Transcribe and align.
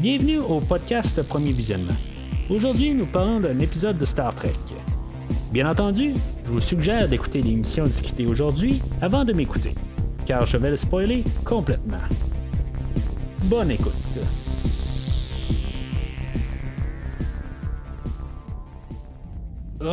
Bienvenue 0.00 0.38
au 0.38 0.60
podcast 0.60 1.22
Premier 1.24 1.52
Visionnement. 1.52 1.92
Aujourd'hui, 2.48 2.94
nous 2.94 3.04
parlons 3.04 3.38
d'un 3.38 3.58
épisode 3.58 3.98
de 3.98 4.06
Star 4.06 4.34
Trek. 4.34 4.54
Bien 5.52 5.70
entendu, 5.70 6.14
je 6.46 6.50
vous 6.50 6.60
suggère 6.62 7.06
d'écouter 7.06 7.42
l'émission 7.42 7.84
discutée 7.84 8.24
aujourd'hui 8.24 8.80
avant 9.02 9.26
de 9.26 9.34
m'écouter, 9.34 9.74
car 10.24 10.46
je 10.46 10.56
vais 10.56 10.70
le 10.70 10.78
spoiler 10.78 11.22
complètement. 11.44 11.98
Bonne 13.44 13.72
écoute. 13.72 13.92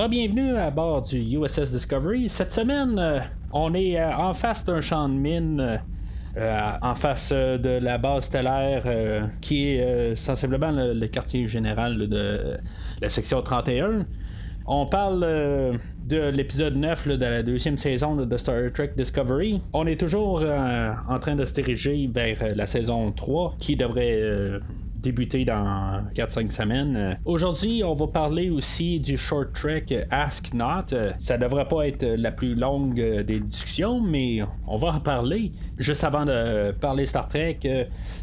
Bienvenue 0.10 0.56
à 0.56 0.72
bord 0.72 1.02
du 1.02 1.18
USS 1.18 1.72
Discovery. 1.74 2.30
Cette 2.30 2.54
semaine, 2.54 2.98
euh, 2.98 3.20
on 3.52 3.74
est 3.74 4.00
euh, 4.00 4.16
en 4.16 4.34
face 4.34 4.64
d'un 4.64 4.80
champ 4.80 5.10
de 5.10 5.16
mine. 5.16 5.60
Euh, 5.60 5.78
en 6.82 6.96
face 6.96 7.32
de 7.32 7.80
la 7.80 7.98
base 7.98 8.26
stellaire 8.26 8.84
qui 9.42 9.70
est 9.70 10.16
sensiblement 10.16 10.72
le, 10.72 11.08
quartier 11.08 11.48
général 11.48 11.98
de 12.08 12.58
la 13.02 13.10
section 13.10 13.42
31. 13.42 14.06
On 14.66 14.86
parle 14.86 15.22
de 16.06 16.30
l'épisode 16.30 16.76
9 16.76 17.08
de 17.08 17.26
la 17.26 17.44
deuxième 17.44 17.78
saison 17.78 18.16
de 18.16 18.38
Star 18.38 18.72
Trek 18.74 18.92
Discovery. 18.98 19.62
On 19.74 19.88
est 19.88 20.00
toujours 20.00 20.44
en 21.10 21.20
train 21.20 21.36
de 21.36 21.46
se 21.46 21.54
diriger 21.54 22.10
vers 22.14 22.56
la 22.56 22.68
saison 22.68 23.12
3 23.12 23.56
qui 23.60 23.76
devrait 23.76 24.60
débuter 25.02 25.46
dans 25.46 26.04
4-5 26.16 26.52
semaines. 26.52 27.20
Aujourd'hui, 27.26 27.84
on 27.84 27.94
va 27.94 28.08
parler 28.08 28.50
aussi 28.50 29.00
du 29.00 29.18
short 29.18 29.54
trek 29.54 29.86
Ask 30.10 30.54
Not. 30.54 30.96
Ça 31.18 31.38
devrait 31.38 31.68
pas 31.68 31.88
être 31.88 32.06
la 32.06 32.32
plus 32.32 32.56
longue 32.56 32.96
des 32.96 33.40
discussions, 33.40 34.02
mais 34.02 34.42
on 34.68 34.78
va 34.78 34.90
en 34.90 35.00
parler. 35.00 35.52
Juste 35.78 36.04
avant 36.04 36.26
de 36.26 36.72
parler 36.72 37.06
Star 37.06 37.28
Trek, 37.28 37.60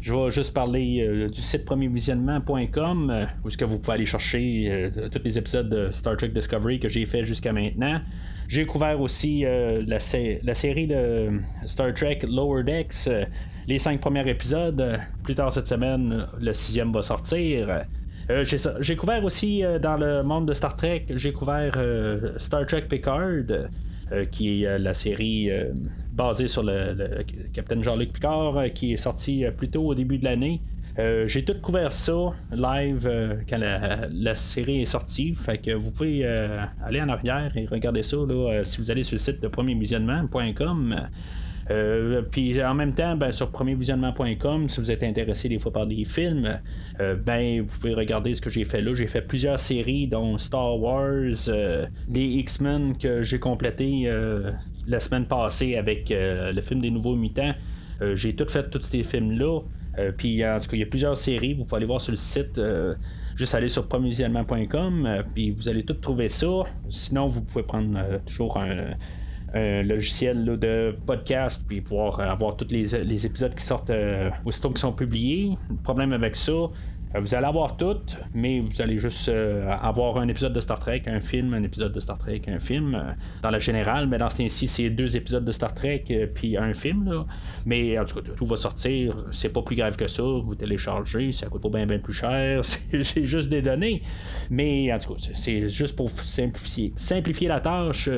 je 0.01 0.13
vais 0.13 0.31
juste 0.31 0.53
parler 0.53 1.01
euh, 1.01 1.29
du 1.29 1.41
site 1.41 1.65
premiervisionnement.com 1.65 3.27
où 3.43 3.47
est-ce 3.47 3.57
que 3.57 3.65
vous 3.65 3.79
pouvez 3.79 3.93
aller 3.93 4.05
chercher 4.05 4.67
euh, 4.69 5.09
tous 5.09 5.21
les 5.23 5.37
épisodes 5.37 5.69
de 5.69 5.91
Star 5.91 6.17
Trek 6.17 6.29
Discovery 6.29 6.79
que 6.79 6.89
j'ai 6.89 7.05
fait 7.05 7.25
jusqu'à 7.25 7.53
maintenant. 7.53 8.01
J'ai 8.47 8.65
couvert 8.65 8.99
aussi 9.01 9.45
euh, 9.45 9.83
la, 9.87 9.99
série 9.99 10.87
de 10.87 11.39
Star 11.65 11.93
Trek 11.93 12.19
Lower 12.27 12.63
Decks 12.63 13.09
les 13.67 13.79
cinq 13.79 13.99
premiers 13.99 14.27
épisodes. 14.29 14.99
Plus 15.23 15.35
tard 15.35 15.51
cette 15.51 15.67
semaine, 15.67 16.27
le 16.39 16.53
sixième 16.53 16.91
va 16.91 17.01
sortir. 17.01 17.85
Euh, 18.29 18.43
j'ai 18.79 18.95
couvert 18.95 19.23
aussi 19.23 19.63
euh, 19.63 19.77
dans 19.77 19.97
le 19.97 20.23
monde 20.23 20.47
de 20.47 20.53
Star 20.53 20.75
Trek, 20.75 21.05
j'ai 21.11 21.31
couvert 21.31 21.73
euh, 21.77 22.33
Star 22.39 22.65
Trek 22.65 22.83
Picard, 22.89 23.43
qui 24.31 24.63
est 24.63 24.77
la 24.77 24.93
série 24.93 25.49
basée 26.13 26.47
sur 26.47 26.61
le, 26.61 26.93
le 26.93 27.23
Capitaine 27.51 27.83
Jean-Luc 27.83 28.13
Picard, 28.13 28.65
qui 28.73 28.93
est 28.93 28.97
sorti 28.97 29.43
plus 29.57 29.69
tôt 29.69 29.87
au 29.87 29.95
début 29.95 30.19
de 30.19 30.25
l'année. 30.25 30.61
J'ai 30.97 31.43
tout 31.43 31.55
couvert 31.61 31.91
ça 31.91 32.31
live 32.51 33.09
quand 33.49 33.57
la, 33.57 34.35
série 34.35 34.81
est 34.81 34.85
sortie. 34.85 35.35
Fait 35.35 35.57
que 35.57 35.71
vous 35.71 35.91
pouvez 35.91 36.25
aller 36.25 37.01
en 37.01 37.09
arrière 37.09 37.51
et 37.55 37.65
regarder 37.65 38.03
ça 38.03 38.17
si 38.63 38.77
vous 38.79 38.91
allez 38.91 39.03
sur 39.03 39.15
le 39.15 39.19
site 39.19 39.41
de 39.41 39.47
premiervisionnement.com. 39.47 41.07
Euh, 41.71 42.21
puis 42.21 42.61
en 42.63 42.75
même 42.75 42.93
temps, 42.93 43.15
ben, 43.15 43.31
sur 43.31 43.51
premiervisionnement.com, 43.51 44.69
si 44.69 44.79
vous 44.79 44.91
êtes 44.91 45.03
intéressé 45.03 45.49
des 45.49 45.59
fois 45.59 45.73
par 45.73 45.87
des 45.87 46.05
films, 46.05 46.59
euh, 46.99 47.15
ben 47.15 47.61
vous 47.61 47.79
pouvez 47.79 47.93
regarder 47.93 48.33
ce 48.35 48.41
que 48.41 48.49
j'ai 48.49 48.65
fait 48.65 48.81
là. 48.81 48.93
J'ai 48.93 49.07
fait 49.07 49.21
plusieurs 49.21 49.59
séries, 49.59 50.07
dont 50.07 50.37
Star 50.37 50.79
Wars, 50.79 51.47
euh, 51.47 51.87
les 52.09 52.25
X-Men 52.25 52.97
que 52.97 53.23
j'ai 53.23 53.39
complété 53.39 54.09
la 54.87 54.99
semaine 54.99 55.25
passée 55.25 55.75
avec 55.77 56.13
le 56.15 56.61
film 56.61 56.81
des 56.81 56.91
Nouveaux 56.91 57.15
Mutants. 57.15 57.55
j'ai 58.13 58.35
tout 58.35 58.47
fait 58.47 58.69
tous 58.69 58.81
ces 58.81 59.03
films-là. 59.03 59.61
Puis 60.17 60.45
en 60.45 60.59
tout 60.59 60.67
cas, 60.67 60.77
il 60.77 60.79
y 60.79 60.83
a 60.83 60.87
plusieurs 60.87 61.17
séries. 61.17 61.53
Vous 61.53 61.63
pouvez 61.63 61.77
aller 61.77 61.85
voir 61.85 62.01
sur 62.01 62.11
le 62.11 62.17
site. 62.17 62.59
juste 63.35 63.55
aller 63.55 63.69
sur 63.69 63.87
premiervisionnement.com. 63.87 65.23
puis 65.33 65.51
vous 65.51 65.69
allez 65.69 65.83
tout 65.83 65.93
trouver 65.95 66.29
ça. 66.29 66.63
Sinon, 66.89 67.27
vous 67.27 67.41
pouvez 67.41 67.63
prendre 67.63 67.99
toujours 68.25 68.57
un 68.57 68.95
logiciel 69.83 70.45
de 70.45 70.95
podcast, 71.05 71.65
puis 71.67 71.81
pouvoir 71.81 72.19
avoir 72.19 72.57
tous 72.57 72.67
les, 72.71 73.25
épisodes 73.25 73.55
qui 73.55 73.63
sortent 73.63 73.89
euh, 73.89 74.29
aussitôt 74.43 74.69
qui 74.69 74.81
sont 74.81 74.91
publiés. 74.91 75.57
Le 75.69 75.77
problème 75.77 76.11
avec 76.11 76.35
ça, 76.35 76.51
euh, 76.51 76.67
vous 77.13 77.33
allez 77.33 77.45
avoir 77.45 77.77
tout, 77.77 77.97
mais 78.33 78.59
vous 78.59 78.81
allez 78.81 78.99
juste 78.99 79.29
euh, 79.29 79.69
avoir 79.69 80.17
un 80.17 80.27
épisode 80.27 80.53
de 80.53 80.59
Star 80.59 80.79
Trek, 80.79 81.03
un 81.07 81.21
film, 81.21 81.53
un 81.53 81.63
épisode 81.63 81.93
de 81.93 81.99
Star 81.99 82.17
Trek, 82.17 82.41
un 82.47 82.59
film. 82.59 82.95
Euh, 82.95 83.13
dans 83.41 83.51
la 83.51 83.59
générale, 83.59 84.07
mais 84.07 84.17
dans 84.17 84.29
ce 84.29 84.37
temps-ci, 84.37 84.67
c'est 84.67 84.89
deux 84.89 85.15
épisodes 85.15 85.45
de 85.45 85.51
Star 85.51 85.73
Trek, 85.73 86.03
puis 86.33 86.57
un 86.57 86.73
film. 86.73 87.09
Là. 87.09 87.25
Mais 87.65 87.97
en 87.97 88.05
tout 88.05 88.21
cas, 88.21 88.29
tout 88.35 88.45
va 88.45 88.57
sortir. 88.57 89.15
C'est 89.31 89.53
pas 89.53 89.61
plus 89.61 89.75
grave 89.75 89.95
que 89.95 90.07
ça. 90.07 90.23
Vous 90.23 90.55
téléchargez, 90.55 91.31
ça 91.31 91.47
coûte 91.47 91.61
pas 91.61 91.85
bien, 91.85 91.99
plus 91.99 92.13
cher. 92.13 92.61
C'est 93.01 93.25
juste 93.25 93.49
des 93.49 93.61
données. 93.61 94.01
Mais 94.49 94.91
en 94.91 94.99
tout 94.99 95.13
cas, 95.13 95.29
c'est 95.33 95.69
juste 95.69 95.95
pour 95.95 96.09
simplifier, 96.09 96.93
simplifier 96.95 97.47
la 97.47 97.59
tâche 97.59 98.09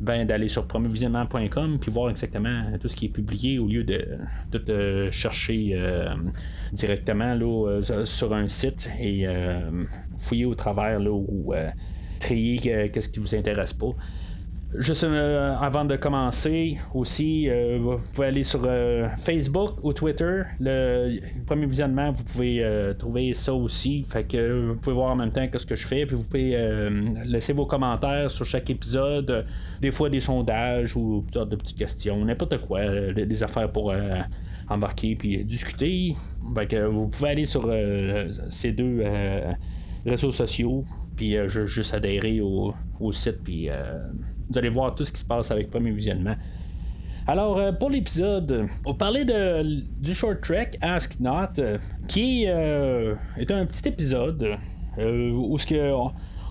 ben, 0.00 0.26
d'aller 0.26 0.48
sur 0.48 0.66
premiervisionnement.com 0.66 1.78
puis 1.80 1.90
voir 1.90 2.10
exactement 2.10 2.64
tout 2.80 2.88
ce 2.88 2.96
qui 2.96 3.06
est 3.06 3.10
publié 3.10 3.58
au 3.58 3.66
lieu 3.66 3.84
de, 3.84 4.06
de, 4.52 5.10
chercher 5.10 5.78
directement 6.72 7.34
là, 7.34 7.80
sur 8.04 8.32
un 8.32 8.41
site 8.48 8.88
et 9.00 9.26
euh, 9.26 9.84
fouiller 10.18 10.44
au 10.44 10.54
travers 10.54 10.98
là, 10.98 11.10
ou 11.10 11.52
euh, 11.54 11.68
trier 12.20 12.60
euh, 12.66 12.88
qu'est-ce 12.92 13.08
qui 13.08 13.20
vous 13.20 13.34
intéresse 13.34 13.72
pas. 13.72 13.90
Juste 14.78 15.04
avant 15.04 15.84
de 15.84 15.96
commencer, 15.96 16.78
aussi, 16.94 17.46
vous 17.78 17.98
pouvez 18.14 18.28
aller 18.28 18.42
sur 18.42 18.66
Facebook 19.18 19.72
ou 19.82 19.92
Twitter. 19.92 20.44
Le, 20.60 21.20
premier 21.44 21.66
visionnement, 21.66 22.10
vous 22.10 22.24
pouvez 22.24 22.66
trouver 22.98 23.34
ça 23.34 23.52
aussi. 23.52 24.02
Fait 24.02 24.24
que 24.24 24.68
vous 24.68 24.76
pouvez 24.76 24.94
voir 24.96 25.12
en 25.12 25.16
même 25.16 25.30
temps 25.30 25.46
que 25.46 25.58
ce 25.58 25.66
que 25.66 25.76
je 25.76 25.86
fais. 25.86 26.06
Puis 26.06 26.16
vous 26.16 26.24
pouvez 26.24 26.56
laisser 27.26 27.52
vos 27.52 27.66
commentaires 27.66 28.30
sur 28.30 28.46
chaque 28.46 28.70
épisode. 28.70 29.44
des 29.82 29.90
fois 29.90 30.08
des 30.08 30.20
sondages 30.20 30.96
ou 30.96 31.22
de 31.30 31.54
petites 31.54 31.76
questions, 31.76 32.24
n'importe 32.24 32.56
quoi. 32.66 33.12
des 33.12 33.42
affaires 33.42 33.70
pour 33.70 33.92
embarquer 34.68 35.14
puis 35.14 35.44
discuter. 35.44 36.14
que 36.68 36.86
vous 36.86 37.08
pouvez 37.08 37.30
aller 37.30 37.44
sur 37.44 37.64
euh, 37.66 38.28
ces 38.48 38.72
deux 38.72 39.00
euh, 39.00 39.52
réseaux 40.04 40.30
sociaux, 40.30 40.84
puis 41.16 41.36
euh, 41.36 41.48
juste 41.48 41.94
adhérer 41.94 42.40
au, 42.40 42.74
site, 43.12 43.42
puis 43.44 43.68
vous 44.48 44.58
allez 44.58 44.68
voir 44.68 44.94
tout 44.94 45.04
ce 45.04 45.12
qui 45.12 45.20
se 45.20 45.24
passe 45.24 45.50
avec 45.50 45.70
Premier 45.70 45.90
Visionnement. 45.90 46.34
Alors, 47.26 47.76
pour 47.78 47.90
l'épisode, 47.90 48.66
on 48.84 48.94
parlait 48.94 49.24
de, 49.24 49.62
du 50.00 50.14
short 50.14 50.40
trek 50.40 50.72
Ask 50.80 51.20
Not, 51.20 51.60
qui 52.08 52.44
est 52.44 53.50
un 53.50 53.66
petit 53.66 53.88
épisode 53.88 54.56
où 54.98 55.56
ce 55.58 55.66
que 55.66 55.92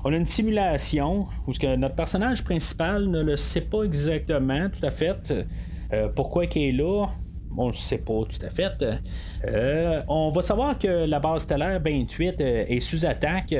on, 0.03 0.11
a 0.11 0.15
une 0.15 0.25
simulation 0.25 1.27
où 1.45 1.53
ce 1.53 1.59
que 1.59 1.75
notre 1.75 1.95
personnage 1.95 2.43
principal 2.43 3.07
ne 3.07 3.21
le 3.21 3.35
sait 3.35 3.61
pas 3.61 3.83
exactement 3.83 4.69
tout 4.69 4.85
à 4.85 4.89
fait 4.89 5.33
pourquoi 6.15 6.45
il 6.45 6.61
est 6.61 6.71
là 6.71 7.07
on 7.57 7.67
ne 7.67 7.71
sait 7.71 7.99
pas 7.99 8.21
tout 8.23 8.45
à 8.45 8.49
fait. 8.49 8.83
Euh, 9.45 10.01
on 10.07 10.29
va 10.29 10.41
savoir 10.41 10.77
que 10.77 11.05
la 11.05 11.19
base 11.19 11.43
stellaire 11.43 11.79
28 11.83 12.41
euh, 12.41 12.65
est 12.67 12.79
sous 12.79 13.05
attaque. 13.05 13.53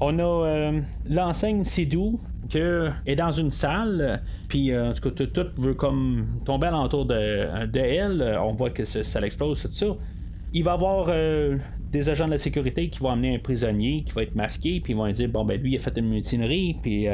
On 0.00 0.18
a 0.18 0.22
euh, 0.22 0.80
l'enseigne 1.08 1.64
Sidou 1.64 2.20
qui 2.48 2.58
est 2.58 3.16
dans 3.16 3.30
une 3.30 3.50
salle, 3.50 4.22
puis 4.48 4.74
en 4.74 4.94
tout 4.94 5.10
cas 5.10 5.26
tout, 5.26 5.46
veut 5.58 5.74
comme 5.74 6.24
tomber 6.46 6.68
alentour 6.68 7.04
de, 7.04 7.66
de 7.66 7.78
elle. 7.78 8.38
On 8.42 8.54
voit 8.54 8.70
que 8.70 8.84
ça, 8.84 9.20
l'explose, 9.20 9.60
tout 9.60 9.68
ça. 9.70 9.86
Il 10.54 10.64
va 10.64 10.70
y 10.70 10.74
avoir 10.74 11.12
des 11.92 12.08
agents 12.08 12.24
de 12.24 12.30
la 12.30 12.38
sécurité 12.38 12.88
qui 12.88 13.00
vont 13.00 13.10
amener 13.10 13.34
un 13.34 13.38
prisonnier 13.38 14.02
qui 14.02 14.12
va 14.12 14.22
être 14.22 14.34
masqué, 14.34 14.80
puis 14.80 14.94
ils 14.94 14.96
vont 14.96 15.10
dire 15.10 15.28
bon 15.28 15.44
ben 15.44 15.60
lui 15.60 15.72
il 15.72 15.76
a 15.76 15.78
fait 15.78 15.92
une 15.98 16.08
mutinerie, 16.08 16.78
puis 16.80 17.04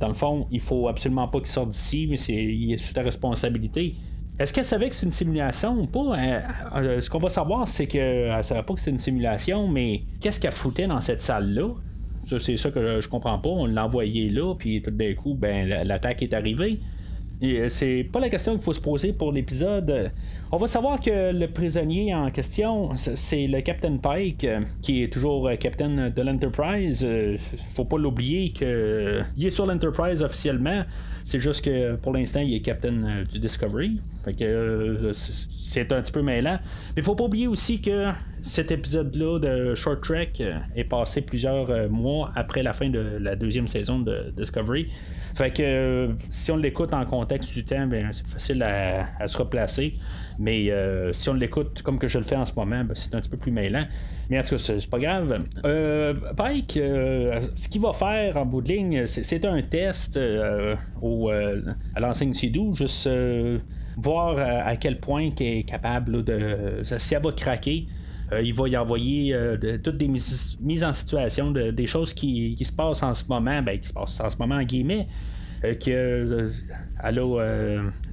dans 0.00 0.08
le 0.08 0.14
fond 0.14 0.46
il 0.50 0.60
faut 0.60 0.88
absolument 0.88 1.28
pas 1.28 1.40
qu'il 1.40 1.48
sorte 1.48 1.68
d'ici, 1.68 2.06
mais 2.08 2.16
c'est 2.16 2.32
il 2.32 2.72
est 2.72 2.78
sous 2.78 2.94
ta 2.94 3.02
responsabilité. 3.02 3.94
Est-ce 4.38 4.52
qu'elle 4.52 4.64
savait 4.64 4.88
que 4.88 4.94
c'est 4.94 5.06
une 5.06 5.12
simulation 5.12 5.80
ou 5.80 5.86
pas? 5.86 6.16
Euh, 6.16 6.40
euh, 6.76 7.00
ce 7.00 7.10
qu'on 7.10 7.18
va 7.18 7.28
savoir, 7.28 7.66
c'est 7.66 7.86
qu'elle 7.86 8.36
ne 8.36 8.42
savait 8.42 8.62
pas 8.62 8.74
que 8.74 8.80
c'est 8.80 8.90
une 8.90 8.98
simulation, 8.98 9.66
mais 9.66 10.02
qu'est-ce 10.20 10.38
qu'elle 10.38 10.52
foutait 10.52 10.86
dans 10.86 11.00
cette 11.00 11.20
salle-là? 11.20 11.68
c'est 12.38 12.58
ça 12.58 12.70
que 12.70 13.00
je 13.00 13.08
comprends 13.08 13.38
pas. 13.38 13.48
On 13.48 13.66
l'a 13.66 13.86
envoyé 13.86 14.28
là, 14.28 14.54
puis 14.54 14.82
tout 14.82 14.90
d'un 14.90 15.14
coup, 15.14 15.34
ben, 15.34 15.66
l'attaque 15.84 16.22
est 16.22 16.34
arrivée. 16.34 16.78
Euh, 17.42 17.68
c'est 17.68 18.06
pas 18.12 18.20
la 18.20 18.28
question 18.28 18.52
qu'il 18.52 18.62
faut 18.62 18.74
se 18.74 18.80
poser 18.80 19.12
pour 19.12 19.32
l'épisode. 19.32 20.12
On 20.52 20.56
va 20.56 20.66
savoir 20.66 21.00
que 21.00 21.32
le 21.32 21.46
prisonnier 21.48 22.14
en 22.14 22.30
question, 22.30 22.90
c'est 22.94 23.46
le 23.46 23.60
Captain 23.62 23.96
Pike, 23.96 24.46
qui 24.82 25.02
est 25.02 25.12
toujours 25.12 25.50
capitaine 25.58 26.12
de 26.14 26.22
l'Enterprise. 26.22 27.06
Faut 27.68 27.86
pas 27.86 27.98
l'oublier 27.98 28.50
qu'il 28.50 29.46
est 29.46 29.50
sur 29.50 29.66
l'Enterprise 29.66 30.22
officiellement. 30.22 30.82
C'est 31.28 31.40
juste 31.40 31.62
que 31.62 31.96
pour 31.96 32.14
l'instant, 32.14 32.40
il 32.40 32.54
est 32.54 32.60
capitaine 32.60 33.04
euh, 33.06 33.22
du 33.22 33.38
Discovery. 33.38 34.00
Fait 34.24 34.32
que 34.32 34.44
euh, 34.44 35.12
c'est 35.12 35.92
un 35.92 36.00
petit 36.00 36.10
peu 36.10 36.22
mêlant. 36.22 36.58
Mais 36.96 37.02
faut 37.02 37.14
pas 37.14 37.24
oublier 37.24 37.46
aussi 37.46 37.82
que 37.82 38.06
cet 38.40 38.70
épisode-là 38.70 39.38
de 39.38 39.74
Short 39.74 40.02
Trek 40.02 40.32
euh, 40.40 40.58
est 40.74 40.84
passé 40.84 41.20
plusieurs 41.20 41.90
mois 41.90 42.32
après 42.34 42.62
la 42.62 42.72
fin 42.72 42.88
de 42.88 43.18
la 43.20 43.36
deuxième 43.36 43.68
saison 43.68 43.98
de 43.98 44.32
Discovery. 44.38 44.88
Fait 45.34 45.54
que 45.54 46.08
si 46.30 46.50
on 46.50 46.56
l'écoute 46.56 46.94
en 46.94 47.04
contexte 47.04 47.52
du 47.52 47.62
temps, 47.62 47.86
ben, 47.86 48.08
c'est 48.10 48.26
facile 48.26 48.62
à, 48.62 49.26
se 49.26 49.36
replacer. 49.36 49.98
Mais 50.38 50.70
si 51.12 51.28
on 51.28 51.34
l'écoute 51.34 51.82
comme 51.82 51.98
que 51.98 52.08
je 52.08 52.18
le 52.18 52.24
fais 52.24 52.36
en 52.36 52.44
ce 52.44 52.54
moment, 52.54 52.84
ben, 52.84 52.94
c'est 52.94 53.14
un 53.14 53.20
petit 53.20 53.28
peu 53.30 53.36
plus 53.36 53.50
mêlant. 53.50 53.86
Mais 54.30 54.38
en 54.38 54.42
tout 54.42 54.50
cas, 54.50 54.58
c'est 54.58 54.90
pas 54.90 54.98
grave. 54.98 55.42
Pike, 56.36 56.72
ce 56.74 57.68
qu'il 57.68 57.80
va 57.80 57.92
faire 57.92 58.36
en 58.36 58.46
bout 58.46 58.62
de 58.62 58.68
ligne, 58.68 59.06
c'est 59.06 59.44
un 59.44 59.62
test 59.62 60.18
au, 61.02 61.30
à 61.30 62.00
l'enseigne 62.00 62.32
Sidou, 62.32 62.74
juste 62.74 63.08
voir 63.96 64.38
à 64.38 64.76
quel 64.76 65.00
point 65.00 65.22
il 65.22 65.42
est 65.42 65.62
capable 65.64 66.22
de. 66.24 66.82
Si 66.84 67.14
elle 67.14 67.22
va 67.22 67.32
craquer. 67.32 67.86
Euh, 68.32 68.42
il 68.42 68.54
va 68.54 68.68
y 68.68 68.76
envoyer 68.76 69.32
euh, 69.34 69.78
toutes 69.82 69.96
des 69.96 70.08
mises, 70.08 70.84
en 70.84 70.92
situation, 70.92 71.50
de, 71.50 71.70
des 71.70 71.86
choses 71.86 72.12
qui, 72.12 72.56
se 72.60 72.72
passent 72.72 73.02
en 73.02 73.14
ce 73.14 73.24
moment, 73.28 73.62
ben, 73.62 73.78
qui 73.78 73.88
se 73.88 73.94
passent 73.94 74.20
en 74.20 74.28
ce 74.28 74.36
moment 74.36 74.56
en 74.56 74.62
guillemets. 74.62 75.06
Euh, 75.64 75.74
que 75.74 76.50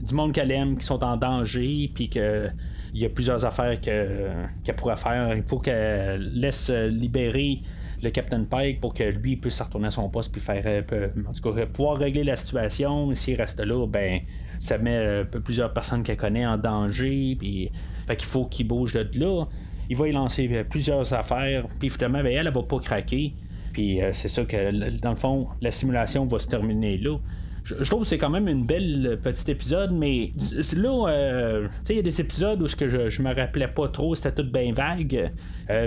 du 0.01 0.13
monde 0.13 0.33
qu'elle 0.33 0.51
aime 0.51 0.77
qui 0.77 0.85
sont 0.85 1.03
en 1.03 1.17
danger, 1.17 1.91
puis 1.93 2.09
que 2.09 2.49
il 2.93 3.01
y 3.01 3.05
a 3.05 3.09
plusieurs 3.09 3.43
affaires 3.43 3.79
qu'elle 3.81 4.75
pourrait 4.77 4.95
faire. 4.95 5.35
Il 5.35 5.43
faut 5.43 5.59
qu'elle 5.59 6.31
laisse 6.33 6.69
libérer 6.69 7.59
le 8.01 8.09
Captain 8.09 8.45
Pike 8.45 8.79
pour 8.79 8.93
que 8.93 9.03
lui 9.03 9.35
puisse 9.35 9.59
retourner 9.59 9.87
à 9.87 9.91
son 9.91 10.07
poste 10.09 10.31
puis 10.31 10.39
faire 10.39 10.83
en 11.27 11.33
tout 11.33 11.53
cas 11.53 11.65
pouvoir 11.65 11.97
régler 11.97 12.23
la 12.23 12.37
situation. 12.37 13.13
S'il 13.13 13.35
reste 13.35 13.59
là, 13.59 13.85
ben 13.85 14.21
ça 14.59 14.77
met 14.77 15.25
plusieurs 15.43 15.73
personnes 15.73 16.03
qu'elle 16.03 16.15
connaît 16.15 16.45
en 16.45 16.57
danger. 16.57 17.35
Puis 17.37 17.69
fait 18.07 18.15
qu'il 18.15 18.29
faut 18.29 18.45
qu'il 18.45 18.67
bouge 18.67 18.93
de 18.93 19.19
là 19.19 19.45
il 19.89 19.97
va 19.97 20.07
y 20.07 20.11
lancer 20.11 20.49
euh, 20.51 20.63
plusieurs 20.63 21.13
affaires, 21.13 21.67
puis 21.79 21.89
finalement, 21.89 22.23
ben, 22.23 22.31
elle, 22.31 22.47
elle 22.47 22.53
va 22.53 22.63
pas 22.63 22.79
craquer. 22.79 23.33
Puis 23.75 24.01
euh, 24.01 24.11
c'est 24.13 24.29
ça 24.29 24.45
que, 24.45 24.99
dans 25.01 25.09
le 25.09 25.17
fond, 25.17 25.49
la 25.59 25.69
simulation 25.69 26.25
va 26.25 26.39
se 26.39 26.47
terminer 26.47 26.97
là. 26.97 27.17
Je, 27.65 27.83
trouve 27.83 28.03
que 28.03 28.07
c'est 28.07 28.17
quand 28.17 28.29
même 28.29 28.47
une 28.47 28.65
belle 28.65 29.05
euh, 29.05 29.17
petite 29.17 29.49
épisode, 29.49 29.91
mais 29.91 30.31
là, 30.77 31.67
sais, 31.83 31.93
il 31.93 31.95
y 31.97 31.99
a 31.99 32.01
des 32.01 32.21
épisodes 32.21 32.61
où 32.61 32.69
ce 32.69 32.77
que 32.77 32.87
je, 32.87 33.09
je 33.09 33.21
me 33.21 33.35
rappelais 33.35 33.67
pas 33.67 33.89
trop, 33.89 34.15
c'était 34.15 34.31
tout 34.31 34.49
bien 34.49 34.71
vague. 34.71 35.29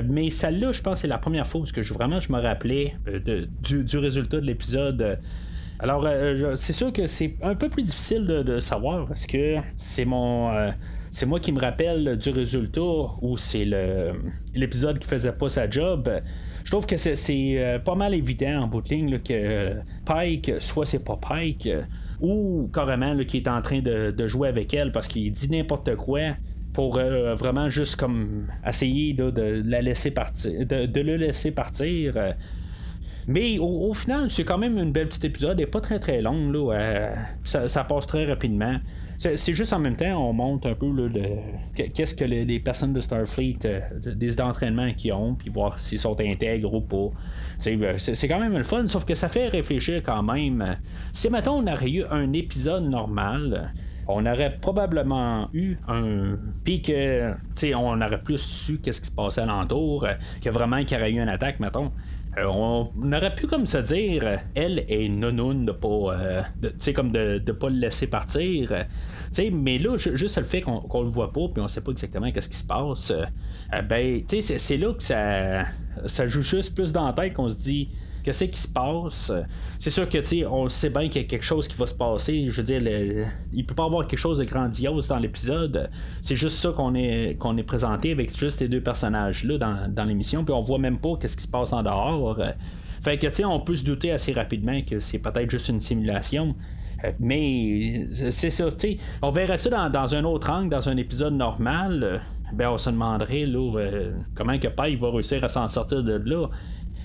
mais 0.07 0.29
celle-là, 0.29 0.73
je 0.73 0.83
pense 0.83 1.01
c'est 1.01 1.09
la 1.09 1.17
première 1.17 1.47
fois 1.47 1.63
où 1.63 1.65
que 1.65 1.81
je, 1.81 1.95
vraiment 1.95 2.21
je 2.21 2.31
me 2.31 2.39
rappelais 2.39 2.95
du, 3.63 3.97
résultat 3.97 4.39
de 4.39 4.45
l'épisode. 4.45 5.19
Alors, 5.79 6.07
c'est 6.57 6.75
sûr 6.75 6.93
que 6.93 7.07
c'est 7.07 7.37
un 7.43 7.55
peu 7.55 7.71
plus 7.71 7.85
difficile 7.85 8.27
de, 8.27 8.43
de 8.43 8.61
savoir 8.61 9.07
parce 9.07 9.25
que 9.25 9.57
c'est 9.77 10.05
mon 10.05 10.73
c'est 11.11 11.25
moi 11.25 11.41
qui 11.41 11.53
me 11.53 11.61
rappelle 11.61 12.19
du 12.19 12.29
résultat 12.29 12.83
ou 13.23 13.39
c'est 13.39 13.65
l'épisode 14.55 14.99
qui 14.99 15.09
faisait 15.09 15.33
pas 15.33 15.49
sa 15.49 15.71
job. 15.71 16.11
Je 16.69 16.73
trouve 16.73 16.85
que 16.85 16.99
c'est 16.99 17.15
euh, 17.57 17.79
pas 17.79 17.95
mal 17.95 18.13
évident 18.13 18.65
en 18.65 18.67
bout 18.67 18.83
de 18.83 18.91
ligne 18.91 19.19
que 19.21 19.77
Pike, 20.05 20.53
soit 20.59 20.85
c'est 20.85 21.03
pas 21.03 21.17
Pike, 21.17 21.67
ou 22.21 22.69
carrément 22.75 23.17
qui 23.25 23.39
est 23.39 23.49
en 23.49 23.63
train 23.63 23.81
de, 23.81 24.27
jouer 24.27 24.49
avec 24.49 24.75
elle 24.75 24.93
parce 24.93 25.09
qu'il 25.09 25.33
dit 25.33 25.51
n'importe 25.51 25.97
quoi 25.97 26.35
pour 26.75 26.99
euh, 26.99 27.35
vraiment 27.37 27.71
juste 27.71 27.97
comme 27.97 28.49
essayer 28.67 29.15
de, 29.15 29.63
la 29.65 29.81
laisser 29.81 30.11
partir, 30.11 30.67
de, 30.67 31.01
le 31.01 31.17
laisser 31.17 31.53
partir. 31.53 32.35
Mais 33.27 33.59
au, 33.59 33.95
final, 33.95 34.29
c'est 34.29 34.45
quand 34.45 34.59
même 34.59 34.77
une 34.77 34.93
belle 34.93 35.09
petite 35.09 35.25
épisode, 35.25 35.57
n'est 35.57 35.65
pas 35.65 35.81
très 35.81 35.99
très 35.99 36.21
longue, 36.21 36.55
là, 36.55 37.15
ça, 37.45 37.85
passe 37.85 38.07
très 38.07 38.27
rapidement. 38.27 38.79
C'est 39.19 39.53
juste 39.53 39.73
en 39.73 39.81
même 39.81 39.97
temps, 39.97 40.29
on 40.29 40.33
monte 40.33 40.65
un 40.67 40.75
peu 40.75 40.87
qu'est-ce 41.75 42.15
que 42.15 42.25
les, 42.25 42.61
personnes 42.61 42.93
de 42.93 43.01
Starfleet, 43.01 43.59
euh, 43.65 43.81
des 44.15 44.41
entraînements 44.41 44.93
qu'ils 44.93 45.13
ont, 45.13 45.35
puis 45.35 45.51
voir 45.51 45.81
s'ils 45.81 45.99
sont 45.99 46.19
intègres 46.21 46.73
ou 46.73 46.81
pas. 46.81 47.11
Euh, 47.67 47.95
c'est 47.99 48.29
quand 48.29 48.39
même 48.39 48.57
le 48.57 48.63
fun, 48.63 48.87
sauf 48.87 49.05
que 49.05 49.15
ça 49.15 49.27
fait 49.29 49.49
réfléchir 49.49 50.05
quand 50.05 50.23
même. 50.23 50.77
Si 51.13 51.29
maintenant 51.31 51.57
on 51.59 51.67
aurait 51.67 51.91
eu 51.91 52.05
un 52.05 52.33
épisode 52.33 52.85
normal, 52.85 53.73
on 54.07 54.25
aurait 54.25 54.57
probablement 54.61 55.49
eu 55.53 55.77
un. 55.89 56.37
Puis 56.63 56.81
que, 56.81 57.35
on 57.75 58.01
aurait 58.01 58.23
plus 58.23 58.39
su 58.39 58.79
qu'est-ce 58.79 59.01
qui 59.01 59.09
se 59.09 59.15
passait 59.15 59.41
alentour, 59.41 60.07
que 60.41 60.51
vraiment 60.51 60.85
qu'il 60.85 60.97
y 60.97 61.01
aurait 61.01 61.11
eu 61.11 61.21
une 61.21 61.29
attaque, 61.29 61.59
mettons. 61.59 61.91
Euh, 62.39 62.47
on 62.47 63.13
aurait 63.13 63.35
pu 63.35 63.47
comme 63.47 63.67
se 63.67 63.79
dire, 63.79 64.39
elle 64.55 64.85
est 64.89 65.09
nonoun 65.09 65.65
de 65.65 65.73
pas, 65.73 65.89
euh, 65.89 66.43
comme 66.95 67.13
de, 67.13 67.39
de 67.39 67.53
pas 67.53 67.69
le 67.69 67.77
laisser 67.77 68.07
partir. 68.07 68.73
mais 69.53 69.79
là, 69.79 69.97
juste 69.97 70.39
le 70.39 70.45
fait 70.45 70.61
qu'on, 70.61 71.03
le 71.03 71.09
voit 71.09 71.33
pas, 71.33 71.49
puis 71.53 71.63
on 71.63 71.69
sait 71.69 71.83
pas 71.83 71.93
exactement 71.93 72.31
qu'est-ce 72.31 72.49
qui 72.49 72.57
se 72.57 72.67
passe, 72.67 73.11
euh, 73.11 73.83
ben, 73.83 74.23
c'est, 74.29 74.77
là 74.77 74.93
que 74.95 75.03
ça, 75.03 75.65
ça 76.07 76.27
joue 76.27 76.43
juste 76.43 76.75
plus 76.75 76.93
dans 76.93 77.07
la 77.07 77.13
tête 77.13 77.35
qu'on 77.35 77.49
se 77.49 77.59
dit 77.59 77.89
qu'est-ce 78.29 78.45
qui 78.45 78.61
se 78.61 78.69
passe? 78.69 79.33
C'est 79.79 79.91
sûr 79.91 80.09
que, 80.09 80.19
tu 80.19 80.45
on 80.45 80.69
sait 80.69 80.91
bien 80.91 81.09
qu'il 81.09 81.23
y 81.23 81.25
a 81.25 81.29
quelque 81.29 81.45
chose 81.45 81.67
qui 81.67 81.77
va 81.77 81.87
se 81.87 81.95
passer. 81.95 82.47
Je 82.49 82.61
veux 82.61 82.79
dire, 82.79 83.27
il 83.53 83.65
peut 83.65 83.75
pas 83.75 83.87
avoir 83.87 84.07
quelque 84.07 84.19
chose 84.19 84.39
de 84.39 84.45
grandiose 84.45 85.09
dans 85.09 85.17
l'épisode. 85.17 85.89
C'est 86.21 86.37
juste 86.37 86.57
ça 86.57 86.71
qu'on 86.71 86.95
est, 86.95 87.37
qu'on 87.39 87.57
est 87.57 87.63
présenté 87.63 88.13
avec 88.13 88.37
juste 88.37 88.61
les 88.61 88.69
deux 88.69 88.83
personnages-là 88.83 89.89
dans, 89.89 90.05
l'émission, 90.05 90.45
puis 90.45 90.55
on 90.55 90.61
voit 90.61 90.79
même 90.79 90.99
pas 90.99 91.17
qu'est-ce 91.21 91.37
qui 91.37 91.45
se 91.45 91.49
passe 91.49 91.73
en 91.73 91.83
dehors. 91.83 92.39
Fait 93.01 93.19
que, 93.19 93.29
tu 93.29 93.45
on 93.45 93.61
peut 93.61 93.77
se 93.77 93.85
douter 93.85 94.11
assez 94.11 94.33
rapidement 94.33 94.79
que 94.83 95.01
c'est 95.01 95.21
peut-être 95.21 95.51
juste 95.51 95.69
une 95.71 95.81
simulation. 95.81 96.55
Mais 97.21 98.09
c'est 98.13 98.51
ça, 98.51 98.71
tu 98.73 98.79
sais, 98.79 98.97
on 99.23 99.31
verrait 99.31 99.57
ça 99.57 99.89
dans, 99.89 100.15
un 100.15 100.25
autre 100.25 100.51
angle, 100.51 100.69
dans 100.69 100.89
un 100.89 100.97
épisode 100.97 101.35
normal. 101.35 102.21
Ben, 102.53 102.71
on 102.71 102.79
se 102.79 102.91
demanderait 102.91 103.45
là, 103.45 103.79
euh, 103.79 104.13
comment 104.35 104.59
que 104.59 104.69
Pai 104.69 104.97
va 104.97 105.11
réussir 105.11 105.45
à 105.45 105.49
s'en 105.49 105.69
sortir 105.69 106.03
de 106.03 106.15
là. 106.15 106.49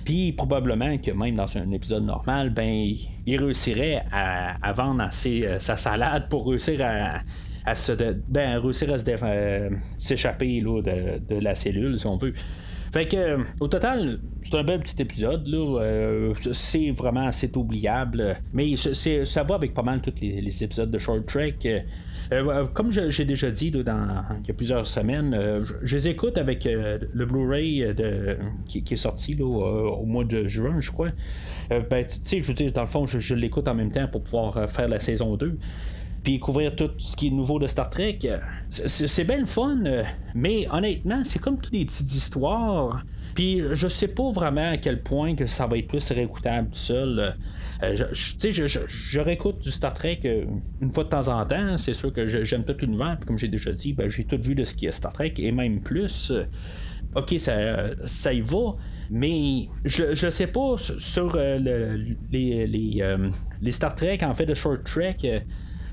Puis 0.06 0.34
probablement 0.34 0.98
que 0.98 1.12
même 1.12 1.36
dans 1.36 1.58
un 1.58 1.72
épisode 1.72 2.06
normal, 2.06 2.50
ben 2.50 2.96
il 3.26 3.38
réussirait 3.38 4.04
à, 4.12 4.74
vendre 4.74 5.04
euh, 5.04 5.60
sa 5.60 5.78
salade 5.78 6.28
pour 6.30 6.48
réussir 6.48 6.82
à, 7.66 7.76
se 7.76 7.94
ben, 8.28 8.60
réussir 8.60 8.92
à 8.92 9.28
euh, 9.28 9.70
s'échapper 9.98 10.60
de, 10.60 11.40
la 11.40 11.56
cellule, 11.56 11.98
si 11.98 12.08
on 12.08 12.18
veut. 12.18 12.34
Fait 12.94 13.08
que 13.08 13.40
au 13.60 13.68
total, 13.68 14.20
c'est 14.44 14.54
un 14.54 14.64
bel 14.64 14.80
petit 14.80 15.02
épisode. 15.02 15.48
Euh, 15.52 16.36
c'est 16.52 16.92
vraiment 16.92 17.26
assez 17.26 17.50
oubliable. 17.58 18.38
Mais 18.54 18.76
ça 18.78 19.42
va 19.42 19.56
avec 19.56 19.74
pas 19.74 19.82
mal 19.82 20.00
tous 20.00 20.14
les, 20.22 20.64
épisodes 20.64 20.92
de 20.92 21.00
Short 21.00 21.26
Trek. 21.26 21.56
Euh, 21.66 21.80
euh, 22.32 22.66
comme 22.72 22.92
j'ai 22.92 23.26
déjà 23.26 23.50
dit 23.50 23.72
dans, 23.72 23.82
il 24.44 24.48
y 24.48 24.52
a 24.52 24.54
plusieurs 24.54 24.88
semaines, 24.88 25.36
je, 25.82 25.96
les 25.96 26.08
écoute 26.08 26.38
avec 26.38 26.66
le 26.66 27.26
Blu-ray 27.26 27.96
qui, 28.68 28.84
est 28.88 28.96
sorti 28.96 29.42
au 29.42 30.06
mois 30.06 30.24
de 30.24 30.46
juin, 30.46 30.80
je 30.80 30.92
crois. 30.92 31.10
ben, 31.72 32.06
tu 32.06 32.20
sais, 32.22 32.42
je 32.42 32.48
veux 32.48 32.54
dire, 32.54 32.72
dans 32.74 32.82
le 32.82 32.88
fond, 32.88 33.08
je, 33.08 33.34
l'écoute 33.34 33.68
en 33.68 33.74
même 33.74 33.90
temps 33.90 34.08
pour 34.08 34.22
pouvoir 34.22 34.70
faire 34.70 34.88
la 34.88 35.00
saison 35.00 35.36
2 35.36 35.58
puis 36.24 36.40
couvrir 36.40 36.76
tout 36.76 36.90
ce 36.98 37.16
qui 37.16 37.28
est 37.28 37.32
nouveau 37.32 37.60
de 37.60 37.68
Star 37.68 37.90
Trek. 37.90 38.20
C'est 38.70 39.26
bien 39.26 39.40
le 39.40 39.46
fun, 39.46 39.78
mais 40.34 40.68
honnêtement, 40.72 41.24
c'est 41.24 41.40
comme 41.40 41.60
toutes 41.60 41.74
des 41.74 41.86
petites 41.86 42.14
histoires 42.16 43.04
puis 43.34 43.62
je 43.74 43.88
sais 43.88 44.08
pas 44.08 44.30
vraiment 44.32 44.72
à 44.72 44.78
quel 44.78 45.02
point 45.02 45.36
que 45.36 45.46
ça 45.46 45.66
va 45.66 45.78
être 45.78 45.88
plus 45.88 46.12
réécoutable 46.12 46.70
tout 46.70 46.78
seul. 46.78 47.36
Euh, 47.82 47.96
je, 47.96 48.52
je, 48.52 48.68
je, 48.68 48.80
je, 48.88 49.20
réécoute 49.20 49.60
du 49.60 49.72
Star 49.72 49.94
Trek 49.94 50.20
euh, 50.26 50.46
une 50.82 50.92
fois 50.92 51.04
de 51.04 51.10
temps 51.10 51.28
en 51.28 51.46
temps. 51.46 51.78
C'est 51.78 51.94
sûr 51.94 52.14
que 52.14 52.28
j'aime 52.28 52.64
tout 52.64 52.76
l'univers. 52.80 53.18
Puis 53.20 53.28
comme 53.28 53.38
j'ai 53.38 53.48
déjà 53.48 53.72
dit, 53.72 53.94
ben, 53.94 54.10
j'ai 54.10 54.26
tout 54.26 54.40
vu 54.42 54.56
de 54.56 54.64
ce 54.64 54.76
qui 54.76 54.86
est 54.86 54.92
Star 54.92 55.14
Trek 55.14 55.34
et 55.38 55.52
même 55.52 55.82
plus. 55.82 56.32
ok, 57.16 57.36
ça, 57.38 57.96
ça 58.06 58.34
y 58.34 58.42
va. 58.42 58.74
Mais 59.10 59.68
je, 59.84 60.14
je 60.14 60.30
sais 60.30 60.48
pas 60.48 60.76
sur 60.78 61.36
euh, 61.36 61.58
les, 62.32 62.68
les, 62.68 63.18
les, 63.62 63.72
Star 63.72 63.96
Trek 63.96 64.20
en 64.22 64.34
fait 64.34 64.46
de 64.46 64.54
Short 64.54 64.84
Trek 64.84 65.44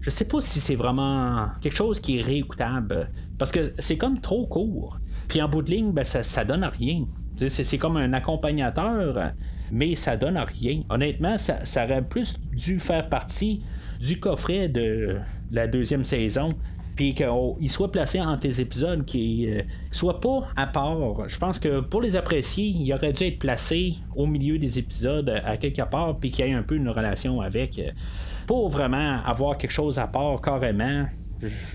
je 0.00 0.10
sais 0.10 0.24
pas 0.24 0.40
si 0.40 0.60
c'est 0.60 0.76
vraiment 0.76 1.48
quelque 1.60 1.76
chose 1.76 2.00
qui 2.00 2.18
est 2.18 2.22
réécoutable. 2.22 3.10
Parce 3.38 3.52
que 3.52 3.74
c'est 3.78 3.98
comme 3.98 4.20
trop 4.20 4.46
court. 4.46 4.98
Puis 5.28 5.42
en 5.42 5.48
bout 5.48 5.62
de 5.62 5.70
ligne, 5.70 5.92
ben, 5.92 6.04
ça, 6.04 6.44
donne 6.44 6.62
à 6.62 6.70
rien. 6.70 7.04
C'est 7.36 7.78
comme 7.78 7.96
un 7.96 8.12
accompagnateur, 8.12 9.32
mais 9.70 9.94
ça 9.94 10.16
donne 10.16 10.36
à 10.36 10.44
rien. 10.44 10.82
Honnêtement, 10.88 11.36
ça, 11.38 11.84
aurait 11.84 12.02
plus 12.02 12.38
dû 12.52 12.80
faire 12.80 13.08
partie 13.08 13.62
du 14.00 14.18
coffret 14.18 14.68
de 14.68 15.18
la 15.50 15.66
deuxième 15.66 16.04
saison 16.04 16.50
puis 16.96 17.14
qu'il 17.14 17.70
soit 17.70 17.90
placé 17.90 18.20
entre 18.20 18.40
tes 18.40 18.60
épisodes, 18.60 19.04
qui 19.04 19.46
ne 19.46 19.60
euh, 19.60 19.62
soit 19.90 20.20
pas 20.20 20.48
à 20.56 20.66
part. 20.66 21.28
Je 21.28 21.38
pense 21.38 21.58
que 21.58 21.80
pour 21.80 22.02
les 22.02 22.16
apprécier, 22.16 22.66
il 22.66 22.92
aurait 22.92 23.12
dû 23.12 23.24
être 23.24 23.38
placé 23.38 23.94
au 24.14 24.26
milieu 24.26 24.58
des 24.58 24.78
épisodes 24.78 25.28
à 25.44 25.56
quelque 25.56 25.82
part, 25.82 26.16
puis 26.18 26.30
qu'il 26.30 26.46
y 26.46 26.48
ait 26.48 26.54
un 26.54 26.62
peu 26.62 26.76
une 26.76 26.88
relation 26.88 27.40
avec. 27.40 27.78
Euh, 27.78 27.90
pour 28.46 28.68
vraiment 28.68 29.22
avoir 29.24 29.56
quelque 29.58 29.70
chose 29.70 30.00
à 30.00 30.08
part 30.08 30.40
carrément 30.40 31.06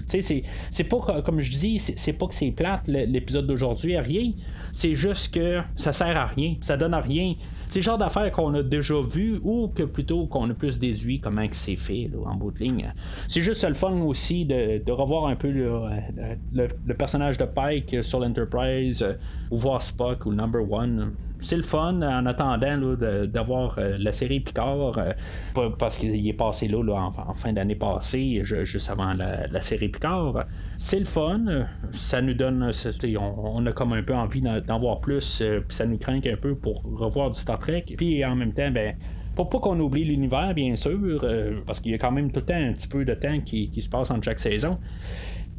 c'est, 0.07 0.83
pas 0.83 1.21
comme 1.23 1.41
je 1.41 1.51
dis, 1.51 1.79
c'est, 1.79 2.13
pas 2.13 2.27
que 2.27 2.35
c'est 2.35 2.51
plate 2.51 2.83
l'épisode 2.87 3.47
d'aujourd'hui, 3.47 3.97
rien. 3.97 4.31
C'est 4.71 4.95
juste 4.95 5.33
que 5.33 5.61
ça 5.75 5.93
sert 5.93 6.15
à 6.17 6.25
rien, 6.25 6.55
ça 6.61 6.77
donne 6.77 6.93
à 6.93 6.99
rien. 6.99 7.35
C'est 7.69 7.79
le 7.79 7.83
genre 7.83 7.97
d'affaires 7.97 8.31
qu'on 8.31 8.53
a 8.53 8.63
déjà 8.63 8.95
vu 9.01 9.39
ou 9.43 9.67
que 9.73 9.83
plutôt 9.83 10.27
qu'on 10.27 10.49
a 10.49 10.53
plus 10.53 10.79
déduit 10.79 11.19
comment 11.19 11.45
c'est 11.51 11.75
fait 11.75 12.09
en 12.25 12.35
bout 12.35 12.51
de 12.51 12.59
ligne. 12.59 12.93
C'est 13.27 13.41
juste 13.41 13.67
le 13.67 13.73
fun 13.73 13.91
aussi 14.01 14.45
de, 14.45 14.91
revoir 14.91 15.27
un 15.27 15.35
peu 15.35 15.49
le, 15.49 16.93
personnage 16.93 17.37
de 17.37 17.45
Pike 17.45 18.03
sur 18.03 18.19
l'Enterprise 18.19 19.03
euh, 19.03 19.13
ou 19.51 19.57
voir 19.57 19.81
Spock 19.81 20.25
ou 20.25 20.33
Number 20.33 20.71
One. 20.71 21.13
C'est 21.39 21.57
le 21.57 21.63
fun 21.63 22.01
en 22.01 22.25
attendant 22.25 22.95
d'avoir 23.25 23.77
euh, 23.77 23.97
la 23.99 24.11
série 24.13 24.39
Picard 24.39 24.97
euh, 24.97 25.69
parce 25.77 25.97
qu'il 25.97 26.27
est 26.27 26.33
passé 26.33 26.67
là, 26.67 26.81
en, 26.93 27.33
fin 27.33 27.51
d'année 27.51 27.75
passée, 27.75 28.41
juste 28.43 28.89
avant 28.89 29.13
la, 29.13 29.47
la 29.47 29.61
série 29.61 29.89
Picard. 29.89 30.45
C'est 30.77 30.99
le 30.99 31.05
fun, 31.05 31.65
ça 31.91 32.21
nous 32.21 32.33
donne, 32.33 32.71
on, 33.19 33.65
a 33.65 33.71
comme 33.73 33.93
un 33.93 34.03
peu 34.03 34.15
envie 34.15 34.41
d'en 34.41 34.79
voir 34.79 35.01
plus, 35.01 35.43
puis 35.67 35.75
ça 35.75 35.85
nous 35.85 35.97
craint 35.97 36.19
un 36.25 36.37
peu 36.37 36.55
pour 36.55 36.83
revoir 36.83 37.31
du 37.31 37.39
Star 37.39 37.54
Trek. 37.59 37.85
Puis 37.97 38.23
en 38.25 38.35
même 38.35 38.53
temps, 38.53 38.71
ben 38.71 38.95
pour 39.35 39.49
pas 39.49 39.59
qu'on 39.59 39.79
oublie 39.79 40.05
l'univers, 40.05 40.53
bien 40.53 40.75
sûr, 40.75 41.23
parce 41.65 41.79
qu'il 41.79 41.91
y 41.91 41.95
a 41.95 41.97
quand 41.97 42.11
même 42.11 42.31
tout 42.31 42.39
le 42.39 42.45
temps 42.45 42.55
un 42.55 42.73
petit 42.73 42.87
peu 42.87 43.03
de 43.03 43.13
temps 43.13 43.39
qui, 43.41 43.69
se 43.81 43.89
passe 43.89 44.09
entre 44.09 44.23
chaque 44.23 44.39
saison. 44.39 44.79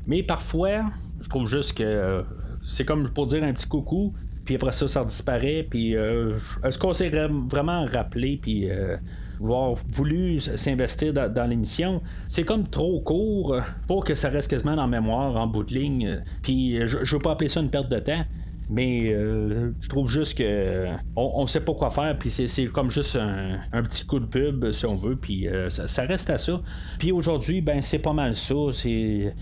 Mais 0.07 0.23
parfois, 0.23 0.85
je 1.21 1.29
trouve 1.29 1.47
juste 1.47 1.77
que 1.77 2.25
c'est 2.63 2.85
comme 2.85 3.11
pour 3.11 3.27
dire 3.27 3.45
un 3.45 3.53
petit 3.53 3.69
coucou, 3.69 4.15
puis 4.45 4.55
après 4.55 4.73
ça, 4.73 4.89
ça 4.89 5.05
disparaît. 5.05 5.67
Puis 5.69 5.95
euh, 5.95 6.37
est-ce 6.65 6.79
qu'on 6.79 6.93
s'est 6.95 7.11
vraiment 7.11 7.85
rappelé, 7.85 8.39
puis 8.41 8.71
euh, 8.71 8.97
voulu 9.39 10.41
s'investir 10.41 11.13
dans, 11.13 11.47
l'émission, 11.49 12.01
c'est 12.27 12.45
comme 12.45 12.67
trop 12.69 13.01
court 13.01 13.57
pour 13.87 14.05
que 14.05 14.15
ça 14.15 14.31
reste 14.31 14.51
quasiment 14.51 14.73
en 14.73 14.89
mémoire, 14.89 15.37
en 15.37 15.47
bout 15.47 15.65
de 15.65 15.75
ligne. 15.75 16.23
Puis 16.43 16.79
je, 16.87 17.05
je 17.05 17.17
veux 17.17 17.23
pas 17.23 17.33
appeler 17.33 17.51
ça 17.51 17.61
une 17.61 17.71
perte 17.71 17.91
de 17.91 17.99
temps. 17.99 18.25
Mais 18.69 19.13
euh, 19.13 19.73
je 19.81 19.89
trouve 19.89 20.11
juste 20.11 20.39
que 20.39 20.87
on, 21.15 21.47
sait 21.47 21.61
pas 21.61 21.73
quoi 21.75 21.91
faire, 21.91 22.17
puis 22.19 22.31
c'est, 22.31 22.67
comme 22.67 22.91
juste 22.91 23.17
un, 23.17 23.83
petit 23.85 24.05
coup 24.05 24.19
de 24.19 24.27
pub, 24.27 24.73
si 24.73 24.87
on 24.87 24.97
veut, 24.97 25.17
puis 25.17 25.47
ça, 25.69 26.03
reste 26.03 26.31
à 26.31 26.39
ça. 26.39 26.61
Puis 26.99 27.13
aujourd'hui, 27.13 27.61
ben 27.61 27.81
c'est 27.81 28.01
pas 28.01 28.13
mal 28.13 28.35
ça. 28.35 28.55
C'est, 28.73 29.33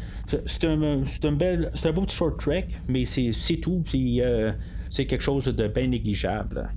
un, 0.64 0.82
un, 0.82 1.02
un 1.02 1.92
beau 1.92 2.02
petit 2.02 2.16
short 2.16 2.38
track, 2.38 2.66
mais 2.88 3.06
c'est, 3.06 3.56
tout. 3.62 3.82
Puis 3.84 4.20
c'est 4.90 5.06
quelque 5.06 5.22
chose 5.22 5.44
de 5.44 5.68
bien 5.68 5.86
négligeable. 5.86 6.68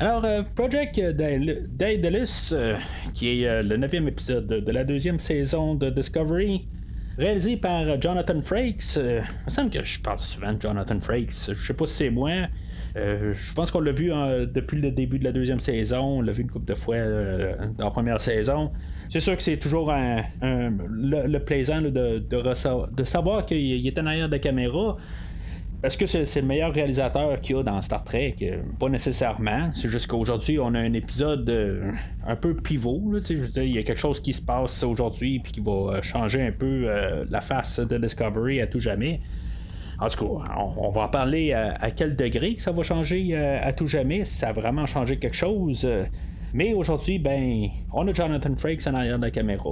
Alors, 0.00 0.24
euh, 0.24 0.42
Project 0.54 1.00
Daedalus, 1.00 2.52
euh, 2.52 2.76
qui 3.14 3.42
est 3.42 3.48
euh, 3.48 3.62
le 3.62 3.76
neuvième 3.76 4.06
épisode 4.06 4.46
de 4.46 4.72
la 4.72 4.84
deuxième 4.84 5.18
saison 5.18 5.74
de 5.74 5.90
Discovery, 5.90 6.68
réalisé 7.18 7.56
par 7.56 8.00
Jonathan 8.00 8.40
Frakes. 8.42 8.96
il 8.96 9.22
me 9.46 9.50
semble 9.50 9.70
que 9.70 9.82
je 9.82 10.00
parle 10.00 10.18
souvent 10.18 10.52
de 10.52 10.62
Jonathan 10.62 11.00
Frakes. 11.00 11.32
Je 11.48 11.54
sais 11.54 11.74
pas 11.74 11.86
si 11.86 11.94
c'est 11.94 12.10
moi. 12.10 12.30
je 12.94 13.54
pense 13.54 13.70
qu'on 13.70 13.80
l'a 13.80 13.92
vu 13.92 14.10
depuis 14.52 14.80
le 14.80 14.90
début 14.90 15.18
de 15.18 15.24
la 15.24 15.32
deuxième 15.32 15.60
saison. 15.60 16.18
On 16.18 16.20
l'a 16.22 16.32
vu 16.32 16.42
une 16.42 16.50
couple 16.50 16.66
de 16.66 16.74
fois 16.74 16.96
dans 17.76 17.84
la 17.84 17.90
première 17.90 18.20
saison. 18.20 18.70
C'est 19.08 19.20
sûr 19.20 19.36
que 19.36 19.42
c'est 19.42 19.56
toujours 19.56 19.92
le, 19.92 21.38
plaisant 21.38 21.80
de, 21.82 23.04
savoir 23.04 23.46
qu'il 23.46 23.86
est 23.86 23.98
en 23.98 24.06
arrière 24.06 24.26
de 24.28 24.32
la 24.32 24.38
caméra. 24.38 24.96
Est-ce 25.80 25.96
que 25.96 26.06
c'est, 26.06 26.40
le 26.40 26.46
meilleur 26.46 26.72
réalisateur 26.72 27.40
qu'il 27.40 27.54
y 27.54 27.58
a 27.58 27.62
dans 27.62 27.80
Star 27.82 28.02
Trek? 28.02 28.34
Euh, 28.42 28.62
pas 28.80 28.88
nécessairement. 28.88 29.70
C'est 29.72 29.88
juste 29.88 30.08
qu'aujourd'hui, 30.08 30.58
on 30.58 30.74
a 30.74 30.80
un 30.80 30.92
épisode 30.92 31.48
euh, 31.48 31.92
un 32.26 32.34
peu 32.34 32.56
pivot. 32.56 33.00
je 33.12 33.34
veux 33.34 33.48
dire, 33.48 33.62
il 33.62 33.76
y 33.76 33.78
a 33.78 33.84
quelque 33.84 34.00
chose 34.00 34.18
qui 34.18 34.32
se 34.32 34.42
passe 34.42 34.82
aujourd'hui 34.82 35.38
puis 35.38 35.52
qui 35.52 35.60
va 35.60 35.70
euh, 35.70 36.02
changer 36.02 36.42
un 36.42 36.50
peu 36.50 36.88
la 37.30 37.40
face 37.40 37.78
de 37.78 37.96
Discovery 37.96 38.60
à 38.60 38.66
tout 38.66 38.80
jamais. 38.80 39.20
En 40.00 40.08
tout 40.08 40.26
cas, 40.26 40.52
on, 40.56 40.90
va 40.90 41.02
en 41.02 41.08
parler 41.08 41.52
à, 41.52 41.90
quel 41.90 42.16
degré 42.16 42.54
que 42.54 42.60
ça 42.60 42.72
va 42.72 42.82
changer 42.82 43.36
à 43.36 43.72
tout 43.72 43.88
jamais, 43.88 44.24
si 44.24 44.36
ça 44.36 44.48
a 44.48 44.52
vraiment 44.52 44.86
changé 44.86 45.18
quelque 45.18 45.36
chose. 45.36 45.88
Mais 46.54 46.72
aujourd'hui, 46.72 47.18
ben, 47.18 47.68
on 47.92 48.06
a 48.06 48.12
Jonathan 48.12 48.54
Frakes 48.56 48.86
en 48.86 48.94
arrière 48.94 49.18
de 49.18 49.24
la 49.24 49.30
caméra. 49.32 49.70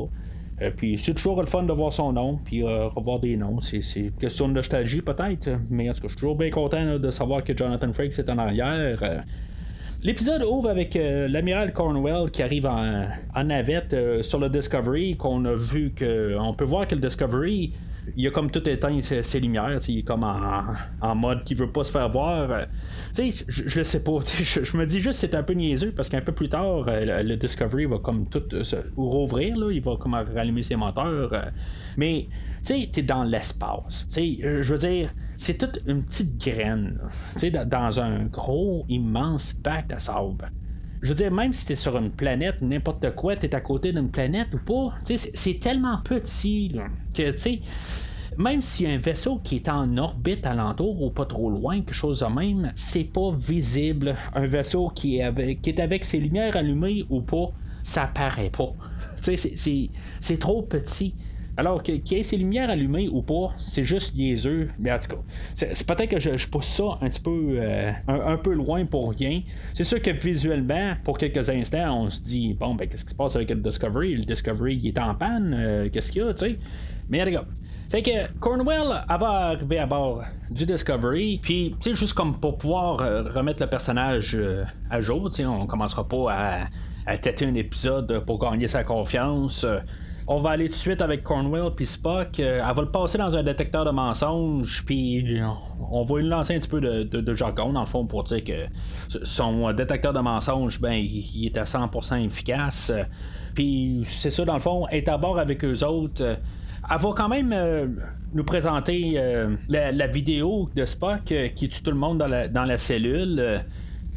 Euh, 0.62 0.70
puis 0.74 0.96
c'est 0.96 1.14
toujours 1.14 1.40
le 1.40 1.46
fun 1.46 1.62
de 1.62 1.72
voir 1.72 1.92
son 1.92 2.12
nom, 2.12 2.38
puis 2.44 2.62
euh, 2.62 2.86
revoir 2.88 3.20
des 3.20 3.36
noms. 3.36 3.60
C'est, 3.60 3.80
une 3.96 4.12
question 4.12 4.48
de 4.48 4.54
nostalgie 4.54 5.02
peut-être, 5.02 5.50
mais 5.68 5.90
en 5.90 5.92
tout 5.92 6.00
cas, 6.00 6.08
je 6.08 6.12
suis 6.12 6.20
toujours 6.20 6.36
bien 6.36 6.50
content 6.50 6.98
de 6.98 7.10
savoir 7.10 7.44
que 7.44 7.56
Jonathan 7.56 7.92
Frakes 7.92 8.18
est 8.18 8.30
en 8.30 8.38
arrière. 8.38 9.02
Euh, 9.02 9.18
l'épisode 10.02 10.42
ouvre 10.44 10.70
avec 10.70 10.94
l'amiral 10.94 11.72
Cornwell 11.72 12.30
qui 12.30 12.42
arrive 12.42 12.66
en, 12.66 13.44
navette 13.44 14.22
sur 14.22 14.38
le 14.38 14.48
Discovery, 14.48 15.16
qu'on 15.16 15.44
a 15.44 15.54
vu 15.54 15.92
que. 15.94 16.36
On 16.38 16.54
peut 16.54 16.64
voir 16.64 16.88
que 16.88 16.94
le 16.94 17.00
Discovery 17.00 17.72
il 18.16 18.26
a 18.26 18.30
comme 18.30 18.50
tout 18.50 18.66
éteint 18.68 19.00
ses, 19.00 19.40
lumières, 19.40 19.80
il 19.88 19.98
est 19.98 20.02
comme 20.02 20.24
en, 20.24 21.14
mode 21.14 21.44
qui 21.44 21.54
veut 21.54 21.70
pas 21.70 21.84
se 21.84 21.90
faire 21.90 22.08
voir. 22.08 22.50
Euh, 22.50 22.64
je, 23.16 23.78
le 23.78 23.84
sais 23.84 24.04
pas, 24.04 24.18
je, 24.42 24.76
me 24.76 24.86
dis 24.86 25.00
juste 25.00 25.18
c'est 25.18 25.34
un 25.34 25.42
peu 25.42 25.54
niaiseux 25.54 25.92
parce 25.92 26.08
qu'un 26.08 26.20
peu 26.20 26.32
plus 26.32 26.48
tard, 26.48 26.84
euh, 26.88 27.22
le, 27.22 27.36
Discovery 27.36 27.86
va 27.86 27.98
comme 27.98 28.28
tout 28.28 28.42
euh, 28.52 28.62
se 28.62 28.76
rouvrir, 28.96 29.56
là, 29.56 29.70
il 29.70 29.82
va 29.82 29.96
comme 29.96 30.14
rallumer 30.14 30.62
ses 30.62 30.76
moteurs. 30.76 31.50
mais 31.96 32.28
tu 32.58 32.74
sais, 32.80 32.88
t'es 32.92 33.02
dans 33.02 33.22
l'espace. 33.22 34.06
Je 34.10 34.72
veux 34.72 34.78
dire, 34.78 35.10
c'est 35.36 35.58
toute 35.58 35.80
une 35.86 36.02
petite 36.04 36.40
graine, 36.40 36.98
tu 37.38 37.50
dans 37.50 38.00
un 38.00 38.24
gros, 38.24 38.84
immense 38.88 39.54
bac 39.54 39.88
de 39.88 39.98
sable 39.98 40.50
je 41.06 41.12
veux 41.12 41.14
dire, 41.14 41.30
même 41.30 41.52
si 41.52 41.64
t'es 41.66 41.76
sur 41.76 41.96
une 41.96 42.10
planète, 42.10 42.60
n'importe 42.62 43.14
quoi, 43.14 43.36
t'es 43.36 43.54
à 43.54 43.60
côté 43.60 43.92
d'une 43.92 44.10
planète 44.10 44.48
ou 44.52 44.58
pas, 44.58 44.92
c'est 45.04 45.60
tellement 45.60 45.98
petit 46.02 46.74
que, 47.14 47.30
tu 47.30 47.38
sais, 47.38 47.60
même 48.36 48.60
s'il 48.60 48.88
y 48.88 48.90
a 48.90 48.94
un 48.94 48.98
vaisseau 48.98 49.38
qui 49.38 49.54
est 49.54 49.68
en 49.68 49.96
orbite 49.98 50.44
alentour 50.44 51.00
ou 51.00 51.10
pas 51.10 51.24
trop 51.24 51.48
loin, 51.48 51.76
quelque 51.76 51.94
chose 51.94 52.20
de 52.20 52.26
même, 52.26 52.72
c'est 52.74 53.04
pas 53.04 53.30
visible. 53.32 54.16
Un 54.34 54.48
vaisseau 54.48 54.88
qui 54.88 55.18
est 55.18 55.22
avec, 55.22 55.62
qui 55.62 55.70
est 55.70 55.80
avec 55.80 56.04
ses 56.04 56.18
lumières 56.18 56.56
allumées 56.56 57.04
ou 57.08 57.20
pas, 57.20 57.52
ça 57.84 58.10
paraît 58.12 58.50
pas. 58.50 58.72
C'est 59.22 60.38
trop 60.40 60.62
petit. 60.62 61.14
Alors, 61.58 61.82
qu'il 61.82 62.02
y 62.06 62.14
ait 62.14 62.22
ces 62.22 62.36
lumières 62.36 62.68
allumées 62.68 63.08
ou 63.10 63.22
pas, 63.22 63.54
c'est 63.56 63.84
juste 63.84 64.14
niaiseux. 64.14 64.68
Mais 64.78 64.92
en 64.92 64.98
tout 64.98 65.08
cas, 65.08 65.22
c'est, 65.54 65.86
peut-être 65.86 66.10
que 66.10 66.20
je, 66.20 66.48
pousse 66.48 66.66
ça 66.66 66.98
un 67.00 67.08
petit 67.08 67.20
peu, 67.20 67.56
euh, 67.58 67.92
un, 68.08 68.36
peu 68.36 68.52
loin 68.52 68.84
pour 68.84 69.10
rien. 69.10 69.40
C'est 69.72 69.84
sûr 69.84 70.02
que 70.02 70.10
visuellement, 70.10 70.94
pour 71.02 71.16
quelques 71.16 71.48
instants, 71.48 72.02
on 72.02 72.10
se 72.10 72.20
dit, 72.20 72.54
bon, 72.54 72.74
ben, 72.74 72.86
qu'est-ce 72.86 73.04
qui 73.04 73.12
se 73.12 73.16
passe 73.16 73.36
avec 73.36 73.48
le 73.48 73.56
Discovery? 73.56 74.16
Le 74.16 74.24
Discovery, 74.24 74.76
il 74.76 74.88
est 74.88 74.98
en 74.98 75.14
panne, 75.14 75.56
euh, 75.58 75.88
qu'est-ce 75.90 76.12
qu'il 76.12 76.22
y 76.22 76.24
a, 76.26 76.34
tu 76.34 76.44
sais? 76.44 76.58
Mais 77.08 77.24
regarde. 77.24 77.46
Fait 77.88 78.02
que 78.02 78.38
Cornwell 78.40 79.04
va 79.08 79.28
arriver 79.28 79.78
à 79.78 79.86
bord 79.86 80.24
du 80.50 80.66
Discovery, 80.66 81.38
puis 81.40 81.76
tu 81.80 81.90
sais 81.90 81.96
juste 81.96 82.14
comme 82.14 82.38
pour 82.38 82.58
pouvoir 82.58 83.00
euh, 83.00 83.22
remettre 83.22 83.62
le 83.62 83.70
personnage 83.70 84.36
à 84.90 85.00
jour, 85.00 85.30
tu 85.30 85.36
sais, 85.36 85.46
on 85.46 85.66
commencera 85.66 86.06
pas 86.06 86.32
à, 86.32 86.66
à 87.06 87.16
têter 87.16 87.46
un 87.46 87.54
épisode 87.54 88.24
pour 88.26 88.40
gagner 88.40 88.66
sa 88.66 88.82
confiance. 88.82 89.64
On 90.28 90.40
va 90.40 90.50
aller 90.50 90.64
tout 90.64 90.72
de 90.72 90.78
suite 90.78 91.02
avec 91.02 91.22
Cornwell 91.22 91.70
puis 91.76 91.86
Spock. 91.86 92.40
Euh, 92.40 92.60
elle 92.68 92.74
va 92.74 92.82
le 92.82 92.90
passer 92.90 93.16
dans 93.16 93.36
un 93.36 93.44
détecteur 93.44 93.84
de 93.84 93.92
mensonges, 93.92 94.84
puis 94.84 95.40
on 95.88 96.04
va 96.04 96.18
lui 96.18 96.26
lancer 96.26 96.56
un 96.56 96.58
petit 96.58 96.68
peu 96.68 96.80
de, 96.80 97.34
jargon 97.34 97.72
dans 97.72 97.80
le 97.80 97.86
fond 97.86 98.06
pour 98.06 98.24
dire 98.24 98.42
que 98.42 98.66
son 99.22 99.72
détecteur 99.72 100.12
de 100.12 100.18
mensonges, 100.18 100.80
ben, 100.80 100.94
il, 100.94 101.46
est 101.46 101.56
à 101.56 101.62
100% 101.62 102.24
efficace. 102.24 102.92
Puis 103.54 104.02
c'est 104.06 104.30
ça, 104.30 104.44
dans 104.44 104.54
le 104.54 104.60
fond, 104.60 104.88
est 104.88 105.08
à 105.08 105.16
bord 105.16 105.38
avec 105.38 105.64
eux 105.64 105.84
autres. 105.84 106.22
Elle 106.90 106.98
va 106.98 107.12
quand 107.16 107.28
même 107.28 107.52
euh, 107.52 107.86
nous 108.34 108.44
présenter 108.44 109.14
euh, 109.16 109.54
la, 109.68 110.06
vidéo 110.08 110.70
de 110.74 110.84
Spock 110.84 111.32
qui 111.54 111.68
tue 111.68 111.82
tout 111.82 111.90
le 111.90 111.96
monde 111.96 112.18
dans 112.18 112.28
la, 112.28 112.48
dans 112.48 112.64
la 112.64 112.78
cellule. 112.78 113.64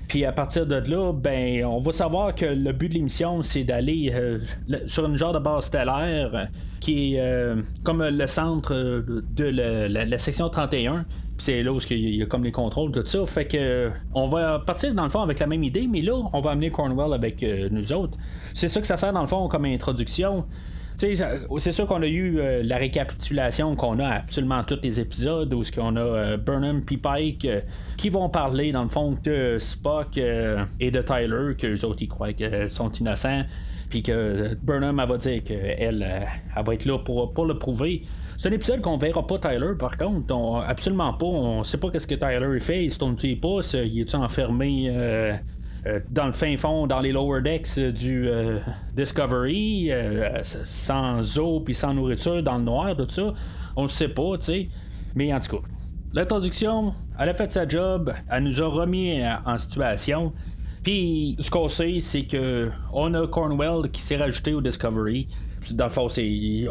Puis 0.10 0.26
à 0.26 0.32
partir 0.32 0.66
de 0.66 0.76
là, 0.76 1.14
ben, 1.14 1.64
on 1.66 1.80
va 1.80 1.92
savoir 1.92 2.34
que 2.34 2.46
le 2.46 2.74
but 2.74 2.90
de 2.90 2.96
l'émission, 2.96 3.44
c'est 3.44 3.64
d'aller 3.64 4.12
euh, 4.12 4.40
sur 4.88 5.06
une 5.06 5.18
genre 5.18 5.34
de 5.34 5.40
base 5.40 5.66
stellaire 5.66 6.48
qui 6.80 7.14
est 7.14 7.20
euh, 7.20 7.62
comme 7.84 8.04
le 8.04 8.26
centre 8.28 8.74
de 8.74 9.44
la, 9.44 10.18
section 10.18 10.50
31. 10.50 11.04
Puis 11.04 11.10
c'est 11.38 11.62
là 11.62 11.72
où 11.72 11.78
il 11.92 12.16
y 12.16 12.24
a 12.24 12.26
comme 12.26 12.44
les 12.44 12.52
contrôles, 12.52 12.92
tout 12.92 13.06
ça. 13.06 13.24
Fait 13.28 13.46
que 13.46 13.92
on 14.16 14.30
va 14.30 14.58
partir 14.58 14.96
dans 14.96 15.04
le 15.04 15.10
fond 15.10 15.22
avec 15.22 15.38
la 15.38 15.46
même 15.46 15.64
idée, 15.64 15.88
mais 15.88 16.02
là, 16.02 16.16
on 16.34 16.42
va 16.42 16.52
amener 16.52 16.72
Cornwell 16.72 17.14
avec 17.14 17.44
euh, 17.44 17.70
nous 17.72 17.94
autres. 17.94 18.18
C'est 18.56 18.68
ça 18.68 18.82
que 18.82 18.88
ça 18.88 18.98
sert 18.98 19.14
dans 19.14 19.22
le 19.22 19.28
fond 19.28 19.48
comme 19.48 19.66
introduction 19.66 20.46
c'est 21.00 21.72
sûr 21.72 21.88
qu'on 21.88 22.02
a 22.02 22.08
eu 22.08 22.40
euh, 22.40 22.62
la 22.64 22.78
récapitulation 22.78 23.76
qu'on 23.76 24.00
a 24.00 24.08
absolument 24.08 24.64
tous 24.64 24.80
les 24.84 25.00
épisodes 25.00 25.54
où 25.54 25.62
qu'on 25.74 25.96
a 25.96 26.02
euh, 26.02 26.38
Burnham 26.38 26.84
et 26.92 26.98
Pike 26.98 27.46
euh, 27.46 27.62
qui 27.96 28.10
vont 28.10 28.28
parler 28.28 28.74
dans 28.74 28.84
le 28.84 28.90
fond 28.90 29.18
de 29.24 29.56
Spock 29.60 30.18
et 30.18 30.92
de 30.92 31.02
Tyler, 31.02 31.56
que 31.58 31.68
les 31.68 31.86
autres 31.86 32.02
ils 32.02 32.10
croient 32.10 32.34
qu'ils 32.34 32.70
sont 32.70 32.92
innocents, 32.92 33.44
puis 33.90 34.04
que 34.04 34.56
Burnham 34.56 34.98
va 34.98 35.18
dire 35.18 35.42
qu'elle 35.44 36.06
elle 36.56 36.64
va 36.66 36.74
être 36.74 36.86
là 36.86 37.00
pour, 37.00 37.34
pour 37.34 37.46
le 37.46 37.58
prouver. 37.58 38.02
C'est 38.38 38.50
un 38.50 38.54
épisode 38.54 38.82
qu'on 38.82 38.98
verra 38.98 39.26
pas 39.26 39.38
Tyler, 39.38 39.74
par 39.78 39.98
contre. 39.98 40.34
absolument 40.66 41.14
pas. 41.14 41.26
On 41.26 41.64
sait 41.64 41.78
pas 41.78 41.92
qu'est-ce 41.92 42.08
que 42.08 42.16
Tyler 42.16 42.60
fait. 42.62 42.86
Il 42.86 42.92
se 42.92 43.00
tourne-tu 43.00 43.36
pas? 43.36 43.60
Il 43.74 44.00
est 44.00 44.16
enfermé 44.16 44.90
dans 46.10 46.26
le 46.26 46.32
fin 46.32 46.56
fond, 46.58 46.88
dans 46.88 47.00
les 47.00 47.12
lower 47.12 47.42
decks 47.42 47.80
du 47.80 48.28
euh, 48.28 48.60
Discovery, 48.96 49.92
euh, 49.92 50.40
sans 50.44 51.38
eau 51.38 51.62
puis 51.62 51.74
sans 51.74 51.94
nourriture, 51.94 52.44
dans 52.44 52.58
le 52.58 52.64
noir, 52.64 52.96
tout 52.96 53.08
ça. 53.10 53.34
On 53.76 53.84
ne 53.84 53.88
sait 53.88 54.10
pas, 54.10 54.38
tu 54.38 54.46
sais. 54.46 54.70
Mais 55.16 55.34
en 55.34 55.40
tout 55.40 55.58
cas, 55.58 55.64
l'introduction, 56.14 56.94
elle 57.18 57.30
a 57.30 57.34
fait 57.34 57.52
sa 57.52 57.68
job, 57.68 58.14
elle 58.30 58.44
nous 58.44 58.62
a 58.62 58.68
remis 58.68 59.22
en 59.46 59.58
situation. 59.58 60.34
Puis 60.84 61.36
ce 61.40 61.50
qu'on 61.50 61.68
sait, 61.68 62.00
c'est 62.00 62.24
que 62.24 62.70
on 62.94 63.14
a 63.14 63.28
Cornwell 63.28 63.90
qui 63.92 64.02
s'est 64.02 64.18
rajouté 64.18 64.54
au 64.54 64.62
Discovery. 64.62 65.28
Dans 65.72 65.86
le 65.86 65.92
fond, 65.92 66.08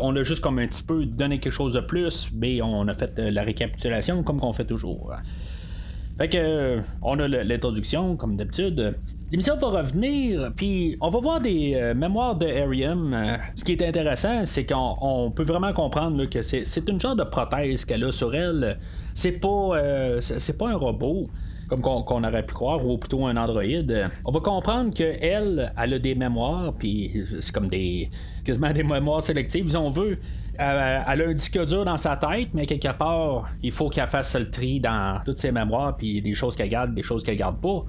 on 0.01 0.17
a 0.17 0.23
juste 0.23 0.41
comme 0.41 0.59
un 0.59 0.67
petit 0.67 0.83
peu 0.83 1.05
donné 1.05 1.39
quelque 1.39 1.53
chose 1.53 1.75
de 1.75 1.81
plus, 1.81 2.31
mais 2.35 2.63
on 2.63 2.89
a 2.89 2.95
fait 2.95 3.19
la 3.19 3.43
récapitulation 3.43 4.23
comme 4.23 4.41
qu'on 4.41 4.53
fait 4.53 4.65
toujours. 4.65 5.13
Fait 6.19 6.29
que, 6.29 6.81
on 7.01 7.19
a 7.21 7.29
l'introduction, 7.29 8.17
comme 8.17 8.37
d'habitude. 8.37 8.97
L'émission 9.31 9.57
va 9.57 9.69
revenir, 9.69 10.53
puis 10.57 10.97
on 11.01 11.11
va 11.11 11.21
voir 11.21 11.41
des 11.41 11.75
euh, 11.77 11.95
mémoires 11.95 12.35
de 12.35 12.47
Arium. 12.47 13.15
Euh, 13.15 13.37
ce 13.55 13.63
qui 13.63 13.73
est 13.73 13.83
intéressant, 13.87 14.45
c'est 14.45 14.67
qu'on 14.67 15.31
peut 15.35 15.45
vraiment 15.45 15.73
comprendre 15.73 16.25
que 16.25 16.43
c'est 16.43 16.89
une 16.89 17.01
genre 17.01 17.15
de 17.15 17.23
prothèse 17.23 17.85
qu'elle 17.85 18.03
a 18.03 18.11
sur 18.11 18.35
elle. 18.35 18.79
C'est 19.15 19.39
pas, 19.39 19.77
euh, 19.77 20.21
c'est 20.21 20.59
pas 20.59 20.71
un 20.71 20.77
robot 20.77 21.29
comme 21.69 21.83
qu'on 21.83 22.25
aurait 22.25 22.47
pu 22.47 22.55
croire, 22.55 22.85
ou 22.85 22.97
plutôt 22.97 23.27
un 23.27 23.37
androïde. 23.37 24.09
On 24.25 24.33
va 24.33 24.41
comprendre 24.41 24.95
qu'elle, 24.95 25.71
elle 25.77 25.95
a 25.95 25.99
des 25.99 26.15
mémoires, 26.15 26.73
puis 26.73 27.25
c'est 27.43 27.53
comme 27.53 27.69
des 27.69 28.09
quasiment 28.43 28.73
des 28.73 28.83
mémoires 28.83 29.23
sélectives, 29.23 29.69
si 29.69 29.77
on 29.77 29.91
veut. 29.91 30.17
Elle 30.59 31.23
a 31.23 31.29
un 31.29 31.35
disque 31.35 31.65
dur 31.67 31.85
dans 31.85 31.97
sa 31.97 32.17
tête, 32.17 32.49
mais 32.53 32.67
quelque 32.67 32.93
part, 32.97 33.49
il 33.63 33.73
faut 33.73 33.89
qu'elle 33.89 34.07
fasse 34.09 34.35
le 34.37 34.51
tri 34.51 34.81
dans 34.81 35.21
toutes 35.25 35.39
ses 35.39 35.53
mémoires, 35.53 35.97
puis 35.97 36.21
des 36.21 36.35
choses 36.35 36.57
qu'elle 36.57 36.69
garde, 36.69 36.95
des 36.95 37.03
choses 37.03 37.23
qu'elle 37.23 37.37
garde 37.37 37.61
pas 37.61 37.85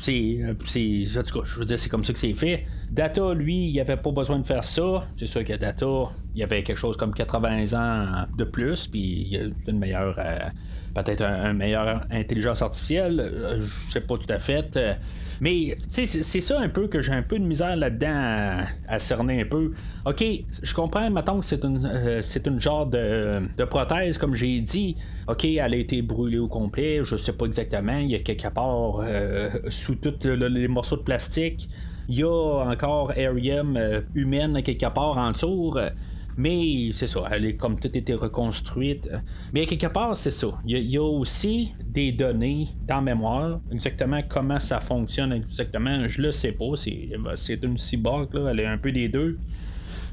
c'est, 0.00 0.38
je 0.38 1.58
veux 1.58 1.64
dire, 1.64 1.78
c'est 1.78 1.88
comme 1.88 2.04
ça 2.04 2.12
que 2.12 2.18
c'est 2.18 2.34
fait. 2.34 2.66
Data, 2.90 3.32
lui, 3.34 3.68
il 3.68 3.80
avait 3.80 3.96
pas 3.96 4.10
besoin 4.10 4.38
de 4.38 4.46
faire 4.46 4.64
ça. 4.64 5.06
C'est 5.16 5.26
sûr 5.26 5.44
que 5.44 5.54
Data, 5.54 5.86
il 6.34 6.42
avait 6.42 6.62
quelque 6.62 6.76
chose 6.76 6.96
comme 6.96 7.14
80 7.14 7.72
ans 7.74 8.26
de 8.36 8.44
plus, 8.44 8.86
puis 8.86 9.28
il 9.30 9.36
a 9.36 9.70
une 9.70 9.78
meilleure, 9.78 10.16
euh, 10.18 10.38
peut-être 10.94 11.22
un, 11.22 11.52
meilleur 11.52 12.04
intelligence 12.10 12.62
artificielle. 12.62 13.20
Euh, 13.20 13.60
je 13.60 13.90
sais 13.90 14.00
pas 14.00 14.16
tout 14.16 14.32
à 14.32 14.38
fait. 14.38 14.76
Mais 15.40 15.76
c'est 15.88 16.06
ça 16.06 16.60
un 16.60 16.68
peu 16.68 16.88
que 16.88 17.00
j'ai 17.00 17.12
un 17.12 17.22
peu 17.22 17.38
de 17.38 17.44
misère 17.44 17.76
là-dedans 17.76 18.64
à, 18.88 18.98
cerner 18.98 19.42
un 19.42 19.44
peu. 19.44 19.72
Ok, 20.04 20.24
je 20.62 20.74
comprends 20.74 21.08
maintenant 21.10 21.40
que 21.40 21.46
c'est 21.46 21.64
une, 21.64 21.84
euh, 21.84 22.22
c'est 22.22 22.46
une 22.46 22.60
genre 22.60 22.86
de, 22.86 23.48
prothèse, 23.70 24.18
comme 24.18 24.34
j'ai 24.34 24.60
dit. 24.60 24.96
Ok, 25.28 25.44
elle 25.44 25.74
a 25.74 25.76
été 25.76 26.02
brûlée 26.02 26.38
au 26.38 26.48
complet, 26.48 27.00
je 27.04 27.16
sais 27.16 27.32
pas 27.32 27.46
exactement. 27.46 27.98
Il 27.98 28.10
y 28.10 28.14
a 28.14 28.20
quelque 28.20 28.48
part 28.48 29.00
euh, 29.00 29.50
sous 29.68 29.96
tous 29.96 30.26
les 30.26 30.68
morceaux 30.68 30.96
de 30.96 31.02
plastique. 31.02 31.68
Il 32.08 32.16
y 32.16 32.22
a 32.22 32.64
encore 32.66 33.12
Arium 33.12 33.76
euh, 33.76 34.00
humaine 34.14 34.62
quelque 34.62 34.86
part 34.92 35.18
en 35.18 35.32
dessous. 35.32 35.74
Mais 36.38 36.90
c'est 36.92 37.08
ça, 37.08 37.24
elle 37.32 37.44
est 37.44 37.56
comme 37.56 37.80
tout 37.80 37.94
été 37.98 38.14
reconstruite. 38.14 39.10
Mais 39.52 39.66
quelque 39.66 39.88
part, 39.88 40.16
c'est 40.16 40.30
ça. 40.30 40.46
Il 40.64 40.78
y, 40.78 40.96
a 40.96 41.02
aussi 41.02 41.74
des 41.84 42.12
données 42.12 42.68
dans 42.86 43.02
mémoire, 43.02 43.60
exactement 43.72 44.22
comment 44.28 44.60
ça 44.60 44.78
fonctionne 44.78 45.32
exactement. 45.32 46.06
Je 46.06 46.22
le 46.22 46.30
sais 46.30 46.52
pas. 46.52 46.76
C'est 46.76 47.62
une 47.64 47.76
cyborg, 47.76 48.32
là, 48.34 48.52
elle 48.52 48.60
est 48.60 48.66
un 48.66 48.78
peu 48.78 48.92
des 48.92 49.08
deux. 49.08 49.36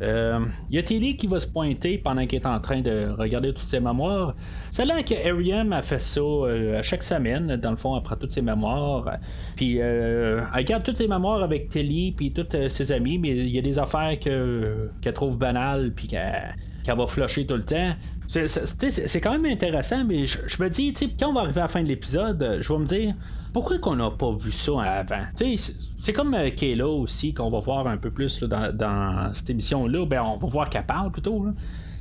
Il 0.02 0.06
euh, 0.08 0.40
y 0.70 0.78
a 0.78 0.84
Tilly 0.84 1.16
qui 1.16 1.28
va 1.28 1.40
se 1.40 1.48
pointer 1.48 1.98
pendant 1.98 2.26
qu'il 2.26 2.40
est 2.40 2.46
en 2.46 2.60
train 2.60 2.82
de 2.82 3.14
regarder 3.18 3.50
toutes 3.50 3.68
ses 3.68 3.80
mémoires? 3.80 4.36
C'est 4.72 4.86
là 4.86 5.02
que 5.04 5.14
Ariam 5.14 5.72
a 5.74 5.82
fait 5.82 6.00
ça 6.00 6.22
euh, 6.22 6.80
à 6.80 6.84
chaque 6.84 7.04
semaine, 7.04 7.56
dans 7.56 7.72
le 7.72 7.78
fond, 7.78 7.96
après 7.96 8.18
toutes 8.18 8.32
ses 8.32 8.42
mémoires. 8.42 9.18
Puis 9.56 9.78
euh, 9.80 10.42
elle 10.54 10.58
regarde 10.58 10.84
toutes 10.84 10.98
ses 10.98 11.08
mémoires 11.08 11.42
avec 11.44 11.70
Tilly 11.70 12.12
puis 12.12 12.34
toutes 12.34 12.68
ses 12.68 12.92
amis, 12.92 13.18
mais 13.18 13.30
il 13.30 13.50
y 13.50 13.58
a 13.58 13.62
des 13.62 13.80
affaires 13.80 14.20
qu'elle 14.20 15.14
trouve 15.14 15.38
banales 15.38 15.94
puis 15.96 16.08
qu'elle 16.08 16.56
va 16.86 17.08
flusher 17.08 17.46
tout 17.46 17.56
le 17.56 17.64
temps. 17.64 17.94
C'est 18.28 19.22
quand 19.22 19.32
même 19.32 19.46
intéressant, 19.46 20.04
mais 20.04 20.26
je, 20.26 20.64
me 20.64 20.70
dis, 20.70 20.94
quand 21.20 21.30
on 21.30 21.34
va 21.34 21.42
arriver 21.42 21.60
à 21.60 21.64
la 21.64 21.68
fin 21.68 21.84
de 21.84 21.88
l'épisode, 21.88 22.58
je 22.60 22.74
vais 22.74 22.80
me 22.80 22.86
dire, 22.86 23.16
pourquoi 23.56 23.78
qu'on 23.80 23.96
n'a 23.96 24.12
pas 24.12 24.34
vu 24.34 24.52
ça 24.52 24.82
avant? 24.82 25.24
C'est 25.36 26.12
comme 26.12 26.34
euh, 26.34 26.50
Kayla 26.50 26.88
aussi, 26.88 27.34
qu'on 27.34 27.50
va 27.50 27.60
voir 27.60 27.88
un 27.88 27.96
peu 27.96 28.12
plus 28.12 28.44
dans, 28.44 29.32
cette 29.34 29.50
émission-là. 29.50 30.06
Ben, 30.06 30.22
on 30.24 30.36
va 30.36 30.48
voir 30.48 30.70
qu'elle 30.70 30.86
parle 30.86 31.10
plutôt. 31.10 31.46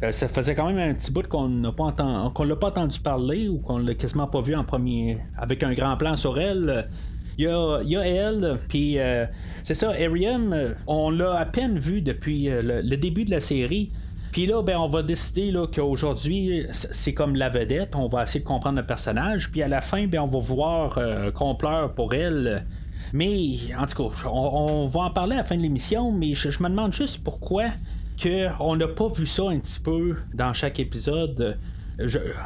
Euh, 0.02 0.10
ça 0.10 0.26
faisait 0.26 0.56
quand 0.56 0.66
même 0.66 0.90
un 0.90 0.94
petit 0.94 1.12
bout 1.12 1.28
qu'on 1.28 1.48
n'a 1.48 1.70
pas 1.70 1.94
qu'on 2.34 2.42
l'a 2.42 2.56
pas 2.56 2.66
entendu 2.66 2.98
parler 2.98 3.48
ou 3.48 3.58
qu'on 3.58 3.78
l'a 3.78 3.94
quasiment 3.94 4.26
pas 4.26 4.40
vu 4.40 4.56
en 4.56 4.64
premier 4.64 5.18
avec 5.38 5.62
un 5.62 5.74
grand 5.74 5.96
plan 5.96 6.16
sur 6.16 6.40
elle. 6.40 6.88
Il 7.38 7.44
y 7.44 7.46
a, 7.48 8.02
elle, 8.04 8.58
puis 8.68 8.98
euh, 8.98 9.24
c'est 9.62 9.74
ça, 9.74 9.90
Ariam, 9.90 10.74
on 10.88 11.10
l'a 11.10 11.38
à 11.38 11.46
peine 11.46 11.78
vu 11.78 12.00
depuis 12.00 12.48
le, 12.50 12.96
début 12.96 13.24
de 13.24 13.30
la 13.30 13.40
série. 13.40 13.92
Puis 14.34 14.46
là, 14.46 14.62
ben, 14.62 14.76
on 14.78 14.88
va 14.88 15.04
décider 15.04 15.52
là, 15.52 15.68
qu'aujourd'hui, 15.72 16.66
c'est 16.72 17.14
comme 17.14 17.36
la 17.36 17.48
vedette. 17.48 17.94
On 17.94 18.08
va 18.08 18.24
essayer 18.24 18.40
de 18.40 18.44
comprendre 18.44 18.76
le 18.80 18.84
personnage. 18.84 19.52
Puis 19.52 19.62
à 19.62 19.68
la 19.68 19.80
fin, 19.80 20.08
ben, 20.08 20.18
on 20.18 20.26
va 20.26 20.40
voir 20.40 20.98
euh, 20.98 21.30
qu'on 21.30 21.54
pleure 21.54 21.94
pour 21.94 22.14
elle. 22.14 22.66
Mais, 23.12 23.52
en 23.78 23.86
tout 23.86 24.10
cas, 24.10 24.28
on, 24.28 24.88
va 24.88 25.02
en 25.02 25.10
parler 25.12 25.34
à 25.34 25.38
la 25.38 25.44
fin 25.44 25.56
de 25.56 25.62
l'émission. 25.62 26.10
Mais 26.10 26.34
je, 26.34 26.48
me 26.60 26.68
demande 26.68 26.92
juste 26.92 27.22
pourquoi 27.22 27.66
que 28.20 28.48
on 28.58 28.74
n'a 28.74 28.88
pas 28.88 29.06
vu 29.06 29.24
ça 29.24 29.44
un 29.50 29.60
petit 29.60 29.78
peu 29.78 30.16
dans 30.34 30.52
chaque 30.52 30.80
épisode. 30.80 31.56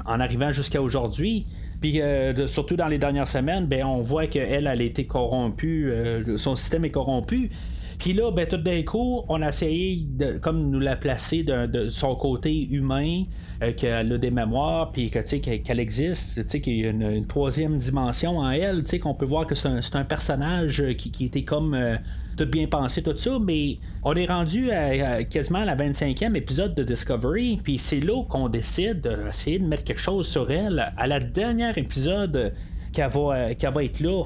en 0.04 0.20
arrivant 0.20 0.52
jusqu'à 0.52 0.82
aujourd'hui. 0.82 1.46
Puis 1.80 2.02
euh, 2.02 2.46
surtout 2.48 2.76
dans 2.76 2.88
les 2.88 2.98
dernières 2.98 3.28
semaines, 3.28 3.64
ben, 3.64 3.86
on 3.86 4.02
voit 4.02 4.26
qu'elle, 4.26 4.66
elle 4.66 4.66
a 4.66 4.74
été 4.74 5.06
corrompue, 5.06 5.90
euh, 5.90 6.36
son 6.36 6.54
système 6.54 6.84
est 6.84 6.90
corrompu. 6.90 7.50
Puis 7.98 8.12
là, 8.12 8.30
ben, 8.30 8.46
tout 8.46 8.58
d'un 8.58 8.82
coup, 8.82 9.22
on 9.28 9.42
a 9.42 9.48
essayé 9.48 10.06
de 10.08 10.38
comme 10.38 10.70
nous 10.70 10.78
la 10.78 10.94
placer 10.94 11.42
de, 11.42 11.90
son 11.90 12.14
côté 12.14 12.68
humain, 12.68 13.24
euh, 13.62 13.72
qu'elle 13.72 14.12
a 14.12 14.18
des 14.18 14.30
mémoires, 14.30 14.92
puis 14.92 15.10
que, 15.10 15.18
qu'elle 15.18 15.80
existe, 15.80 16.46
qu'il 16.60 16.76
y 16.76 16.86
a 16.86 16.90
une, 16.90 17.26
troisième 17.26 17.76
dimension 17.76 18.38
en 18.38 18.50
elle, 18.50 18.84
qu'on 19.00 19.14
peut 19.14 19.26
voir 19.26 19.46
que 19.48 19.56
c'est 19.56 19.96
un, 19.96 20.04
personnage 20.04 20.82
qui, 20.96 21.24
était 21.24 21.42
comme 21.42 21.74
euh, 21.74 21.96
tout 22.36 22.46
bien 22.46 22.68
pensé, 22.68 23.02
tout 23.02 23.16
ça, 23.16 23.36
mais 23.40 23.78
on 24.04 24.14
est 24.14 24.26
rendu 24.26 24.70
à, 24.70 25.24
quasiment 25.24 25.60
à 25.60 25.64
la 25.64 25.76
25e 25.76 26.36
épisode 26.36 26.76
de 26.76 26.84
Discovery, 26.84 27.58
puis 27.62 27.78
c'est 27.78 28.00
là 28.00 28.22
qu'on 28.28 28.48
décide 28.48 29.00
d'essayer 29.00 29.58
de 29.58 29.66
mettre 29.66 29.82
quelque 29.82 30.00
chose 30.00 30.28
sur 30.28 30.50
elle 30.52 30.92
à 30.96 31.06
la 31.08 31.18
dernière 31.18 31.76
épisode 31.76 32.54
qu'elle 32.92 33.10
va, 33.10 33.48
va 33.70 33.84
être 33.84 34.00
là. 34.00 34.24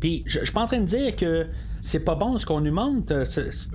Puis 0.00 0.22
je 0.26 0.40
suis 0.40 0.52
pas 0.52 0.62
en 0.62 0.66
train 0.66 0.80
de 0.80 0.86
dire 0.86 1.16
que 1.16 1.46
c'est 1.86 2.04
pas 2.04 2.14
bon 2.14 2.36
ce 2.36 2.44
qu'on 2.44 2.60
nous 2.60 2.72
montre. 2.72 3.24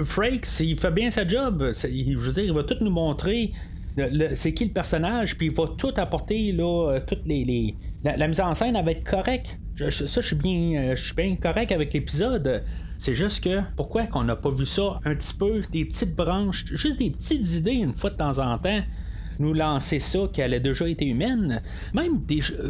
Frakes, 0.04 0.60
il 0.60 0.78
fait 0.78 0.92
bien 0.92 1.10
sa 1.10 1.28
job. 1.28 1.72
Je 1.74 2.18
veux 2.18 2.34
dire, 2.34 2.44
il 2.44 2.54
va 2.54 2.64
tout 2.64 2.78
nous 2.82 2.92
montrer 2.92 3.52
c'est 4.36 4.54
qui 4.54 4.66
le 4.66 4.72
personnage, 4.72 5.38
puis 5.38 5.48
il 5.48 5.54
va 5.54 5.66
tout 5.78 5.94
apporter, 5.98 6.52
là, 6.52 7.00
toutes 7.06 7.26
les. 7.26 7.76
La, 8.04 8.28
mise 8.28 8.42
en 8.42 8.56
scène 8.56 8.74
va 8.74 8.92
être 8.92 9.04
correcte. 9.04 9.60
ça, 9.76 10.22
je 10.22 10.28
suis 10.28 10.36
bien, 10.36 10.82
euh, 10.82 10.96
je 10.96 11.06
suis 11.06 11.16
bien 11.16 11.36
correct 11.36 11.72
avec 11.72 11.94
l'épisode. 11.94 12.64
C'est 12.98 13.16
juste 13.16 13.44
que, 13.44 13.62
pourquoi 13.76 14.08
qu'on 14.08 14.24
n'a 14.24 14.36
pas 14.36 14.50
vu 14.50 14.66
ça 14.66 15.00
un 15.06 15.16
petit 15.16 15.34
peu, 15.34 15.62
des 15.72 15.86
petites 15.86 16.16
branches, 16.16 16.66
juste 16.74 17.00
des 17.00 17.12
petites 17.12 17.56
idées 17.56 17.74
une 17.74 17.94
fois 17.94 18.10
de 18.10 18.16
temps 18.16 18.40
en 18.40 18.58
temps? 18.58 18.82
Nous 19.42 19.54
lancer 19.54 20.00
ça 20.00 20.20
qu'elle 20.32 20.54
a 20.54 20.60
déjà 20.60 20.88
été 20.88 21.06
humaine. 21.06 21.62
Même 21.94 22.22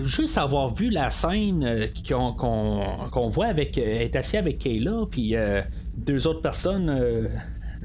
juste 0.04 0.38
avoir 0.38 0.74
vu 0.74 0.90
la 0.90 1.12
scène 1.12 1.64
euh, 1.64 1.88
qu'on 2.10 3.30
voit 3.30 3.48
avec 3.48 3.78
euh, 3.78 4.00
est 4.00 4.16
assis 4.16 4.38
avec 4.38 4.60
Kayla, 4.60 5.06
puis 5.10 5.36
euh, 5.36 5.62
deux 5.96 6.28
autres 6.28 6.42
personnes, 6.42 7.30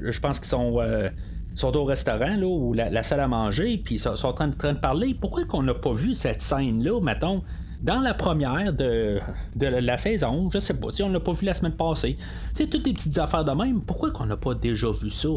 je 0.01 0.19
pense 0.19 0.39
qu'ils 0.39 0.49
sont 0.49 1.77
au 1.77 1.83
restaurant 1.83 2.41
ou 2.41 2.73
la, 2.73 3.03
salle 3.03 3.19
à 3.19 3.27
manger, 3.27 3.81
puis 3.83 3.95
ils 3.95 3.99
sont, 3.99 4.25
en 4.25 4.33
train, 4.33 4.47
de 4.47 4.79
parler. 4.79 5.15
Pourquoi 5.19 5.45
qu'on 5.45 5.63
n'a 5.63 5.75
pas 5.75 5.93
vu 5.93 6.15
cette 6.15 6.41
scène-là, 6.41 7.01
mettons, 7.01 7.43
dans 7.81 7.99
la 7.99 8.13
première 8.13 8.73
de, 8.73 9.19
de 9.55 9.67
la 9.67 9.97
saison, 9.97 10.49
je 10.51 10.59
sais 10.59 10.73
pas, 10.73 10.87
on 11.01 11.09
l'a 11.09 11.19
pas 11.19 11.33
vu 11.33 11.45
la 11.45 11.53
semaine 11.53 11.73
passée. 11.73 12.17
Tu 12.55 12.67
toutes 12.67 12.83
des 12.83 12.93
petites 12.93 13.17
affaires 13.19 13.45
de 13.45 13.51
même, 13.51 13.81
pourquoi 13.81 14.11
qu'on 14.11 14.25
n'a 14.25 14.37
pas 14.37 14.55
déjà 14.55 14.89
vu 14.91 15.09
ça? 15.09 15.29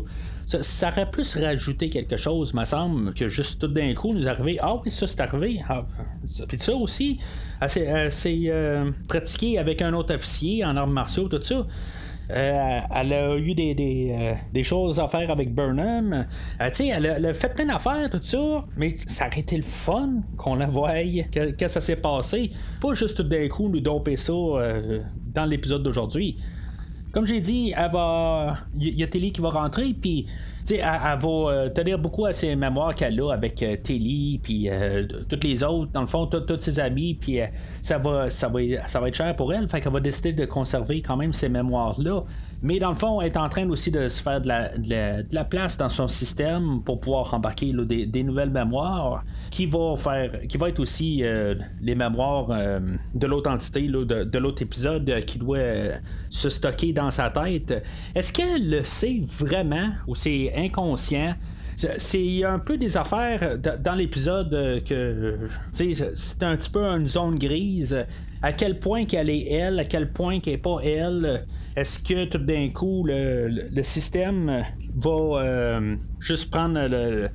ça? 0.47 0.89
aurait 0.89 1.11
plus 1.11 1.37
rajouté 1.37 1.91
quelque 1.91 2.17
chose, 2.17 2.55
me 2.55 2.65
semble, 2.65 3.13
que 3.15 3.29
juste 3.29 3.61
tout 3.61 3.69
d'un 3.69 3.95
coup 3.95 4.15
nous 4.15 4.27
arriver. 4.27 4.59
Ah 4.61 4.77
oui, 4.77 4.91
ça 4.91 5.07
c'est 5.07 5.21
arrivé. 5.21 5.63
Ah, 5.69 5.85
puis 6.49 6.59
ça 6.61 6.75
aussi, 6.75 7.19
c'est 7.69 7.87
euh, 7.87 8.91
pratiqué 9.07 9.59
avec 9.59 9.83
un 9.83 9.93
autre 9.93 10.15
officier 10.15 10.65
en 10.65 10.77
armes 10.77 10.93
martiaux, 10.93 11.29
tout 11.29 11.43
ça. 11.43 11.67
Euh, 12.31 12.81
elle 12.95 13.13
a 13.13 13.37
eu 13.37 13.55
euh, 13.59 14.35
des, 14.53 14.63
choses 14.63 15.01
à 15.01 15.09
faire 15.09 15.31
avec 15.31 15.55
Burnham. 15.55 16.27
Euh, 16.61 16.71
elle, 16.79 17.27
a, 17.27 17.35
fait 17.35 17.53
plein 17.53 17.67
d'affaires, 17.67 18.09
tout 18.11 18.23
ça, 18.23 18.65
mais 18.77 18.95
ça 18.97 19.27
aurait 19.27 19.41
été 19.41 19.57
le 19.57 19.63
fun 19.63 20.21
qu'on 20.37 20.55
la 20.55 20.67
voie, 20.67 20.93
que, 21.33 21.51
que 21.51 21.69
ça 21.69 21.81
s'est 21.81 21.97
passé. 21.97 22.51
Pas 22.81 22.95
juste 22.95 23.17
tout 23.17 23.23
d'un 23.23 23.49
coup 23.49 23.69
nous 23.69 23.81
domper 23.81 24.17
ça 24.17 24.33
dans 24.33 25.45
l'épisode 25.47 25.83
d'aujourd'hui. 25.83 26.37
Comme 27.13 27.27
j'ai 27.27 27.41
dit, 27.41 27.75
il 28.79 28.99
y 28.99 29.03
a 29.03 29.07
Tilly 29.09 29.33
qui 29.33 29.41
va 29.41 29.51
rentrer, 29.51 29.93
puis 30.01 30.27
elle, 30.69 30.77
elle, 30.77 31.19
va 31.19 31.71
tenir 31.71 31.99
beaucoup 31.99 32.27
à 32.27 32.33
ses 32.33 32.55
mémoires 32.57 32.95
qu'elle 32.95 33.21
a 33.21 33.33
avec 33.33 33.65
Tilly, 33.83 34.41
puis 34.43 34.69
toutes 35.29 35.45
les 35.45 35.63
autres, 35.65 35.93
dans 35.93 36.03
le 36.03 36.07
fond, 36.07 36.27
tous 36.27 36.59
ses 36.59 36.81
amis, 36.81 37.15
puis 37.15 37.39
ça, 37.83 37.99
va, 37.99 38.29
ça, 38.31 38.49
va, 38.49 38.61
ça 38.87 39.01
va 39.01 39.09
être 39.09 39.15
cher 39.15 39.35
pour 39.37 39.53
elle, 39.53 39.69
fait 39.69 39.81
qu'elle 39.81 39.93
va 39.93 40.01
décider 40.01 40.33
de 40.33 40.45
conserver 40.45 41.03
quand 41.03 41.17
même 41.17 41.33
ces 41.33 41.49
mémoires-là. 41.49 42.25
Mais 42.63 42.79
dans 42.79 42.91
le 42.91 42.97
fond, 42.97 43.21
elle 43.21 43.29
est 43.29 43.37
en 43.39 43.49
train 43.49 43.69
aussi 43.71 43.91
de 43.91 44.09
se 44.09 44.21
faire 44.21 44.41
de 44.41 44.49
la, 45.35 45.45
place 45.45 45.79
dans 45.79 45.89
son 45.89 46.07
système 46.07 46.83
pour 46.85 47.01
pouvoir 47.01 47.33
embarquer 47.33 47.73
des, 47.73 48.23
nouvelles 48.23 48.51
mémoires 48.51 49.25
qui 49.51 49.65
va 49.67 49.97
faire 49.97 50.47
qui 50.47 50.59
va 50.59 50.69
être 50.69 50.79
aussi 50.79 51.21
euh, 51.23 51.55
les 51.81 51.95
mémoires 51.95 52.49
euh, 52.51 52.97
de 53.15 53.27
l'autre 53.27 53.51
entité, 53.51 53.89
de, 53.89 54.39
l'autre 54.39 54.63
épisode 54.63 55.09
euh, 55.09 55.23
qui 55.23 55.39
doit 55.39 55.59
se 56.29 56.51
stocker 56.51 56.93
dans 56.93 57.11
sa 57.11 57.31
tête. 57.31 57.83
Est-ce 58.15 58.33
qu'elle 58.33 58.69
le 58.69 58.85
sait 58.85 59.23
vraiment 59.25 59.91
ou 60.07 60.15
c'est 60.15 60.53
inconscient? 60.55 61.35
c'est 61.97 62.45
un 62.45 62.59
peu 62.59 62.77
des 62.77 62.99
affaires 62.99 63.57
dans 63.59 63.95
l'épisode 63.95 64.83
que 64.85 65.39
c'est 65.73 66.43
un 66.43 66.55
petit 66.55 66.69
peu 66.69 66.85
une 66.85 67.07
zone 67.07 67.39
grise 67.39 68.05
à 68.43 68.53
quel 68.53 68.79
point 68.79 69.05
qu'elle 69.05 69.31
est 69.31 69.51
elle, 69.51 69.79
à 69.79 69.85
quel 69.85 70.13
point 70.13 70.41
qu'elle 70.41 70.55
n'est 70.55 70.59
pas 70.59 70.79
elle. 70.83 71.47
Est-ce 71.77 72.03
que 72.03 72.25
tout 72.25 72.39
d'un 72.39 72.69
coup, 72.71 73.05
le, 73.07 73.83
système 73.83 74.65
va 74.97 75.11
euh, 75.11 75.97
juste 76.19 76.51
prendre 76.51 76.81
le 76.89 77.29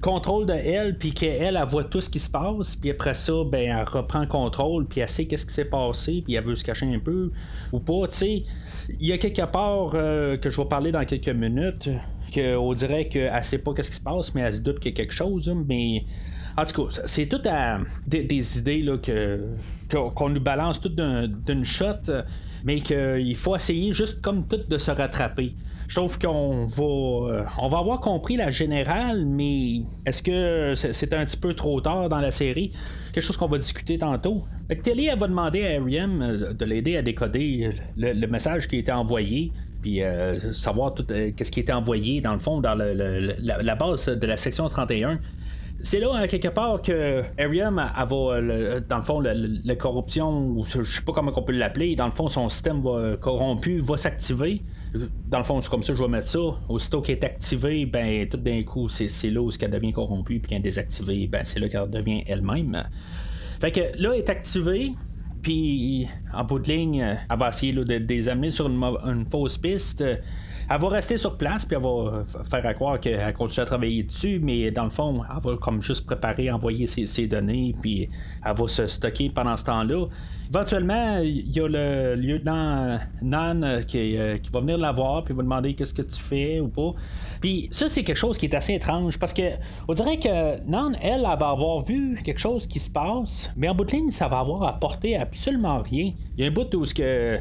contrôle 0.00 0.44
de 0.46 0.52
elle, 0.52 0.98
puis 0.98 1.12
qu'elle, 1.12 1.56
elle, 1.56 1.64
voit 1.66 1.84
tout 1.84 2.00
ce 2.00 2.10
qui 2.10 2.18
se 2.18 2.28
passe, 2.28 2.76
puis 2.76 2.90
après 2.90 3.14
ça, 3.14 3.32
ben, 3.50 3.78
elle 3.78 3.84
reprend 3.88 4.20
le 4.20 4.26
contrôle, 4.26 4.86
puis 4.86 5.00
elle 5.00 5.08
sait 5.08 5.24
qu'est-ce 5.24 5.46
qui 5.46 5.54
s'est 5.54 5.64
passé, 5.64 6.22
puis 6.22 6.34
elle 6.34 6.44
veut 6.44 6.54
se 6.54 6.64
cacher 6.64 6.86
un 6.86 6.98
peu, 6.98 7.30
ou 7.72 7.80
pas, 7.80 8.06
tu 8.08 8.16
sais. 8.16 8.42
Il 9.00 9.06
y 9.06 9.12
a 9.12 9.18
quelque 9.18 9.46
part 9.46 9.92
euh, 9.94 10.36
que 10.36 10.50
je 10.50 10.60
vais 10.60 10.68
parler 10.68 10.92
dans 10.92 11.04
quelques 11.06 11.30
minutes, 11.30 11.88
qu'on 12.34 12.74
dirait 12.74 13.06
qu'elle 13.06 13.44
sait 13.44 13.58
pas 13.58 13.72
qu'est-ce 13.72 13.90
qui 13.90 13.96
se 13.96 14.02
passe, 14.02 14.34
mais 14.34 14.42
elle 14.42 14.52
se 14.52 14.60
doute 14.60 14.78
qu'il 14.78 14.92
y 14.92 14.94
a 14.94 14.96
quelque 14.96 15.14
chose, 15.14 15.52
mais... 15.66 16.04
En 16.56 16.64
tout 16.64 16.86
cas, 16.86 17.02
c'est 17.06 17.26
tout 17.26 17.42
à 17.46 17.78
des, 18.06 18.58
idées 18.58 18.82
là, 18.82 18.98
que, 18.98 19.40
qu'on 19.88 20.28
nous 20.28 20.40
balance 20.40 20.80
tout 20.80 20.88
d'une 20.88 21.64
shot, 21.64 22.10
mais 22.64 22.80
qu'il 22.80 23.36
faut 23.36 23.56
essayer 23.56 23.92
juste 23.92 24.22
comme 24.22 24.46
tout 24.46 24.60
de 24.68 24.78
se 24.78 24.90
rattraper. 24.90 25.54
Je 25.86 25.96
trouve 25.96 26.18
qu'on 26.18 26.64
va, 26.64 26.82
euh, 26.82 27.44
on 27.58 27.68
va 27.68 27.78
avoir 27.78 28.00
compris 28.00 28.36
la 28.36 28.50
générale, 28.50 29.26
mais 29.26 29.82
est-ce 30.06 30.22
que 30.22 30.74
c'est 30.74 31.12
un 31.12 31.24
petit 31.24 31.36
peu 31.36 31.54
trop 31.54 31.80
tard 31.80 32.08
dans 32.08 32.20
la 32.20 32.30
série? 32.30 32.72
Quelque 33.12 33.24
chose 33.24 33.36
qu'on 33.36 33.48
va 33.48 33.58
discuter 33.58 33.98
tantôt. 33.98 34.44
Que 34.68 34.90
elle 34.90 35.18
va 35.18 35.28
demander 35.28 35.64
à 35.66 35.80
Ariam 35.80 36.22
euh, 36.22 36.52
de 36.52 36.64
l'aider 36.64 36.96
à 36.96 37.02
décoder 37.02 37.70
le, 37.96 38.26
message 38.26 38.66
qui 38.66 38.76
a 38.76 38.78
été 38.78 38.92
envoyé 38.92 39.52
puis 39.82 40.02
euh, 40.02 40.52
savoir 40.54 40.94
tout 40.94 41.04
qu'est-ce 41.04 41.52
qui 41.52 41.60
a 41.60 41.62
été 41.62 41.72
envoyé 41.72 42.22
dans 42.22 42.32
le 42.32 42.38
fond 42.38 42.62
dans 42.62 42.74
la, 42.74 43.74
base 43.74 44.08
de 44.08 44.26
la 44.26 44.38
section 44.38 44.66
31 44.66 45.18
c'est 45.84 46.00
là, 46.00 46.12
hein, 46.14 46.26
quelque 46.26 46.48
part, 46.48 46.80
que 46.80 47.22
Ariam, 47.38 47.76
va, 47.76 48.04
dans 48.80 48.96
le 48.96 49.02
fond, 49.02 49.20
la, 49.20 49.76
corruption, 49.76 50.64
je 50.64 50.82
sais 50.82 51.02
pas 51.02 51.12
comment 51.12 51.30
on 51.36 51.42
peut 51.42 51.52
l'appeler, 51.52 51.94
dans 51.94 52.06
le 52.06 52.12
fond, 52.12 52.28
son 52.28 52.48
système 52.48 52.82
corrompu 53.20 53.80
va 53.80 53.98
s'activer. 53.98 54.62
Dans 55.28 55.38
le 55.38 55.44
fond, 55.44 55.60
c'est 55.60 55.68
comme 55.68 55.82
ça 55.82 55.92
que 55.92 55.98
je 55.98 56.02
vais 56.02 56.08
mettre 56.08 56.26
ça. 56.26 56.38
Aussitôt 56.70 57.02
qu'elle 57.02 57.16
est 57.16 57.24
activée, 57.24 57.84
ben, 57.84 58.26
tout 58.26 58.38
d'un 58.38 58.62
coup, 58.62 58.88
c'est 58.88 59.30
là 59.30 59.42
où 59.42 59.50
qu'elle 59.50 59.72
devient 59.72 59.92
corrompue, 59.92 60.40
puis 60.40 60.48
qu'elle 60.48 60.58
est 60.58 60.62
désactivée, 60.62 61.26
ben, 61.26 61.42
c'est 61.44 61.60
là 61.60 61.68
qu'elle 61.68 61.90
devient 61.90 62.24
elle-même. 62.26 62.82
Fait 63.60 63.70
que 63.70 63.80
là, 63.80 64.12
elle 64.14 64.20
est 64.20 64.30
activée. 64.30 64.92
Puis, 65.42 66.08
en 66.32 66.44
bout 66.44 66.60
de 66.60 66.72
ligne, 66.72 67.18
elle 67.30 67.38
va 67.38 67.48
essayer 67.48 67.74
de, 67.74 67.82
les 67.82 68.28
amener 68.30 68.48
sur 68.48 68.66
une 68.70 69.26
fausse 69.30 69.58
piste 69.58 70.02
elle 70.70 70.80
va 70.80 70.88
rester 70.88 71.16
sur 71.16 71.36
place, 71.36 71.64
puis 71.64 71.76
elle 71.76 71.82
va 71.82 72.24
faire 72.44 72.66
à 72.66 72.74
croire 72.74 73.00
qu'elle 73.00 73.32
continue 73.34 73.62
à 73.62 73.66
travailler 73.66 74.02
dessus, 74.02 74.40
mais 74.42 74.70
dans 74.70 74.84
le 74.84 74.90
fond, 74.90 75.22
elle 75.24 75.42
va 75.42 75.56
comme 75.56 75.82
juste 75.82 76.06
préparer, 76.06 76.50
envoyer 76.50 76.86
ses, 76.86 77.26
données, 77.26 77.74
puis 77.80 78.08
elle 78.44 78.54
va 78.54 78.68
se 78.68 78.86
stocker 78.86 79.30
pendant 79.30 79.56
ce 79.56 79.64
temps-là. 79.64 80.06
Éventuellement, 80.48 81.18
il 81.18 81.50
y 81.50 81.60
a 81.60 81.66
le 81.66 82.14
lieutenant 82.16 82.98
Nan 83.22 83.84
qui, 83.86 84.16
euh, 84.16 84.36
qui 84.36 84.50
va 84.50 84.60
venir 84.60 84.78
la 84.78 84.92
voir, 84.92 85.24
puis 85.24 85.34
va 85.34 85.42
demander 85.42 85.74
qu'est-ce 85.74 85.94
que 85.94 86.02
tu 86.02 86.20
fais 86.20 86.60
ou 86.60 86.68
pas. 86.68 86.92
Puis 87.40 87.68
ça, 87.70 87.88
c'est 87.88 88.04
quelque 88.04 88.16
chose 88.16 88.38
qui 88.38 88.46
est 88.46 88.54
assez 88.54 88.74
étrange, 88.74 89.18
parce 89.18 89.32
que 89.32 89.42
on 89.88 89.94
dirait 89.94 90.18
que 90.18 90.60
Nan, 90.68 90.96
elle, 91.00 91.26
elle 91.30 91.38
va 91.38 91.48
avoir 91.48 91.80
vu 91.80 92.20
quelque 92.24 92.40
chose 92.40 92.66
qui 92.66 92.78
se 92.78 92.90
passe, 92.90 93.50
mais 93.56 93.68
en 93.68 93.74
bout 93.74 93.84
de 93.84 93.92
ligne, 93.92 94.10
ça 94.10 94.28
va 94.28 94.40
avoir 94.40 94.62
apporté 94.64 95.16
absolument 95.16 95.80
rien. 95.80 96.12
Il 96.36 96.44
y 96.44 96.46
a 96.46 96.50
un 96.50 96.52
bout 96.52 96.72
où 96.74 96.84
ce 96.84 96.94
que 96.94 97.40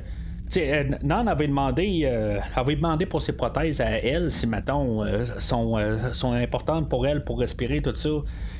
euh, 0.57 0.83
Nan 1.03 1.27
avait 1.27 1.47
demandé, 1.47 2.01
euh, 2.03 2.39
avait 2.55 2.75
demandé 2.75 3.05
pour 3.05 3.21
ses 3.21 3.33
prothèses 3.33 3.81
à 3.81 3.89
elle 3.89 4.29
si, 4.31 4.47
mettons, 4.47 5.03
euh, 5.03 5.25
sont, 5.39 5.77
sont 6.13 6.33
importantes 6.33 6.89
pour 6.89 7.07
elle 7.07 7.23
pour 7.23 7.39
respirer, 7.39 7.81
tout 7.81 7.95
ça. 7.95 8.09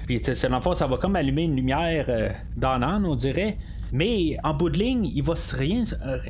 Puis, 0.06 0.20
dans 0.20 0.56
le 0.56 0.62
fond, 0.62 0.74
ça 0.74 0.88
va 0.88 0.98
comme 0.98 1.16
allumer 1.16 1.44
une 1.44 1.56
lumière 1.56 2.08
dans 2.56 2.80
Nan, 2.80 3.06
on 3.06 3.16
dirait. 3.16 3.58
Mais 3.92 4.38
en 4.44 4.56
bout 4.56 4.72
de 4.72 4.80
ligne, 4.80 5.06
il 5.06 5.22
va 5.22 5.36
rien, 5.56 5.84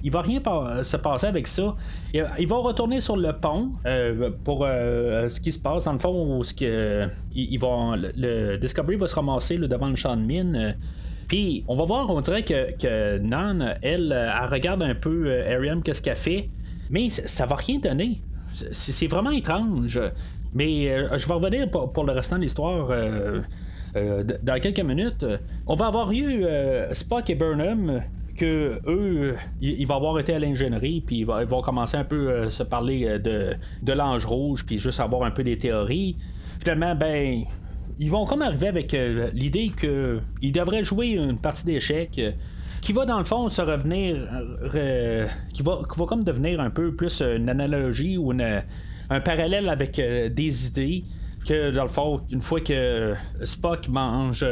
il 0.04 0.12
va 0.12 0.22
rien 0.22 0.42
se 0.84 0.98
passer 0.98 1.28
avec 1.28 1.48
ça. 1.48 1.76
Il, 2.14 2.48
va 2.48 2.58
retourner 2.58 3.00
sur 3.00 3.16
le 3.16 3.32
pont 3.32 3.72
pour 4.44 4.66
ce 4.66 5.40
qui 5.40 5.52
se 5.54 5.60
passe 5.60 5.86
dans 5.86 5.94
le 5.94 6.00
fond 6.00 6.44
ce 6.44 6.54
que, 6.54 7.08
le, 7.34 8.58
Discovery 8.58 8.98
va 8.98 9.08
se 9.08 9.16
ramasser 9.16 9.58
devant 9.58 9.88
le 9.88 9.96
champ 9.96 10.18
de 10.18 10.24
mine. 10.24 10.76
Puis, 11.28 11.64
on 11.68 11.76
va 11.76 11.86
voir, 11.86 12.10
on 12.10 12.22
dirait 12.22 12.44
que, 12.44 13.18
Nan, 13.20 13.76
elle, 13.82 14.12
elle 14.12 14.50
regarde 14.50 14.82
un 14.82 14.96
peu 14.96 15.26
euh, 15.28 15.56
Ariam, 15.56 15.82
qu'est-ce 15.82 16.02
qu'elle 16.02 16.16
fait, 16.16 16.50
mais 16.90 17.10
ça 17.10 17.46
va 17.46 17.56
rien 17.56 17.80
donner. 17.80 18.22
C'est 18.72 19.08
vraiment 19.08 19.32
étrange. 19.32 20.00
Mais 20.54 20.90
euh, 20.92 21.18
je 21.18 21.28
vais 21.28 21.34
revenir 21.34 21.70
pour, 21.70 22.04
le 22.04 22.12
restant 22.12 22.38
de 22.38 22.42
l'histoire. 22.42 22.90
Euh, 22.92 23.42
dans 24.42 24.60
quelques 24.60 24.80
minutes, 24.80 25.26
on 25.68 25.76
va 25.76 25.88
avoir 25.88 26.12
eu 26.12 26.46
Spock 26.94 27.30
et 27.30 27.36
Burnham 27.36 28.02
que 28.36 28.80
eux, 28.88 29.36
ils 29.62 29.86
vont 29.86 29.98
avoir 29.98 30.20
été 30.20 30.34
à 30.34 30.40
l'ingénierie, 30.40 31.02
puis 31.06 31.20
ils 31.20 31.26
vont 31.26 31.62
commencer 31.62 31.98
un 31.98 32.04
peu 32.04 32.50
se 32.50 32.64
parler 32.64 33.20
de, 33.20 33.54
de 33.84 33.94
l'ange 33.94 34.26
rouge, 34.26 34.66
puis 34.66 34.80
juste 34.80 35.00
avoir 35.00 35.24
un 35.24 35.32
peu 35.32 35.44
des 35.44 35.60
théories. 35.60 36.16
Finalement, 36.60 36.96
ben, 36.96 37.44
ils 38.00 38.10
vont 38.10 38.26
comme 38.26 38.42
arriver 38.42 38.68
avec 38.68 38.94
euh, 38.94 39.30
l'idée 39.34 39.72
qu'ils 39.78 40.52
devraient 40.52 40.84
jouer 40.84 41.10
une 41.10 41.40
partie 41.40 41.66
d'échecs 41.66 42.20
euh, 42.20 42.32
qui 42.82 42.94
va 42.94 43.06
dans 43.06 43.18
le 43.18 43.24
fond 43.24 43.50
se 43.50 43.62
revenir 43.62 44.18
euh, 44.76 45.28
qui, 45.54 45.64
va, 45.64 45.82
qui 45.92 46.00
va 46.00 46.06
comme 46.06 46.24
devenir 46.24 46.60
un 46.60 46.70
peu 46.70 46.94
plus 46.94 47.22
une 47.22 47.50
analogie 47.50 48.18
ou 48.18 48.32
un 48.32 49.20
parallèle 49.22 49.70
avec 49.70 49.96
des 49.96 50.68
idées 50.68 51.04
que 51.48 51.72
dans 51.72 51.84
le 51.84 51.90
fond, 51.90 52.22
une 52.30 52.42
fois 52.42 52.62
que 52.62 53.14
Spock 53.44 53.88
mange 53.90 54.46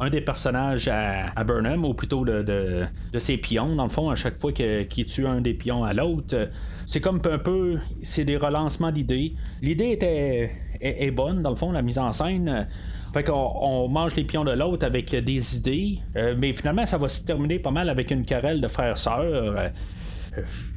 un 0.00 0.10
des 0.10 0.20
personnages 0.20 0.88
à, 0.88 1.44
Burnham, 1.44 1.84
ou 1.84 1.94
plutôt 1.94 2.24
de, 2.24 2.86
ses 3.18 3.36
pions, 3.38 3.74
dans 3.76 3.84
le 3.84 3.90
fond, 3.90 4.10
à 4.10 4.16
chaque 4.16 4.40
fois 4.40 4.52
qu'il 4.52 5.06
tue 5.06 5.26
un 5.26 5.40
des 5.40 5.54
pions 5.54 5.84
à 5.84 5.92
l'autre, 5.92 6.48
c'est 6.88 7.02
comme 7.02 7.20
un 7.30 7.38
peu, 7.38 7.78
c'est 8.02 8.24
des 8.24 8.38
relancements 8.38 8.90
d'idées. 8.90 9.34
L'idée 9.60 9.90
était 9.90 10.50
est, 10.80 11.10
bonne, 11.10 11.42
dans 11.42 11.50
le 11.50 11.56
fond, 11.56 11.70
la 11.70 11.82
mise 11.82 11.98
en 11.98 12.12
scène. 12.12 12.66
Fait 13.12 13.24
qu'on 13.24 13.34
on 13.34 13.88
mange 13.88 14.16
les 14.16 14.24
pions 14.24 14.42
de 14.42 14.52
l'autre 14.52 14.86
avec 14.86 15.14
des 15.14 15.56
idées, 15.58 15.98
euh, 16.16 16.34
mais 16.38 16.54
finalement, 16.54 16.86
ça 16.86 16.96
va 16.96 17.10
se 17.10 17.22
terminer 17.22 17.58
pas 17.58 17.70
mal 17.70 17.90
avec 17.90 18.10
une 18.10 18.24
querelle 18.24 18.62
de 18.62 18.68
frères-sœurs. 18.68 19.20
Euh, 19.20 19.68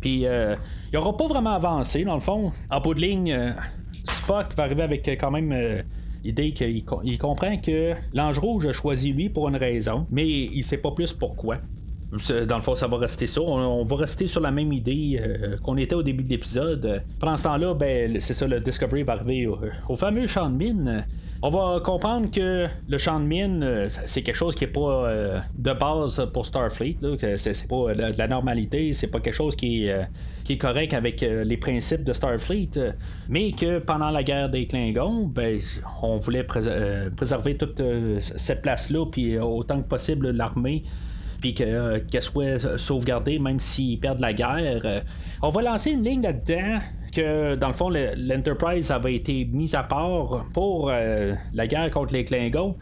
puis, 0.01 0.25
euh, 0.25 0.57
il 0.91 0.99
n'aura 0.99 1.15
pas 1.15 1.27
vraiment 1.27 1.53
avancé, 1.53 2.03
dans 2.03 2.15
le 2.15 2.19
fond. 2.19 2.51
En 2.69 2.81
bout 2.81 2.93
de 2.93 3.01
ligne, 3.01 3.53
Spock 4.03 4.53
va 4.57 4.63
arriver 4.63 4.83
avec 4.83 5.07
quand 5.07 5.31
même 5.31 5.83
l'idée 6.25 6.51
qu'il 6.51 6.83
il 7.03 7.17
comprend 7.19 7.55
que 7.55 7.93
l'ange 8.13 8.37
rouge 8.37 8.65
a 8.65 8.73
choisi 8.73 9.13
lui 9.13 9.29
pour 9.29 9.47
une 9.47 9.55
raison, 9.55 10.07
mais 10.11 10.27
il 10.27 10.63
sait 10.65 10.81
pas 10.81 10.91
plus 10.91 11.13
pourquoi. 11.13 11.59
Dans 12.11 12.57
le 12.57 12.61
fond, 12.61 12.75
ça 12.75 12.87
va 12.87 12.97
rester 12.97 13.25
ça. 13.25 13.41
On, 13.41 13.85
va 13.85 13.95
rester 13.95 14.27
sur 14.27 14.41
la 14.41 14.51
même 14.51 14.73
idée 14.73 15.17
euh, 15.21 15.55
qu'on 15.63 15.77
était 15.77 15.95
au 15.95 16.03
début 16.03 16.23
de 16.23 16.29
l'épisode. 16.29 17.03
Pendant 17.19 17.37
ce 17.37 17.43
temps-là, 17.43 17.73
ben, 17.73 18.19
c'est 18.19 18.33
ça, 18.33 18.47
le 18.47 18.59
Discovery 18.59 19.03
va 19.03 19.13
arriver 19.13 19.47
au, 19.87 19.95
fameux 19.95 20.27
champ 20.27 20.49
de 20.49 20.57
mine. 20.57 21.05
On 21.41 21.49
va 21.49 21.79
comprendre 21.79 22.29
que 22.29 22.67
le 22.87 22.97
champ 22.97 23.17
de 23.17 23.25
mine, 23.25 23.63
euh, 23.63 23.87
c'est 24.07 24.23
quelque 24.23 24.35
chose 24.35 24.55
qui 24.55 24.65
est 24.65 24.67
pas 24.67 25.05
euh, 25.07 25.39
de 25.57 25.71
base 25.71 26.27
pour 26.33 26.45
Starfleet. 26.45 26.97
C'est 27.37 27.67
pas 27.69 27.93
de 27.93 28.17
la 28.17 28.27
normalité, 28.27 28.91
c'est 28.91 29.09
pas 29.09 29.21
quelque 29.21 29.33
chose 29.33 29.55
qui 29.55 29.85
est, 29.85 30.05
qui 30.43 30.53
est 30.53 30.57
correct 30.57 30.93
avec 30.93 31.21
les 31.21 31.57
principes 31.57 32.03
de 32.03 32.11
Starfleet. 32.11 32.71
Mais 33.29 33.53
que 33.53 33.79
pendant 33.79 34.11
la 34.11 34.23
guerre 34.23 34.49
des 34.49 34.67
Klingons, 34.67 35.27
ben, 35.27 35.61
on 36.03 36.17
voulait 36.17 36.43
préserver 36.43 37.55
toute 37.55 37.81
cette 38.19 38.61
place-là, 38.61 39.05
puis 39.05 39.39
autant 39.39 39.81
que 39.81 39.87
possible 39.87 40.31
l'armée 40.31 40.83
puis 41.41 41.55
euh, 41.59 41.99
qu'elle 42.09 42.21
soit 42.21 42.77
sauvegardée 42.77 43.39
même 43.39 43.59
s'ils 43.59 43.99
perdent 43.99 44.19
la 44.19 44.31
guerre. 44.31 44.81
Euh, 44.85 45.01
on 45.41 45.49
va 45.49 45.61
lancer 45.63 45.89
une 45.89 46.03
ligne 46.03 46.21
là-dedans 46.21 46.79
que 47.11 47.55
dans 47.55 47.67
le 47.67 47.73
fond 47.73 47.89
l'Enterprise 47.89 48.91
avait 48.91 49.15
été 49.15 49.43
mise 49.51 49.75
à 49.75 49.83
part 49.83 50.45
pour 50.53 50.89
euh, 50.89 51.33
la 51.53 51.67
guerre 51.67 51.89
contre 51.91 52.13
les 52.13 52.23
Klingons. 52.23 52.77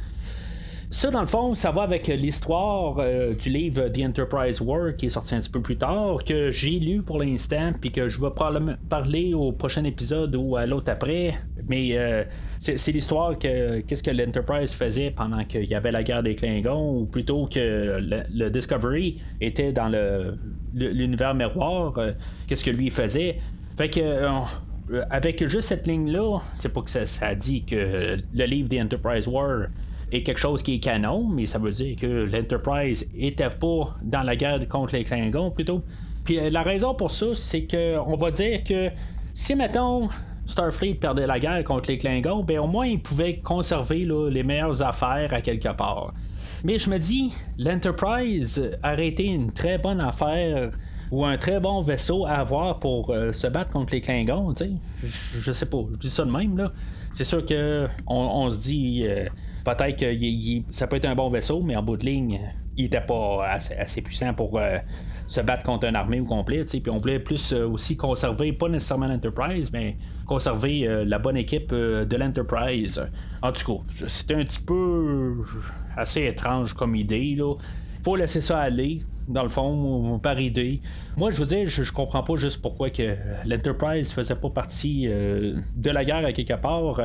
Ça, 0.91 1.11
dans 1.11 1.21
le 1.21 1.27
fond, 1.27 1.53
ça 1.53 1.69
va 1.69 1.83
avec 1.83 2.07
l'histoire 2.07 2.95
euh, 2.97 3.35
du 3.35 3.49
livre 3.49 3.89
The 3.89 3.99
Enterprise 3.99 4.59
War 4.59 4.95
qui 4.95 5.05
est 5.05 5.11
sorti 5.11 5.35
un 5.35 5.39
petit 5.39 5.51
peu 5.51 5.61
plus 5.61 5.77
tard, 5.77 6.23
que 6.25 6.49
j'ai 6.49 6.79
lu 6.79 7.03
pour 7.03 7.19
l'instant, 7.19 7.73
puis 7.79 7.91
que 7.91 8.09
je 8.09 8.19
vais 8.19 8.31
probablement 8.31 8.73
parler 8.89 9.35
au 9.35 9.51
prochain 9.51 9.83
épisode 9.83 10.35
ou 10.35 10.55
à 10.55 10.65
l'autre 10.65 10.91
après. 10.91 11.35
Mais 11.67 11.91
euh, 11.93 12.23
c'est 12.57 12.91
l'histoire 12.91 13.37
que 13.37 13.81
qu'est-ce 13.81 14.01
que 14.01 14.09
l'Enterprise 14.09 14.73
faisait 14.73 15.11
pendant 15.11 15.43
qu'il 15.43 15.65
y 15.65 15.75
avait 15.75 15.91
la 15.91 16.01
guerre 16.01 16.23
des 16.23 16.33
Klingons, 16.33 17.01
ou 17.01 17.05
plutôt 17.05 17.45
que 17.45 17.99
le, 18.01 18.49
Discovery 18.49 19.21
était 19.41 19.71
dans 19.71 19.89
l'univers 20.73 21.35
miroir, 21.35 21.99
euh, 21.99 22.13
qu'est-ce 22.47 22.63
que 22.63 22.71
lui 22.71 22.89
faisait. 22.89 23.37
Fait 23.77 23.89
que 23.89 24.27
avec 25.11 25.45
juste 25.45 25.67
cette 25.67 25.85
ligne-là, 25.85 26.39
c'est 26.55 26.73
pas 26.73 26.81
que 26.81 26.89
ça, 26.89 27.05
ça, 27.05 27.35
dit 27.35 27.63
que 27.63 28.17
le 28.33 28.45
livre 28.45 28.67
The 28.69 28.81
Enterprise 28.81 29.27
War 29.27 29.67
est 30.11 30.23
quelque 30.23 30.39
chose 30.39 30.63
qui 30.63 30.75
est 30.75 30.79
canon, 30.79 31.27
mais 31.27 31.45
ça 31.45 31.59
veut 31.59 31.71
dire 31.71 31.95
que 31.95 32.05
l'Enterprise 32.05 33.09
était 33.17 33.49
pas 33.49 33.95
dans 34.01 34.23
la 34.23 34.35
guerre 34.35 34.67
contre 34.67 34.95
les 34.95 35.03
Klingons 35.03 35.51
plutôt. 35.51 35.81
Puis 36.23 36.39
euh, 36.39 36.49
la 36.49 36.63
raison 36.63 36.93
pour 36.93 37.11
ça, 37.11 37.27
c'est 37.33 37.63
que 37.63 37.97
on 37.99 38.15
va 38.15 38.31
dire 38.31 38.63
que 38.63 38.89
si 39.33 39.55
mettons 39.55 40.09
Starfleet 40.45 40.95
perdait 40.95 41.27
la 41.27 41.39
guerre 41.39 41.63
contre 41.63 41.89
les 41.89 41.97
Klingons, 41.97 42.43
ben 42.43 42.59
au 42.59 42.67
moins 42.67 42.87
ils 42.87 43.01
pouvaient 43.01 43.37
conserver 43.37 44.07
les 44.31 44.43
meilleures 44.43 44.81
affaires 44.81 45.31
à 45.33 45.41
quelque 45.41 45.69
part. 45.69 46.13
Mais 46.63 46.77
je 46.77 46.89
me 46.89 46.97
dis, 46.97 47.33
l'Enterprise 47.57 48.77
aurait 48.83 49.07
été 49.07 49.25
une 49.25 49.51
très 49.51 49.77
bonne 49.77 50.01
affaire 50.01 50.71
ou 51.11 51.25
un 51.25 51.37
très 51.37 51.59
bon 51.59 51.81
vaisseau 51.81 52.25
à 52.25 52.33
avoir 52.33 52.79
pour 52.79 53.11
euh, 53.11 53.31
se 53.31 53.47
battre 53.47 53.71
contre 53.71 53.93
les 53.93 54.01
Klingons, 54.01 54.53
tu 54.53 54.65
sais. 54.65 54.71
Je, 55.39 55.51
sais 55.51 55.67
pas, 55.67 55.79
je 55.93 55.97
dis 55.97 56.09
ça 56.09 56.25
de 56.25 56.31
même, 56.31 56.57
là. 56.57 56.71
C'est 57.11 57.23
sûr 57.23 57.43
que 57.45 57.87
on, 58.05 58.49
se 58.51 58.59
dit 58.59 59.03
euh, 59.03 59.27
peut-être 59.75 59.99
que 59.99 60.71
ça 60.71 60.87
peut 60.87 60.97
être 60.97 61.05
un 61.05 61.15
bon 61.15 61.29
vaisseau, 61.29 61.61
mais 61.61 61.75
en 61.75 61.83
bout 61.83 61.97
de 61.97 62.05
ligne, 62.05 62.39
il 62.77 62.85
était 62.85 63.01
pas 63.01 63.45
assez, 63.47 64.01
puissant 64.01 64.33
pour 64.33 64.57
euh, 64.57 64.77
se 65.27 65.41
battre 65.41 65.63
contre 65.63 65.87
une 65.87 65.95
armée 65.95 66.19
au 66.19 66.25
complet. 66.25 66.65
Puis 66.65 66.81
on 66.89 66.97
voulait 66.97 67.19
plus 67.19 67.53
aussi 67.53 67.97
conserver, 67.97 68.53
pas 68.53 68.69
nécessairement 68.69 69.07
l'Enterprise, 69.07 69.71
mais 69.71 69.97
conserver 70.25 71.03
la 71.05 71.19
bonne 71.19 71.37
équipe 71.37 71.73
de 71.73 72.15
l'Enterprise. 72.15 73.03
En 73.41 73.51
tout 73.51 73.65
cas, 73.65 74.07
c'était 74.07 74.35
un 74.35 74.43
petit 74.43 74.61
peu 74.61 75.43
assez 75.97 76.25
étrange 76.25 76.73
comme 76.73 76.95
idée. 76.95 77.35
Là. 77.35 77.55
Faut 78.03 78.15
laisser 78.15 78.41
ça 78.41 78.59
aller 78.59 79.01
dans 79.29 79.43
le 79.43 79.49
fond, 79.49 80.19
par 80.21 80.39
idée. 80.39 80.81
Moi, 81.15 81.29
je 81.29 81.37
veux 81.37 81.45
dire, 81.45 81.67
je, 81.67 81.91
comprends 81.93 82.23
pas 82.23 82.35
juste 82.35 82.61
pourquoi 82.61 82.89
que 82.89 83.15
l'Enterprise 83.45 84.11
faisait 84.11 84.35
pas 84.35 84.49
partie 84.49 85.05
euh, 85.07 85.55
de 85.75 85.91
la 85.91 86.03
guerre 86.03 86.25
à 86.25 86.33
quelque 86.33 86.59
part. 86.59 86.99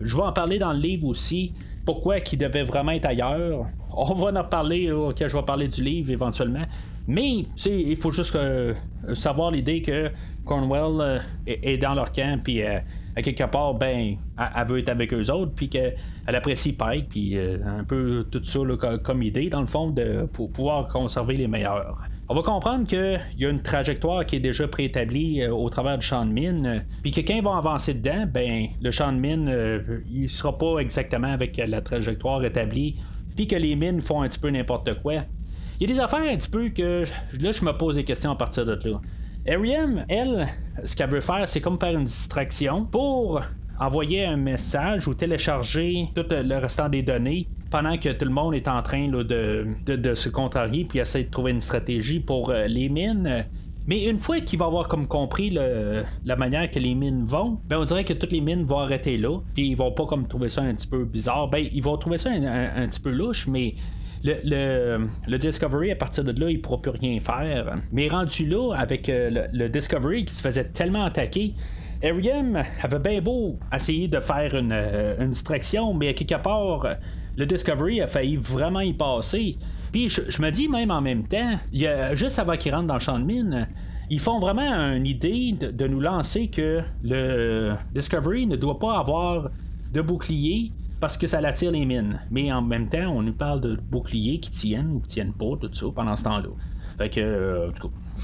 Je 0.00 0.16
vais 0.16 0.22
en 0.22 0.32
parler 0.32 0.58
dans 0.58 0.72
le 0.72 0.80
livre 0.80 1.06
aussi. 1.06 1.52
Pourquoi 1.86 2.20
qu'il 2.20 2.38
devait 2.38 2.64
vraiment 2.64 2.92
être 2.92 3.06
ailleurs. 3.06 3.66
On 3.96 4.12
va 4.12 4.38
en 4.38 4.44
parler, 4.44 4.92
ok, 4.92 5.26
je 5.26 5.36
vais 5.36 5.42
parler 5.42 5.68
du 5.68 5.82
livre 5.82 6.10
éventuellement. 6.10 6.64
Mais, 7.08 7.44
il 7.66 7.96
faut 7.96 8.10
juste 8.10 8.34
euh, 8.34 8.74
savoir 9.14 9.52
l'idée 9.52 9.80
que 9.80 10.10
Cornwell 10.44 11.00
euh, 11.00 11.18
est, 11.46 11.78
dans 11.78 11.94
leur 11.94 12.12
camp, 12.12 12.42
puis 12.42 12.62
à 13.16 13.22
quelque 13.22 13.44
part, 13.44 13.74
ben, 13.74 14.16
elle, 14.36 14.66
veut 14.66 14.78
être 14.80 14.90
avec 14.90 15.14
eux 15.14 15.30
autres, 15.30 15.52
puis 15.54 15.68
qu'elle 15.68 15.94
apprécie 16.26 16.74
Pike, 16.74 17.08
puis 17.08 17.38
euh, 17.38 17.58
un 17.64 17.84
peu 17.84 18.26
tout 18.30 18.44
ça 18.44 18.60
comme 19.02 19.22
idée, 19.22 19.48
dans 19.48 19.62
le 19.62 19.66
fond, 19.66 19.90
de, 19.90 20.28
pour 20.32 20.50
pouvoir 20.50 20.88
conserver 20.88 21.36
les 21.36 21.48
meilleurs. 21.48 21.98
On 22.28 22.34
va 22.34 22.42
comprendre 22.42 22.88
qu'il 22.88 23.20
y 23.38 23.46
a 23.46 23.48
une 23.48 23.62
trajectoire 23.62 24.26
qui 24.26 24.34
est 24.34 24.40
déjà 24.40 24.66
préétablie 24.66 25.42
euh, 25.42 25.54
au 25.54 25.70
travers 25.70 25.96
du 25.96 26.04
champ 26.04 26.26
de 26.26 26.32
mine, 26.32 26.84
puis 27.02 27.12
que 27.12 27.20
quand 27.20 27.34
ils 27.34 27.42
vont 27.42 27.54
avancer 27.54 27.94
dedans, 27.94 28.26
ben, 28.26 28.66
le 28.82 28.90
champ 28.90 29.12
de 29.12 29.18
mine, 29.18 29.48
euh, 29.48 30.00
il 30.10 30.28
sera 30.28 30.58
pas 30.58 30.78
exactement 30.78 31.32
avec 31.32 31.56
la 31.56 31.80
trajectoire 31.80 32.44
établie, 32.44 32.96
puis 33.36 33.46
que 33.46 33.54
les 33.54 33.76
mines 33.76 34.02
font 34.02 34.22
un 34.22 34.28
petit 34.28 34.40
peu 34.40 34.50
n'importe 34.50 35.00
quoi. 35.02 35.22
Il 35.78 35.88
y 35.88 35.90
a 35.90 35.94
des 35.94 36.00
affaires 36.00 36.22
un 36.22 36.36
petit 36.36 36.50
peu 36.50 36.68
que 36.70 37.04
là, 37.40 37.52
je 37.52 37.64
me 37.64 37.72
pose 37.72 37.94
des 37.94 38.04
questions 38.04 38.32
à 38.32 38.36
partir 38.36 38.66
de 38.66 38.72
là. 38.72 39.00
Ariam, 39.48 40.04
elle, 40.08 40.48
ce 40.82 40.96
qu'elle 40.96 41.10
veut 41.10 41.20
faire, 41.20 41.48
c'est 41.48 41.60
comme 41.60 41.78
faire 41.78 41.96
une 41.96 42.04
distraction 42.04 42.86
pour 42.86 43.40
envoyer 43.78 44.24
un 44.24 44.36
message 44.36 45.06
ou 45.06 45.14
télécharger 45.14 46.08
tout 46.12 46.24
le 46.28 46.56
restant 46.56 46.88
des 46.88 47.02
données 47.02 47.46
pendant 47.70 47.96
que 47.98 48.10
tout 48.10 48.24
le 48.24 48.30
monde 48.30 48.54
est 48.54 48.68
en 48.68 48.82
train 48.82 49.08
de, 49.08 50.14
se 50.14 50.28
contrarier 50.28 50.84
puis 50.84 50.98
essayer 50.98 51.24
de 51.24 51.30
trouver 51.30 51.52
une 51.52 51.60
stratégie 51.60 52.20
pour 52.20 52.50
euh, 52.50 52.66
les 52.66 52.88
mines. 52.88 53.44
Mais 53.88 54.04
une 54.04 54.18
fois 54.18 54.40
qu'il 54.40 54.58
va 54.58 54.66
avoir 54.66 54.88
comme 54.88 55.06
compris 55.06 55.50
la 55.50 56.36
manière 56.36 56.68
que 56.70 56.80
les 56.80 56.94
mines 56.96 57.24
vont, 57.24 57.60
ben 57.68 57.78
on 57.78 57.84
dirait 57.84 58.04
que 58.04 58.14
toutes 58.14 58.32
les 58.32 58.40
mines 58.40 58.64
vont 58.64 58.80
arrêter 58.80 59.16
là. 59.16 59.38
Puis 59.54 59.68
ils 59.68 59.76
vont 59.76 59.92
pas 59.92 60.06
comme 60.06 60.26
trouver 60.26 60.48
ça 60.48 60.62
un 60.62 60.74
petit 60.74 60.88
peu 60.88 61.04
bizarre. 61.04 61.48
Ben 61.48 61.68
ils 61.70 61.82
vont 61.82 61.96
trouver 61.96 62.18
ça 62.18 62.30
un 62.30 62.88
petit 62.88 63.00
peu 63.00 63.10
louche, 63.10 63.46
mais 63.46 63.76
le, 64.24 65.36
Discovery, 65.36 65.92
à 65.92 65.96
partir 65.96 66.24
de 66.24 66.38
là, 66.38 66.50
il 66.50 66.56
ne 66.56 66.62
pourra 66.62 66.80
plus 66.80 66.90
rien 66.90 67.20
faire. 67.20 67.78
Mais 67.92 68.08
rendu 68.08 68.46
là, 68.46 68.74
avec 68.74 69.08
euh, 69.08 69.46
le, 69.52 69.68
Discovery 69.68 70.24
qui 70.24 70.34
se 70.34 70.42
faisait 70.42 70.64
tellement 70.64 71.04
attaquer, 71.04 71.54
Ariam 72.02 72.62
avait 72.82 72.98
bien 72.98 73.20
beau 73.20 73.58
essayer 73.72 74.08
de 74.08 74.20
faire 74.20 74.54
une, 74.54 74.72
euh, 74.72 75.26
distraction, 75.26 75.94
mais 75.94 76.08
à 76.08 76.14
quelque 76.14 76.40
part, 76.42 76.86
le 77.36 77.46
Discovery 77.46 78.00
a 78.00 78.06
failli 78.06 78.36
vraiment 78.36 78.80
y 78.80 78.92
passer. 78.92 79.56
Puis 79.92 80.08
je, 80.08 80.42
me 80.42 80.50
dis 80.50 80.68
même 80.68 80.90
en 80.90 81.00
même 81.00 81.26
temps, 81.26 81.56
il 81.72 81.86
a, 81.86 82.14
juste 82.14 82.38
avant 82.38 82.56
qu'il 82.56 82.74
rentre 82.74 82.86
dans 82.86 82.94
le 82.94 83.00
champ 83.00 83.18
de 83.18 83.24
mine, 83.24 83.68
ils 84.10 84.20
font 84.20 84.38
vraiment 84.38 84.92
une 84.92 85.06
idée 85.06 85.52
de, 85.52 85.86
nous 85.86 86.00
lancer 86.00 86.48
que 86.48 86.82
le 87.02 87.74
Discovery 87.94 88.46
ne 88.46 88.56
doit 88.56 88.78
pas 88.78 88.98
avoir 88.98 89.50
de 89.92 90.00
bouclier 90.00 90.72
parce 91.00 91.16
que 91.16 91.26
ça 91.26 91.40
l'attire 91.40 91.72
les 91.72 91.84
mines. 91.84 92.20
Mais 92.30 92.52
en 92.52 92.62
même 92.62 92.88
temps, 92.88 93.08
on 93.08 93.22
nous 93.22 93.32
parle 93.32 93.60
de 93.60 93.76
boucliers 93.76 94.38
qui 94.38 94.50
tiennent 94.50 94.92
ou 94.92 95.00
qui 95.00 95.08
tiennent 95.08 95.32
pas, 95.32 95.56
tout 95.60 95.72
ça, 95.72 95.86
pendant 95.94 96.16
ce 96.16 96.24
temps-là. 96.24 96.48
Fait 96.96 97.10
que, 97.10 97.20
euh, 97.20 97.70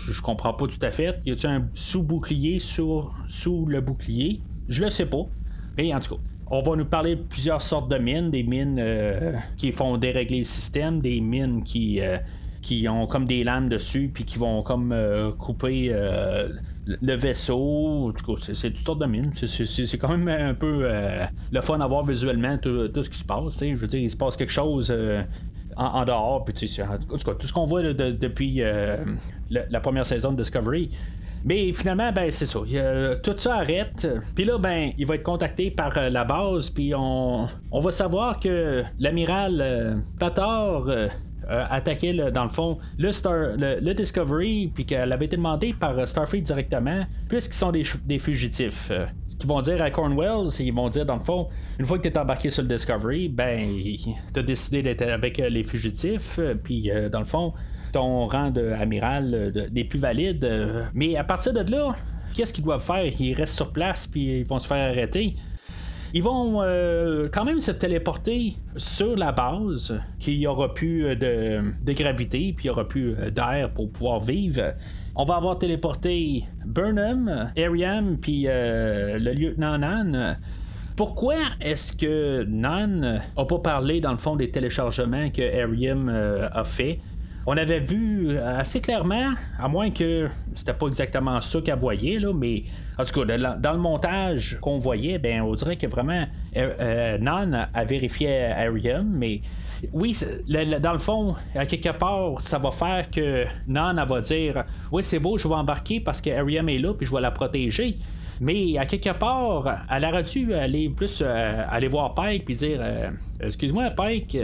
je, 0.07 0.23
comprends 0.23 0.55
pas 0.55 0.67
tout 0.67 0.79
à 0.81 0.91
fait. 0.91 1.21
Y 1.27 1.33
a-t-il 1.33 1.51
un 1.51 1.69
sous-bouclier 1.75 2.59
sur, 2.59 3.15
sous 3.27 3.67
le 3.67 3.81
bouclier? 3.83 4.41
Je 4.69 4.85
le 4.85 4.91
sais 4.91 5.05
pas. 5.05 5.27
Mais 5.77 5.93
en 5.95 6.01
tout 6.01 6.17
cas, 6.17 6.23
on 6.53 6.63
va 6.63 6.77
nous 6.77 6.85
parler 6.85 7.17
de 7.17 7.23
plusieurs 7.23 7.63
sortes 7.63 7.91
de 7.91 7.99
mines, 7.99 8.31
des 8.31 8.45
mines 8.45 8.79
euh, 8.79 9.33
qui 9.57 9.73
font 9.73 9.97
dérégler 9.97 10.39
le 10.39 10.45
système, 10.45 11.01
des 11.01 11.21
mines 11.21 11.65
qui, 11.65 12.01
euh, 12.01 12.19
qui 12.61 12.89
ont 12.89 13.07
comme 13.07 13.27
des 13.27 13.43
lames 13.43 13.69
dessus, 13.69 14.11
puis 14.13 14.25
qui 14.25 14.39
vont 14.39 14.63
comme 14.63 14.95
couper 15.39 15.91
le 16.85 17.15
vaisseau, 17.15 18.13
c'est 18.41 18.71
toutes 18.71 18.85
sortes 18.85 19.01
de 19.01 19.07
mines. 19.07 19.31
C'est 19.35 19.99
quand 19.99 20.17
même 20.17 20.29
un 20.29 20.55
peu 20.55 20.81
euh, 20.83 21.25
le 21.53 21.61
fun 21.61 21.79
à 21.81 21.87
voir 21.87 22.05
visuellement 22.05 22.59
tout, 22.59 22.91
ce 22.95 23.11
qui 23.11 23.19
se 23.19 23.25
passe. 23.25 23.61
Je 23.61 23.75
veux 23.75 23.87
dire, 23.87 24.01
il 24.01 24.11
se 24.11 24.17
passe 24.17 24.37
quelque 24.37 24.53
chose 24.53 24.91
euh, 24.91 25.23
en, 25.77 26.05
dehors. 26.05 26.45
Puis, 26.45 26.81
en 26.81 26.99
tout 26.99 27.25
cas, 27.25 27.35
tout 27.35 27.47
ce 27.47 27.53
qu'on 27.53 27.67
voit 27.67 27.83
depuis 27.93 28.63
euh, 28.63 28.97
la, 29.51 29.81
première 29.81 30.07
saison 30.07 30.33
de 30.33 30.43
Discovery. 30.43 30.91
Mais 31.45 31.73
finalement, 31.73 32.13
ben 32.13 32.31
c'est 32.31 32.47
ça. 32.47 32.61
tout 33.23 33.35
ça 33.37 33.57
arrête. 33.57 34.07
Puis 34.35 34.45
là, 34.45 34.59
ben, 34.59 34.93
il 34.99 35.07
va 35.07 35.17
être 35.17 35.23
contacté 35.23 35.71
par 35.71 35.99
la 36.11 36.25
base. 36.25 36.71
Puis 36.71 36.95
on, 36.95 37.49
on 37.71 37.81
va 37.81 37.91
savoir 37.91 38.39
que 38.39 38.83
l'amiral 38.99 40.03
Pator 40.19 40.89
euh, 41.51 41.65
attaquer 41.71 42.15
dans 42.33 42.45
le 42.45 42.51
fond 42.51 42.79
le, 42.99 43.11
Star, 43.11 43.57
le, 43.59 43.93
Discovery, 43.95 44.71
puis 44.73 44.85
qu'elle 44.85 45.13
avait 45.13 45.25
été 45.25 45.37
demandée 45.37 45.73
par 45.73 46.07
Starfleet 46.07 46.43
directement, 46.43 47.05
puisqu'ils 47.29 47.55
sont 47.55 47.73
des, 47.73 48.19
fugitifs. 48.19 48.89
Euh, 48.93 49.07
ce 49.27 49.37
qu'ils 49.37 49.49
vont 49.49 49.61
dire 49.61 49.83
à 49.83 49.91
Cornwell, 49.91 50.51
c'est 50.51 50.63
qu'ils 50.63 50.75
vont 50.75 50.89
dire 50.89 51.05
dans 51.05 51.17
le 51.17 51.23
fond, 51.23 51.49
une 51.81 51.85
fois 51.85 51.99
que 51.99 52.05
tu 52.05 52.09
es 52.09 52.19
embarqué 52.19 52.49
sur 52.51 52.63
le 52.63 52.69
Discovery, 52.69 53.29
ben, 53.29 53.77
tu 53.77 54.39
as 54.39 54.43
décidé 54.43 54.83
d'être 54.83 55.03
avec 55.03 55.41
euh, 55.41 55.49
les 55.49 55.65
fugitifs, 55.65 56.39
puis 56.63 56.91
dans 57.11 57.19
le 57.19 57.25
fond, 57.25 57.53
ton 57.93 58.27
rang 58.27 58.51
d'amiral 58.51 59.53
des 59.71 59.85
plus 59.85 59.99
valides. 59.99 60.49
mais 60.95 61.17
à 61.17 61.25
partir 61.25 61.53
de 61.53 61.71
là, 61.71 61.95
qu'est-ce 62.35 62.53
qu'ils 62.53 62.65
doivent 62.65 62.85
faire? 62.85 63.05
Ils 63.21 63.35
restent 63.35 63.57
sur 63.57 63.73
place, 63.73 64.07
puis 64.07 64.41
ils 64.41 64.47
vont 64.47 64.59
se 64.59 64.67
faire 64.67 64.91
arrêter. 64.91 65.37
Ils 66.15 66.23
vont 66.23 66.61
euh, 66.61 67.29
quand 67.33 67.45
même 67.45 67.61
se 67.61 67.71
téléporter 67.71 68.55
sur 68.77 69.17
la 69.17 69.33
base, 69.33 69.99
qu'il 70.19 70.35
y 70.35 70.47
aura 70.47 70.75
plus 70.75 71.07
euh, 71.07 71.15
de, 71.83 71.93
gravité, 71.95 72.53
puis 72.55 72.65
il 72.65 72.67
y 72.67 72.71
aura 72.71 72.87
plus 72.87 73.15
euh, 73.15 73.31
d'air 73.31 73.71
pour 73.73 73.91
pouvoir 73.91 74.21
vivre. 74.21 74.75
On 75.15 75.25
va 75.25 75.37
avoir 75.37 75.59
téléporté 75.59 76.45
Burnham, 76.67 77.51
Ariam, 77.57 78.19
puis 78.19 78.45
le 78.45 79.33
lieutenant 79.33 79.77
Nan. 79.77 80.39
Pourquoi 80.97 81.37
est-ce 81.61 81.95
que 81.95 82.45
Nan 82.45 83.23
a 83.37 83.45
pas 83.45 83.59
parlé 83.59 84.01
dans 84.01 84.13
le 84.13 84.17
fond 84.17 84.37
des 84.37 84.51
téléchargements 84.51 85.29
que 85.29 85.63
Ariam 85.63 86.09
a 86.09 86.65
fait? 86.65 87.01
On 87.47 87.57
avait 87.57 87.81
vu 87.81 88.31
euh, 88.31 88.61
assez 88.61 88.81
clairement, 88.81 89.33
à 89.59 89.69
moins 89.69 89.91
que 89.91 90.29
c'était 90.55 90.75
pas 90.75 90.87
exactement 90.87 91.41
ça 91.41 91.61
qu'elle 91.61 91.79
voyait, 91.79 92.19
là, 92.19 92.33
mais 92.33 92.65
en 92.99 93.05
tout 93.05 93.25
cas, 93.25 93.39
dans 93.57 93.73
le 93.73 93.79
montage 93.79 94.59
qu'on 94.61 94.79
voyait, 94.79 95.19
ben, 95.19 95.43
on 95.43 95.55
dirait 95.55 95.77
que 95.77 95.87
vraiment 95.87 96.25
euh, 96.57 96.73
euh, 96.81 97.19
Nan 97.19 97.69
a 97.73 97.85
vérifié 97.85 98.45
Ariam, 98.45 99.09
mais 99.09 99.41
oui, 99.93 100.17
dans 100.81 100.93
le 100.93 100.99
fond, 100.99 101.35
à 101.57 101.67
quelque 101.67 101.89
part, 101.89 102.41
ça 102.41 102.59
va 102.59 102.71
faire 102.71 103.11
que 103.11 103.47
Nan 103.67 104.01
va 104.09 104.21
dire 104.21 104.65
Oui, 104.93 105.03
c'est 105.03 105.19
beau, 105.19 105.39
je 105.39 105.49
vais 105.49 105.55
embarquer 105.55 105.99
parce 105.99 106.21
que 106.21 106.31
Ariam 106.31 106.69
est 106.69 106.79
là, 106.79 106.95
puis 106.95 107.07
je 107.07 107.13
vais 107.13 107.21
la 107.21 107.33
protéger. 107.33 107.99
Mais 108.41 108.79
à 108.79 108.87
quelque 108.87 109.13
part, 109.13 109.85
elle 109.91 110.05
aurait 110.05 110.23
dû 110.23 110.55
aller 110.55 110.89
plus 110.89 111.23
aller 111.23 111.89
voir 111.89 112.15
Pike 112.15 112.45
puis 112.45 112.55
dire 112.55 112.81
Excuse-moi, 113.41 113.91
Pike 113.91 114.37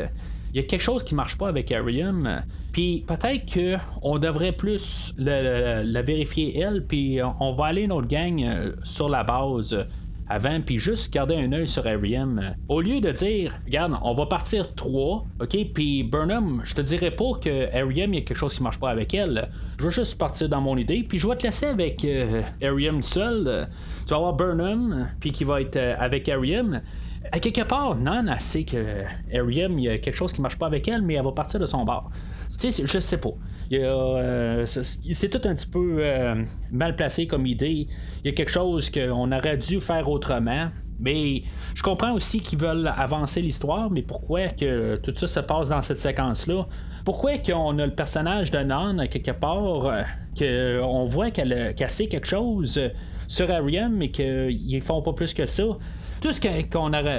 il 0.52 0.56
y 0.56 0.64
a 0.64 0.66
quelque 0.66 0.82
chose 0.82 1.04
qui 1.04 1.14
marche 1.14 1.36
pas 1.36 1.48
avec 1.48 1.70
Arium. 1.72 2.42
Puis 2.72 3.04
peut-être 3.06 3.52
qu'on 3.52 4.18
devrait 4.18 4.52
plus 4.52 5.14
la 5.18 6.02
vérifier 6.02 6.58
elle, 6.58 6.84
puis 6.86 7.18
on 7.40 7.52
va 7.52 7.66
aller 7.66 7.86
notre 7.86 8.08
gang 8.08 8.42
euh, 8.42 8.72
sur 8.84 9.08
la 9.08 9.24
base 9.24 9.86
avant, 10.28 10.60
puis 10.60 10.78
juste 10.78 11.12
garder 11.12 11.36
un 11.36 11.52
œil 11.52 11.68
sur 11.68 11.86
Arium. 11.86 12.54
Au 12.68 12.80
lieu 12.80 13.00
de 13.00 13.10
dire, 13.10 13.54
regarde, 13.64 13.98
on 14.02 14.14
va 14.14 14.26
partir 14.26 14.74
trois, 14.74 15.24
ok, 15.40 15.56
puis 15.72 16.02
Burnham, 16.02 16.60
je 16.64 16.74
te 16.74 16.82
dirais 16.82 17.10
pas 17.10 17.32
que 17.40 17.74
Arium, 17.74 18.12
il 18.12 18.20
y 18.20 18.22
a 18.22 18.24
quelque 18.24 18.36
chose 18.36 18.54
qui 18.54 18.62
marche 18.62 18.78
pas 18.78 18.90
avec 18.90 19.14
elle. 19.14 19.48
Je 19.78 19.84
vais 19.84 19.90
juste 19.90 20.18
partir 20.18 20.48
dans 20.48 20.60
mon 20.60 20.76
idée, 20.76 21.04
puis 21.08 21.18
je 21.18 21.26
vais 21.26 21.36
te 21.36 21.46
laisser 21.46 21.66
avec 21.66 22.04
euh, 22.04 22.42
Arium 22.62 23.02
seul. 23.02 23.68
Tu 24.06 24.10
vas 24.10 24.16
avoir 24.16 24.34
Burnham, 24.34 25.08
puis 25.18 25.32
qui 25.32 25.44
va 25.44 25.62
être 25.62 25.76
euh, 25.76 25.94
avec 25.98 26.28
Arium 26.28 26.82
à 27.30 27.38
quelque 27.40 27.62
part, 27.62 27.96
Nan, 27.96 28.34
sait 28.38 28.64
que 28.64 29.04
Ariam, 29.34 29.78
il 29.78 29.84
y 29.84 29.88
a 29.88 29.98
quelque 29.98 30.14
chose 30.14 30.32
qui 30.32 30.40
marche 30.40 30.58
pas 30.58 30.66
avec 30.66 30.88
elle, 30.88 31.02
mais 31.02 31.14
elle 31.14 31.24
va 31.24 31.32
partir 31.32 31.60
de 31.60 31.66
son 31.66 31.84
bar. 31.84 32.10
Tu 32.58 32.72
sais, 32.72 32.86
je 32.86 32.98
sais 32.98 33.18
pas. 33.18 33.30
Euh, 33.72 34.66
c'est 34.66 35.28
tout 35.28 35.46
un 35.46 35.54
petit 35.54 35.66
peu 35.66 35.98
euh, 36.00 36.42
mal 36.72 36.96
placé 36.96 37.26
comme 37.26 37.46
idée. 37.46 37.86
Il 38.24 38.26
y 38.26 38.28
a 38.28 38.32
quelque 38.32 38.50
chose 38.50 38.90
qu'on 38.90 39.30
aurait 39.30 39.58
dû 39.58 39.80
faire 39.80 40.08
autrement. 40.08 40.68
Mais 41.00 41.42
je 41.74 41.82
comprends 41.84 42.12
aussi 42.12 42.40
qu'ils 42.40 42.58
veulent 42.58 42.92
avancer 42.96 43.40
l'histoire, 43.40 43.88
mais 43.88 44.02
pourquoi 44.02 44.48
que 44.48 44.96
tout 44.96 45.14
ça 45.14 45.28
se 45.28 45.40
passe 45.40 45.68
dans 45.68 45.80
cette 45.82 46.00
séquence-là? 46.00 46.66
Pourquoi 47.04 47.38
qu'on 47.38 47.78
a 47.78 47.86
le 47.86 47.94
personnage 47.94 48.50
de 48.50 48.58
Nan 48.58 49.06
quelque 49.08 49.30
part, 49.30 49.86
euh, 49.86 50.02
qu'on 50.36 51.06
voit 51.06 51.30
qu'elle 51.30 51.52
a 51.52 51.72
cassé 51.72 52.08
quelque 52.08 52.26
chose 52.26 52.80
sur 53.28 53.48
Ariam, 53.48 53.94
mais 53.94 54.10
qu'ils 54.10 54.82
font 54.82 55.00
pas 55.00 55.12
plus 55.12 55.32
que 55.32 55.46
ça? 55.46 55.62
Tout 56.20 56.32
ce 56.32 56.40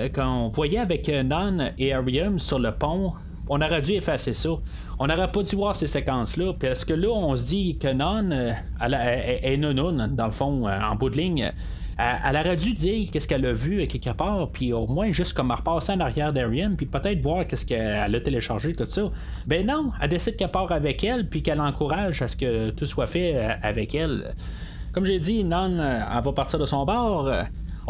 qu'on 0.10 0.48
voyait 0.50 0.80
avec 0.80 1.08
Nan 1.08 1.72
et 1.78 1.94
Ariam 1.94 2.38
sur 2.38 2.60
le 2.60 2.72
pont, 2.74 3.14
on 3.48 3.62
aurait 3.62 3.82
dû 3.82 3.94
effacer 3.94 4.34
ça. 4.34 4.50
On 5.00 5.08
n'aurait 5.08 5.32
pas 5.32 5.42
dû 5.42 5.56
voir 5.56 5.74
ces 5.74 5.88
séquences-là, 5.88 6.54
parce 6.60 6.84
que 6.84 6.94
là, 6.94 7.08
on 7.08 7.34
se 7.38 7.48
dit 7.48 7.78
que 7.78 7.88
Nan, 7.88 8.34
euh, 8.34 8.54
est 8.82 9.56
non 9.56 9.74
dans 10.10 10.26
le 10.26 10.32
fond, 10.32 10.68
euh, 10.68 10.80
en 10.82 10.96
bout 10.96 11.10
de 11.10 11.16
ligne. 11.16 11.50
Elle, 11.98 12.36
aurait 12.36 12.58
dû 12.58 12.74
dire 12.74 13.10
qu'est-ce 13.12 13.28
qu'elle 13.28 13.46
a 13.46 13.54
vu 13.54 13.88
quelque 13.88 14.12
part, 14.12 14.50
puis 14.52 14.74
au 14.74 14.86
moins 14.86 15.14
juste 15.14 15.34
comme 15.34 15.52
repasser 15.52 15.94
en 15.94 16.00
arrière 16.02 16.34
d'Ariane, 16.34 16.76
puis 16.76 16.86
peut-être 16.86 17.22
voir 17.22 17.48
qu'est-ce 17.48 17.66
qu'elle 17.66 18.14
a 18.16 18.20
téléchargé, 18.20 18.74
tout 18.74 18.86
ça. 18.88 19.04
Ben 19.48 19.66
non, 19.66 19.92
elle 20.02 20.10
décide 20.10 20.36
qu'elle 20.36 20.52
part 20.52 20.72
avec 20.74 21.04
elle, 21.06 21.30
puis 21.30 21.42
qu'elle 21.42 21.62
encourage 21.62 22.22
à 22.22 22.28
ce 22.28 22.36
que 22.36 22.72
tout 22.72 22.86
soit 22.86 23.08
fait 23.08 23.34
euh, 23.36 23.54
avec 23.64 23.96
elle. 23.96 24.34
Comme 24.92 25.06
j'ai 25.06 25.20
dit, 25.20 25.44
Nan, 25.46 25.80
elle 25.80 26.24
va 26.24 26.32
partir 26.34 26.60
de 26.60 26.66
son 26.66 26.86
bord 26.86 27.30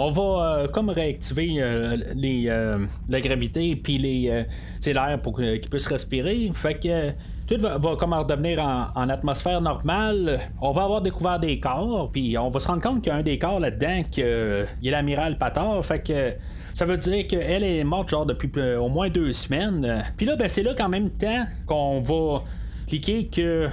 on 0.01 0.12
va 0.12 0.23
euh, 0.23 0.67
comme 0.69 0.89
réactiver 0.89 1.55
euh, 1.59 1.97
les, 2.15 2.45
euh, 2.47 2.77
la 3.09 3.19
gravité 3.19 3.75
puis 3.75 3.97
les 3.97 4.45
l'air 4.85 5.19
pour 5.21 5.35
qu'ils 5.35 5.59
puissent 5.69 5.88
respirer. 5.88 6.49
Fait 6.53 6.75
que 6.75 7.12
tout 7.45 7.57
va, 7.59 7.95
comme 7.97 8.13
redevenir 8.13 8.59
en, 8.95 9.09
atmosphère 9.09 9.59
normale. 9.59 10.39
On 10.62 10.71
va 10.71 10.83
avoir 10.83 11.01
découvert 11.01 11.38
des 11.38 11.59
corps, 11.59 12.09
puis 12.13 12.38
on 12.38 12.49
va 12.49 12.62
se 12.62 12.67
rendre 12.67 12.81
compte 12.81 13.01
qu'il 13.01 13.12
y 13.12 13.15
a 13.15 13.17
un 13.17 13.23
des 13.23 13.38
corps 13.38 13.59
là-dedans 13.59 14.03
qui 14.09 14.21
est 14.21 14.67
l'amiral 14.83 15.38
Pator. 15.38 15.85
Fait 15.85 15.99
que 15.99 16.33
ça 16.73 16.85
veut 16.85 16.97
dire 16.97 17.27
qu'elle 17.27 17.63
est 17.63 17.83
morte 17.83 18.09
genre 18.09 18.25
depuis 18.25 18.49
au 18.77 18.88
moins 18.88 19.09
deux 19.09 19.33
semaines. 19.33 20.05
Puis 20.15 20.25
là, 20.25 20.38
ben, 20.38 20.47
c'est 20.47 20.63
là 20.63 20.75
qu'en 20.75 20.89
même 20.89 21.09
temps 21.09 21.45
qu'on 21.65 21.99
va 21.99 22.43
cliquer 22.88 23.27
que 23.27 23.67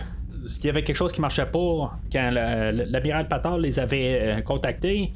il 0.59 0.65
y 0.65 0.71
avait 0.71 0.83
quelque 0.83 0.97
chose 0.97 1.13
qui 1.13 1.21
marchait 1.21 1.47
pas 1.47 1.99
quand 2.13 2.31
l'amiral 2.33 3.29
Pator 3.29 3.59
les 3.59 3.79
avait 3.79 4.43
contactés. 4.45 5.13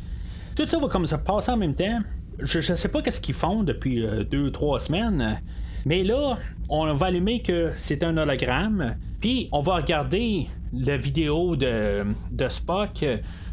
Tout 0.60 0.66
ça 0.66 0.78
va 0.78 0.88
comme 0.88 1.06
ça 1.06 1.16
passer 1.16 1.50
en 1.52 1.56
même 1.56 1.74
temps. 1.74 2.00
Je 2.38 2.58
ne 2.58 2.76
sais 2.76 2.88
pas 2.88 3.00
qu'est-ce 3.00 3.22
qu'ils 3.22 3.34
font 3.34 3.62
depuis 3.62 4.04
euh, 4.04 4.24
deux, 4.24 4.50
trois 4.50 4.78
semaines. 4.78 5.40
Mais 5.86 6.04
là, 6.04 6.36
on 6.68 6.92
va 6.92 7.06
allumer 7.06 7.40
que 7.40 7.72
c'est 7.76 8.04
un 8.04 8.14
hologramme. 8.18 8.96
Puis 9.22 9.48
on 9.52 9.62
va 9.62 9.76
regarder 9.76 10.48
la 10.74 10.98
vidéo 10.98 11.56
de, 11.56 12.04
de 12.30 12.48
Spock. 12.50 12.90
Puis 12.92 13.08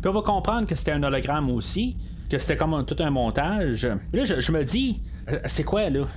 on 0.06 0.12
va 0.12 0.22
comprendre 0.22 0.68
que 0.68 0.76
c'était 0.76 0.92
un 0.92 1.02
hologramme 1.02 1.50
aussi. 1.50 1.96
Que 2.30 2.38
c'était 2.40 2.58
comme 2.58 2.86
tout 2.86 2.98
un 3.00 3.10
montage. 3.10 3.88
Là, 4.12 4.26
je, 4.26 4.52
me 4.52 4.66
dis, 4.66 5.00
euh, 5.32 5.40
c'est 5.46 5.64
quoi 5.64 5.90
là? 5.90 6.08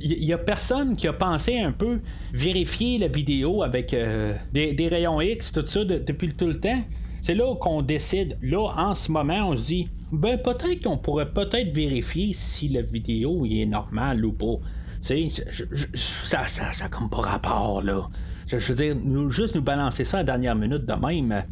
Il 0.00 0.22
y 0.22 0.32
a 0.32 0.38
personne 0.38 0.94
qui 0.94 1.08
a 1.08 1.12
pensé 1.12 1.58
un 1.58 1.72
peu 1.72 1.98
vérifier 2.32 2.98
la 2.98 3.08
vidéo 3.08 3.64
avec 3.64 3.92
euh, 3.92 4.34
des, 4.52 4.88
rayons 4.88 5.20
X, 5.20 5.50
tout 5.50 5.66
ça, 5.66 5.84
depuis 5.84 6.32
tout 6.32 6.46
le 6.46 6.60
temps. 6.60 6.80
C'est 7.22 7.34
là 7.34 7.54
qu'on 7.56 7.82
décide. 7.82 8.36
Là, 8.42 8.72
en 8.76 8.94
ce 8.94 9.10
moment, 9.10 9.50
on 9.50 9.56
se 9.56 9.64
dit, 9.64 9.88
ben 10.12 10.38
peut-être 10.38 10.82
qu'on 10.82 10.96
pourrait 10.96 11.30
peut-être 11.30 11.74
vérifier 11.74 12.32
si 12.32 12.68
la 12.68 12.82
vidéo 12.82 13.44
est 13.44 13.66
normale 13.66 14.24
ou 14.24 14.32
pas. 14.32 14.56
Tu 15.00 15.28
sais, 15.30 15.44
ça, 15.94 16.46
ça, 16.46 16.72
ça 16.72 16.88
comme 16.88 17.08
pas 17.08 17.20
rapport, 17.20 17.82
là. 17.82 18.08
Je, 18.46 18.56
veux 18.56 18.74
dire, 18.74 18.96
nous, 18.96 19.30
juste 19.30 19.54
nous 19.54 19.62
balancer 19.62 20.04
ça 20.04 20.18
à 20.18 20.20
la 20.20 20.24
dernière 20.24 20.56
minute 20.56 20.86
de 20.86 20.94
même. 20.94 21.44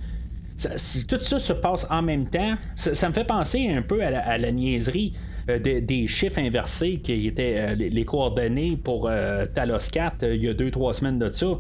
si 0.57 1.07
tout 1.07 1.19
ça 1.19 1.39
se 1.39 1.53
passe 1.53 1.87
en 1.91 2.03
même 2.03 2.27
temps, 2.27 2.55
ça, 2.75 3.09
me 3.09 3.15
fait 3.15 3.27
penser 3.27 3.69
un 3.69 3.83
peu 3.83 4.03
à 4.03 4.39
la, 4.39 4.51
niaiserie 4.51 5.13
euh, 5.51 5.59
des 5.59 6.09
chiffres 6.09 6.39
inversés 6.39 6.99
qui 6.99 7.27
étaient 7.27 7.57
euh, 7.59 7.75
les, 7.75 8.05
coordonnées 8.05 8.77
pour 8.83 9.09
euh, 9.09 9.45
Talos 9.53 9.91
4 9.93 10.25
il 10.35 10.43
y 10.43 10.49
a 10.49 10.55
2-3 10.55 10.95
semaines 10.95 11.19
de 11.19 11.31
ça 11.31 11.59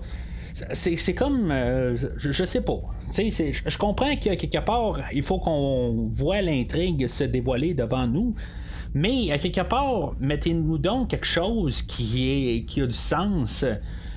c'est 0.73 1.15
comme. 1.15 1.51
Euh, 1.51 1.97
je, 2.17 2.45
sais 2.45 2.63
pas. 2.63 2.81
Je 3.11 3.79
comprends 3.79 4.17
que 4.17 4.35
quelque 4.35 4.65
part, 4.65 5.01
il 5.13 5.23
faut 5.23 5.39
qu'on 5.39 6.09
voit 6.13 6.41
l'intrigue 6.41 7.09
se 7.09 7.25
dévoiler 7.25 7.75
devant 7.75 8.07
nous. 8.07 8.35
Mais 8.95 9.31
à 9.31 9.39
quelque 9.39 9.61
part, 9.61 10.15
mettez-nous 10.21 10.79
donc 10.79 11.11
quelque 11.11 11.27
chose 11.27 11.83
qui, 11.83 12.31
est, 12.31 12.65
qui 12.65 12.81
a 12.81 12.87
du 12.87 12.93
sens. 12.93 13.65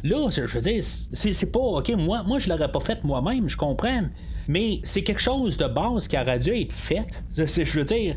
Là, 0.03 0.29
je 0.29 0.41
veux 0.41 0.61
dire, 0.61 0.81
c'est 0.81 1.51
pas. 1.51 1.59
Ok, 1.59 1.89
moi, 1.97 2.23
moi 2.23 2.39
je 2.39 2.49
l'aurais 2.49 2.71
pas 2.71 2.79
fait 2.79 3.03
moi-même, 3.03 3.49
je 3.49 3.57
comprends. 3.57 4.03
Mais 4.47 4.79
c'est 4.83 5.03
quelque 5.03 5.21
chose 5.21 5.57
de 5.57 5.67
base 5.67 6.07
qui 6.07 6.17
aurait 6.17 6.39
dû 6.39 6.51
être 6.51 6.71
fait. 6.71 7.05
Je 7.35 7.79
veux 7.79 7.85
dire, 7.85 8.15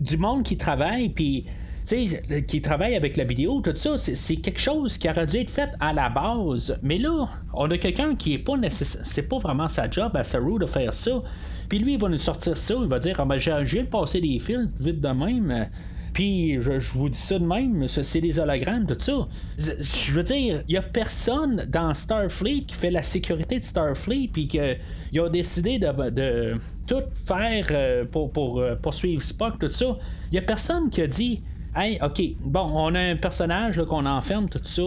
du 0.00 0.16
monde 0.16 0.42
qui 0.42 0.56
travaille, 0.56 1.10
puis 1.10 1.46
qui 2.46 2.60
travaille 2.62 2.94
avec 2.94 3.16
la 3.16 3.24
vidéo, 3.24 3.60
tout 3.60 3.76
ça, 3.76 3.96
c'est 3.98 4.36
quelque 4.36 4.60
chose 4.60 4.98
qui 4.98 5.08
aurait 5.08 5.26
dû 5.26 5.38
être 5.38 5.50
fait 5.50 5.70
à 5.80 5.92
la 5.92 6.08
base. 6.08 6.78
Mais 6.82 6.98
là, 6.98 7.28
on 7.52 7.70
a 7.70 7.78
quelqu'un 7.78 8.14
qui 8.14 8.34
est 8.34 8.38
pas 8.38 8.56
nécessaire, 8.56 9.04
c'est 9.04 9.28
pas 9.28 9.38
vraiment 9.38 9.68
sa 9.68 9.90
job 9.90 10.16
à 10.16 10.24
Saru 10.24 10.58
de 10.58 10.66
faire 10.66 10.94
ça. 10.94 11.22
Puis 11.68 11.78
lui, 11.78 11.94
il 11.94 12.00
va 12.00 12.08
nous 12.08 12.18
sortir 12.18 12.56
ça, 12.56 12.74
il 12.80 12.88
va 12.88 12.98
dire 12.98 13.16
ah 13.18 13.24
ben, 13.24 13.38
j'ai 13.38 13.84
passé 13.84 14.20
des 14.20 14.38
fils 14.38 14.68
vite 14.78 15.00
de 15.00 15.08
même. 15.08 15.68
Puis 16.12 16.60
je, 16.60 16.92
vous 16.92 17.08
dis 17.08 17.18
ça 17.18 17.38
de 17.38 17.44
même, 17.44 17.86
c'est 17.86 18.20
des 18.20 18.38
hologrammes, 18.38 18.86
tout 18.86 18.96
ça. 18.98 19.28
Je 19.58 20.12
veux 20.12 20.22
dire, 20.22 20.62
il 20.68 20.74
y 20.74 20.76
a 20.76 20.82
personne 20.82 21.66
dans 21.68 21.94
Starfleet 21.94 22.64
qui 22.64 22.74
fait 22.74 22.90
la 22.90 23.02
sécurité 23.02 23.60
de 23.60 23.64
Starfleet, 23.64 24.28
puis 24.32 24.48
qu'il 24.48 24.60
a 25.20 25.28
décidé 25.28 25.78
de, 25.78 26.58
tout 26.86 27.02
faire 27.12 27.66
euh, 27.70 28.04
pour, 28.04 28.32
pour 28.32 28.58
euh, 28.58 28.74
poursuivre 28.74 29.22
Spock, 29.22 29.60
tout 29.60 29.70
ça. 29.70 29.96
Il 30.32 30.34
y 30.34 30.38
a 30.38 30.42
personne 30.42 30.90
qui 30.90 31.02
a 31.02 31.06
dit 31.06 31.40
Hey, 31.74 32.00
ok, 32.02 32.20
bon, 32.40 32.68
on 32.74 32.94
a 32.96 33.00
un 33.00 33.16
personnage 33.16 33.80
qu'on 33.84 34.04
enferme, 34.04 34.48
tout 34.48 34.58
ça. 34.64 34.82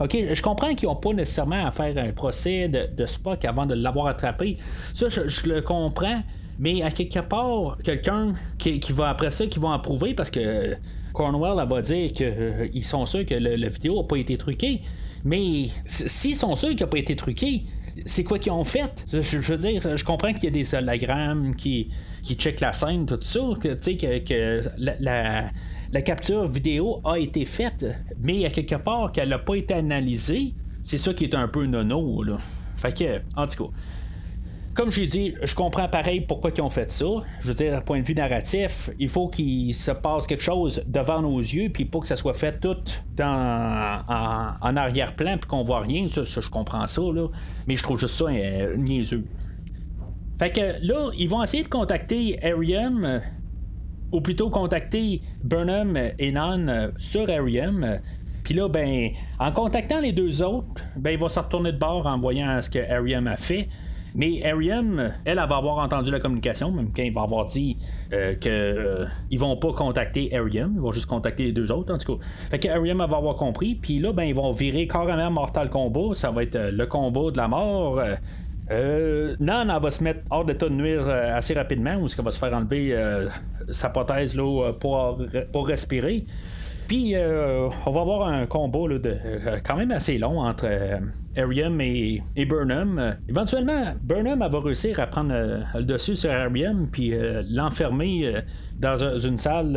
Ok, 0.00 0.16
je 0.32 0.40
comprends 0.40 0.74
qu'ils 0.74 0.88
n'ont 0.88 0.96
pas 0.96 1.12
nécessairement 1.12 1.66
à 1.66 1.70
faire 1.72 1.96
un 1.98 2.10
procès 2.12 2.68
de, 2.68 3.06
Spock 3.06 3.44
avant 3.44 3.66
de 3.66 3.74
l'avoir 3.74 4.06
attrapé. 4.06 4.56
Ça, 4.94 5.10
je, 5.10 5.48
le 5.48 5.60
comprends. 5.60 6.22
Mais 6.58 6.82
à 6.82 6.90
quelque 6.90 7.18
part, 7.18 7.76
quelqu'un 7.84 8.32
qui, 8.56 8.80
va 8.92 9.10
après 9.10 9.30
ça, 9.30 9.46
qui 9.46 9.58
va 9.58 9.74
approuver 9.74 10.14
parce 10.14 10.30
que 10.30 10.74
Cornwell 11.12 11.68
va 11.68 11.82
dire 11.82 12.12
qu'ils 12.12 12.26
euh, 12.26 12.82
sont 12.82 13.04
sûrs 13.04 13.26
que 13.26 13.34
la 13.34 13.68
vidéo 13.68 14.00
n'a 14.00 14.08
pas 14.08 14.16
été 14.16 14.38
truquée. 14.38 14.80
Mais 15.24 15.66
s'ils 15.84 16.36
sont 16.36 16.56
sûrs 16.56 16.70
qu'il 16.70 16.80
n'a 16.80 16.86
pas 16.86 16.98
été 16.98 17.14
truqué, 17.14 17.64
c'est 18.06 18.24
quoi 18.24 18.38
qu'ils 18.38 18.52
ont 18.52 18.64
fait? 18.64 19.04
Je, 19.12 19.36
veux 19.38 19.58
dire, 19.58 19.96
je 19.96 20.04
comprends 20.04 20.32
qu'il 20.32 20.44
y 20.44 20.46
a 20.46 20.50
des 20.50 20.74
hologrammes 20.74 21.54
qui, 21.56 21.90
qui 22.22 22.36
checkent 22.36 22.60
la 22.60 22.72
scène, 22.72 23.04
tout 23.04 23.18
ça, 23.20 23.40
que, 23.60 23.74
que, 23.74 24.18
que 24.18 24.68
la 24.78 24.94
la 24.98 25.44
capture 26.00 26.46
vidéo 26.46 27.00
a 27.04 27.18
été 27.18 27.44
faite, 27.44 27.84
mais 28.18 28.46
à 28.46 28.50
quelque 28.50 28.76
part 28.76 29.12
qu'elle 29.12 29.28
n'a 29.28 29.38
pas 29.38 29.56
été 29.56 29.74
analysée, 29.74 30.54
c'est 30.82 30.98
ça 30.98 31.12
qui 31.12 31.24
est 31.24 31.34
un 31.34 31.48
peu 31.48 31.66
nono. 31.66 32.22
Là. 32.22 32.38
Fait 32.76 32.96
que, 32.96 33.20
en 33.36 33.46
tout 33.46 33.64
cas. 33.64 33.70
Comme 34.74 34.90
j'ai 34.90 35.06
dit, 35.06 35.34
je 35.42 35.54
comprends 35.54 35.86
pareil 35.86 36.22
pourquoi 36.22 36.50
ils 36.56 36.62
ont 36.62 36.70
fait 36.70 36.90
ça. 36.90 37.04
Je 37.40 37.48
veux 37.48 37.54
dire, 37.54 37.72
d'un 37.72 37.82
point 37.82 38.00
de 38.00 38.06
vue 38.06 38.14
narratif, 38.14 38.88
il 38.98 39.10
faut 39.10 39.28
qu'il 39.28 39.74
se 39.74 39.90
passe 39.90 40.26
quelque 40.26 40.42
chose 40.42 40.82
devant 40.86 41.20
nos 41.20 41.38
yeux, 41.40 41.68
puis 41.68 41.84
pas 41.84 42.00
que 42.00 42.06
ça 42.06 42.16
soit 42.16 42.32
fait 42.32 42.58
tout 42.58 42.78
en, 43.20 44.76
arrière-plan, 44.76 45.36
puis 45.36 45.46
qu'on 45.46 45.62
voit 45.62 45.80
rien. 45.80 46.08
Ça, 46.08 46.22
je 46.24 46.48
comprends 46.48 46.86
ça, 46.86 47.02
là. 47.02 47.28
Mais 47.66 47.76
je 47.76 47.82
trouve 47.82 47.98
juste 47.98 48.14
ça 48.14 48.24
euh, 48.28 48.74
niaiseux. 48.78 49.26
Fait 50.38 50.50
que 50.50 50.86
là, 50.86 51.10
ils 51.18 51.28
vont 51.28 51.42
essayer 51.42 51.62
de 51.62 51.68
contacter 51.68 52.42
Arium, 52.42 53.20
ou 54.12 54.20
plutôt 54.20 54.50
contacter 54.50 55.22
Burnham 55.42 55.98
et 56.18 56.32
Nan 56.32 56.92
sur 56.98 57.28
Arium. 57.28 57.98
Puis 58.44 58.54
là, 58.54 58.68
ben, 58.68 59.10
en 59.38 59.52
contactant 59.52 60.00
les 60.00 60.12
deux 60.12 60.42
autres, 60.42 60.84
ben, 60.96 61.10
il 61.10 61.18
va 61.18 61.28
se 61.28 61.40
retourner 61.40 61.72
de 61.72 61.78
bord 61.78 62.06
en 62.06 62.18
voyant 62.18 62.60
ce 62.60 62.70
que 62.70 62.78
Arium 62.78 63.26
a 63.26 63.36
fait. 63.36 63.68
Mais 64.14 64.44
Arium, 64.44 65.00
elle, 65.24 65.38
elle, 65.38 65.48
va 65.48 65.56
avoir 65.56 65.78
entendu 65.78 66.10
la 66.10 66.20
communication, 66.20 66.70
même 66.70 66.90
quand 66.94 67.02
il 67.02 67.12
va 67.12 67.22
avoir 67.22 67.46
dit 67.46 67.78
euh, 68.12 68.34
qu'ils 68.34 68.50
euh, 68.50 69.06
vont 69.38 69.56
pas 69.56 69.72
contacter 69.72 70.34
Arium, 70.36 70.72
ils 70.74 70.80
vont 70.80 70.92
juste 70.92 71.06
contacter 71.06 71.44
les 71.44 71.52
deux 71.52 71.72
autres, 71.72 71.94
en 71.94 71.98
tout 71.98 72.16
cas. 72.16 72.24
Fait 72.50 72.58
que 72.58 72.68
Arium 72.68 72.98
va 72.98 73.04
avoir 73.04 73.36
compris, 73.36 73.74
puis 73.74 74.00
là, 74.00 74.12
ben, 74.12 74.24
ils 74.24 74.34
vont 74.34 74.52
virer 74.52 74.86
carrément 74.86 75.30
Mortal 75.30 75.70
Kombat, 75.70 76.14
ça 76.14 76.30
va 76.30 76.42
être 76.42 76.56
euh, 76.56 76.70
le 76.70 76.86
combat 76.86 77.30
de 77.30 77.36
la 77.38 77.48
mort. 77.48 78.02
Euh, 78.72 79.36
non, 79.38 79.62
elle 79.62 79.82
va 79.82 79.90
se 79.90 80.02
mettre 80.02 80.20
hors 80.30 80.44
d'état 80.44 80.68
de 80.68 80.74
nuire 80.74 81.06
euh, 81.06 81.36
assez 81.36 81.54
rapidement, 81.54 81.96
ou 81.96 82.06
est-ce 82.06 82.16
qu'elle 82.16 82.24
va 82.24 82.30
se 82.30 82.38
faire 82.38 82.54
enlever 82.54 82.90
euh, 82.92 83.28
sa 83.70 83.90
prothèse 83.90 84.36
là, 84.36 84.72
pour, 84.72 85.18
pour 85.52 85.68
respirer. 85.68 86.24
Puis, 86.88 87.14
on 87.16 87.90
va 87.90 88.00
avoir 88.00 88.28
un 88.28 88.44
combat 88.44 88.86
là, 88.88 88.98
de, 88.98 89.16
quand 89.64 89.76
même 89.76 89.92
assez 89.92 90.18
long 90.18 90.40
entre 90.40 90.68
Arium 91.38 91.80
et, 91.80 92.20
Burnham. 92.36 93.16
éventuellement, 93.28 93.94
Burnham 94.02 94.40
va 94.40 94.60
réussir 94.60 95.00
à 95.00 95.06
prendre 95.06 95.32
le 95.74 95.84
dessus 95.84 96.16
sur 96.16 96.30
Arium, 96.30 96.88
puis 96.90 97.14
l'enfermer 97.48 98.42
dans 98.78 99.16
une 99.16 99.38
salle, 99.38 99.72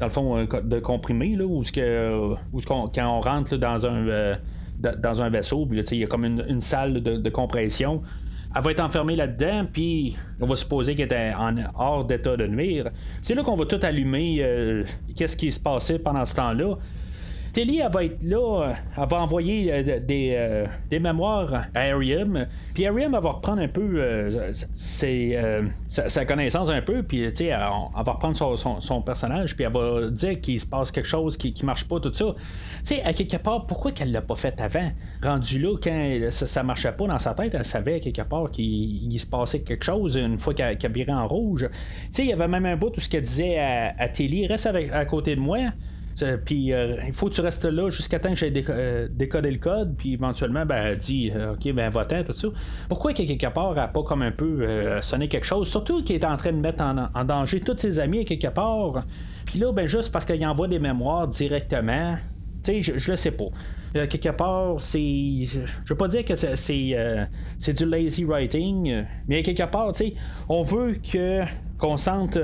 dans 0.00 0.06
le 0.06 0.12
fond, 0.12 0.44
de 0.44 0.80
comprimé, 0.80 1.34
là, 1.34 1.46
où, 1.46 1.62
ce 1.62 1.72
que, 1.72 2.34
où 2.52 2.60
quand 2.66 2.90
on 2.98 3.20
rentre 3.20 3.56
dans 3.56 3.86
un 3.86 4.34
dans 4.78 5.22
un 5.22 5.30
vaisseau, 5.30 5.68
il 5.70 5.98
y 5.98 6.04
a 6.04 6.06
comme 6.06 6.24
une, 6.24 6.60
salle 6.60 7.02
de, 7.02 7.30
compression. 7.30 8.02
elle 8.54 8.62
va 8.62 8.70
être 8.70 8.80
enfermée 8.80 9.16
là-dedans, 9.16 9.66
puis 9.72 10.16
on 10.40 10.46
va 10.46 10.56
supposer 10.56 10.94
qu'elle 10.94 11.06
était 11.06 11.32
en 11.36 11.56
hors 11.76 12.04
d'état 12.04 12.36
de 12.36 12.46
nuire. 12.46 12.90
C'est 13.22 13.34
là 13.34 13.42
qu'on 13.42 13.56
va 13.56 13.66
tout 13.66 13.80
allumer 13.82 14.38
euh, 14.40 14.84
qu'est-ce 15.16 15.36
qui 15.36 15.50
se 15.50 15.60
passait 15.60 15.98
pendant 15.98 16.24
ce 16.24 16.34
temps-là. 16.36 16.76
Telly, 17.52 17.78
elle 17.78 17.90
va 17.90 18.04
être 18.04 18.22
là, 18.22 18.74
elle 18.96 19.08
va 19.08 19.22
envoyer 19.22 19.72
euh, 19.72 20.00
des, 20.00 20.34
euh, 20.34 20.66
des, 20.90 20.98
mémoires 20.98 21.66
à 21.74 21.80
Arium. 21.80 22.46
Puis 22.74 22.86
Arium, 22.86 23.14
elle 23.14 23.22
va 23.22 23.30
reprendre 23.30 23.62
un 23.62 23.68
peu 23.68 23.96
euh, 23.96 24.52
sa, 24.74 26.24
connaissance 26.24 26.68
un 26.68 26.82
peu, 26.82 27.02
puis 27.02 27.22
elle, 27.22 27.32
elle, 27.40 27.50
va 27.50 28.12
reprendre 28.12 28.36
son, 28.36 29.02
personnage, 29.02 29.56
puis 29.56 29.64
elle 29.64 29.72
va 29.72 30.10
dire 30.10 30.40
qu'il 30.40 30.60
se 30.60 30.66
passe 30.66 30.90
quelque 30.90 31.06
chose 31.06 31.36
qui, 31.36 31.52
qui 31.52 31.64
marche 31.64 31.86
pas, 31.88 32.00
tout 32.00 32.12
ça. 32.12 32.34
Tu 32.34 32.44
sais, 32.82 33.02
à 33.02 33.12
quelque 33.12 33.36
part, 33.36 33.66
pourquoi 33.66 33.92
qu'elle 33.92 34.12
l'a 34.12 34.22
pas 34.22 34.36
fait 34.36 34.60
avant? 34.60 34.90
Rendu 35.22 35.58
là, 35.58 35.76
quand 35.82 36.18
ça, 36.30 36.62
marchait 36.62 36.92
pas 36.92 37.06
dans 37.06 37.18
sa 37.18 37.34
tête, 37.34 37.54
elle 37.54 37.64
savait 37.64 37.94
à 37.94 38.00
quelque 38.00 38.22
part 38.22 38.50
qu'il 38.50 39.18
se 39.18 39.26
passait 39.26 39.62
quelque 39.62 39.84
chose 39.84 40.16
une 40.16 40.38
fois 40.38 40.54
qu'elle 40.54 40.92
virait 40.92 41.12
en 41.12 41.26
rouge. 41.26 41.68
Tu 41.70 42.08
sais, 42.10 42.22
il 42.24 42.28
y 42.28 42.32
avait 42.32 42.48
même 42.48 42.66
un 42.66 42.76
bout 42.76 42.90
tout 42.90 43.00
ce 43.00 43.08
qu'elle 43.08 43.22
disait 43.22 43.58
à, 43.58 43.94
à 43.98 44.08
Telly, 44.08 44.46
reste 44.46 44.66
à 44.66 45.04
côté 45.04 45.34
de 45.34 45.40
moi. 45.40 45.58
Puis 46.44 46.72
euh, 46.72 46.96
il 47.06 47.12
faut 47.12 47.28
que 47.28 47.34
tu 47.34 47.40
restes 47.40 47.64
là 47.64 47.90
jusqu'à 47.90 48.18
temps 48.18 48.30
que 48.30 48.36
j'ai 48.36 48.52
euh, 48.68 49.08
décodé 49.10 49.50
le 49.50 49.58
code, 49.58 49.94
puis 49.96 50.14
éventuellement, 50.14 50.66
ben, 50.66 50.76
elle 50.76 50.98
dit 50.98 51.30
euh, 51.34 51.52
OK, 51.52 51.72
ben, 51.72 51.88
va 51.90 52.04
tout 52.04 52.32
ça. 52.32 52.48
Pourquoi 52.88 53.12
quelque 53.12 53.46
part, 53.48 53.70
elle 53.70 53.76
n'a 53.76 53.88
pas 53.88 54.02
comme 54.02 54.22
un 54.22 54.32
peu 54.32 54.66
sonné 55.02 55.28
quelque 55.28 55.46
chose? 55.46 55.68
Surtout 55.68 56.02
qu'il 56.02 56.16
est 56.16 56.24
en 56.24 56.36
train 56.36 56.52
de 56.52 56.58
mettre 56.58 56.82
en, 56.82 57.24
danger 57.24 57.60
tous 57.60 57.76
ses 57.76 57.98
amis 57.98 58.24
quelque 58.24 58.48
part. 58.48 59.04
Puis 59.44 59.58
là, 59.58 59.72
ben, 59.72 59.86
juste 59.86 60.12
parce 60.12 60.24
qu'il 60.24 60.44
envoie 60.46 60.68
des 60.68 60.78
mémoires 60.78 61.28
directement, 61.28 62.16
tu 62.64 62.72
sais, 62.72 62.82
je, 62.82 62.98
je 62.98 63.10
le 63.10 63.16
sais 63.16 63.32
pas. 63.32 63.48
quelque 64.06 64.30
part, 64.30 64.80
c'est. 64.80 64.98
Je 65.00 65.88
veux 65.88 65.96
pas 65.96 66.08
dire 66.08 66.24
que 66.24 66.34
c'est, 66.36 66.56
c'est, 66.56 67.72
du 67.72 67.84
lazy 67.86 68.24
writing, 68.24 69.04
mais 69.28 69.42
quelque 69.42 69.70
part, 69.70 69.92
tu 69.92 70.06
sais, 70.06 70.14
on 70.48 70.62
veut 70.62 70.94
que 70.94 71.42
qu'on 71.78 71.96
sente 71.96 72.38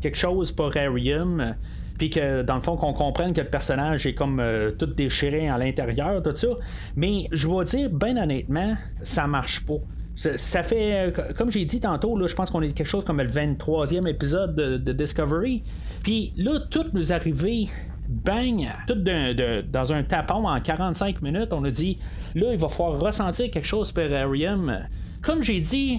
quelque 0.00 0.16
chose 0.16 0.52
pour 0.52 0.76
Arium 0.76 1.54
puis 1.98 2.10
que 2.10 2.42
dans 2.42 2.56
le 2.56 2.60
fond 2.60 2.76
qu'on 2.76 2.92
comprenne 2.92 3.32
que 3.32 3.40
le 3.40 3.48
personnage 3.48 4.06
est 4.06 4.14
comme 4.14 4.40
euh, 4.40 4.72
tout 4.72 4.86
déchiré 4.86 5.48
à 5.48 5.58
l'intérieur, 5.58 6.22
tout 6.22 6.34
ça. 6.34 6.48
Mais 6.96 7.28
je 7.32 7.48
vais 7.48 7.64
dire, 7.64 7.90
ben 7.90 8.18
honnêtement, 8.18 8.74
ça 9.02 9.26
marche 9.26 9.64
pas. 9.64 9.78
Ça, 10.16 10.62
fait, 10.62 11.12
comme 11.36 11.50
j'ai 11.50 11.64
dit 11.64 11.80
tantôt, 11.80 12.16
là, 12.16 12.28
je 12.28 12.36
pense 12.36 12.48
qu'on 12.48 12.62
est 12.62 12.70
quelque 12.72 12.86
chose 12.86 13.04
comme 13.04 13.20
le 13.20 13.28
23e 13.28 14.08
épisode 14.08 14.54
de, 14.54 14.92
Discovery. 14.92 15.64
Puis 16.04 16.32
là, 16.36 16.60
tout 16.70 16.86
nous 16.92 17.12
arrivé 17.12 17.66
bang, 18.08 18.70
tout 18.86 18.94
dans 18.94 19.92
un 19.92 20.04
tapon 20.04 20.46
en 20.46 20.60
45 20.60 21.20
minutes. 21.20 21.52
On 21.52 21.64
a 21.64 21.70
dit, 21.70 21.98
là, 22.36 22.52
il 22.52 22.58
va 22.58 22.68
falloir 22.68 23.00
ressentir 23.00 23.50
quelque 23.50 23.66
chose 23.66 23.90
pour 23.90 24.04
Arium. 24.04 24.86
Comme 25.20 25.42
j'ai 25.42 25.58
dit, 25.58 25.98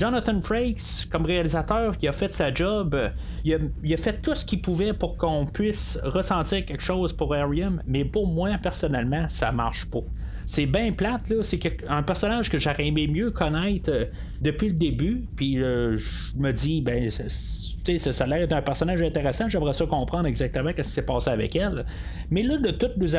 Jonathan 0.00 0.40
Frakes, 0.40 1.10
comme 1.10 1.26
réalisateur, 1.26 1.98
qui 1.98 2.08
a 2.08 2.12
fait 2.12 2.32
sa 2.32 2.54
job, 2.54 2.96
il 3.44 3.54
a, 3.92 3.96
fait 3.98 4.22
tout 4.22 4.34
ce 4.34 4.46
qu'il 4.46 4.62
pouvait 4.62 4.94
pour 4.94 5.18
qu'on 5.18 5.44
puisse 5.44 5.98
ressentir 6.02 6.64
quelque 6.64 6.82
chose 6.82 7.12
pour 7.12 7.34
Arium, 7.34 7.82
mais 7.86 8.06
pour 8.06 8.26
moi, 8.26 8.48
personnellement, 8.62 9.28
ça 9.28 9.52
marche 9.52 9.84
pas 9.90 10.00
c'est 10.50 10.66
bien 10.66 10.90
plate, 10.90 11.28
là. 11.28 11.36
C'est 11.42 11.60
un 11.88 12.02
personnage 12.02 12.50
que 12.50 12.58
j'aurais 12.58 12.88
aimé 12.88 13.06
mieux 13.06 13.30
connaître 13.30 13.88
euh, 13.88 14.06
depuis 14.40 14.66
le 14.66 14.74
début. 14.74 15.22
Puis 15.36 15.62
euh, 15.62 15.96
je 15.96 16.36
me 16.36 16.50
dis, 16.50 16.80
ben, 16.80 17.08
sais, 17.08 18.00
ça 18.00 18.24
a 18.24 18.26
l'air 18.26 18.48
d'un 18.48 18.60
personnage 18.60 19.00
intéressant. 19.00 19.48
J'aimerais 19.48 19.74
ça 19.74 19.86
comprendre 19.86 20.26
exactement 20.26 20.72
ce 20.76 20.82
qui 20.82 20.90
s'est 20.90 21.06
passé 21.06 21.30
avec 21.30 21.54
elle. 21.54 21.86
Mais 22.32 22.42
là, 22.42 22.56
de 22.56 22.72
tout 22.72 22.88
nous, 22.96 23.14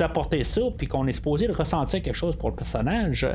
apporter 0.00 0.44
ça, 0.44 0.60
puis 0.78 0.86
qu'on 0.86 1.08
est 1.08 1.12
supposé 1.12 1.48
ressentir 1.48 2.04
quelque 2.04 2.14
chose 2.14 2.36
pour 2.36 2.50
le 2.50 2.54
personnage, 2.54 3.26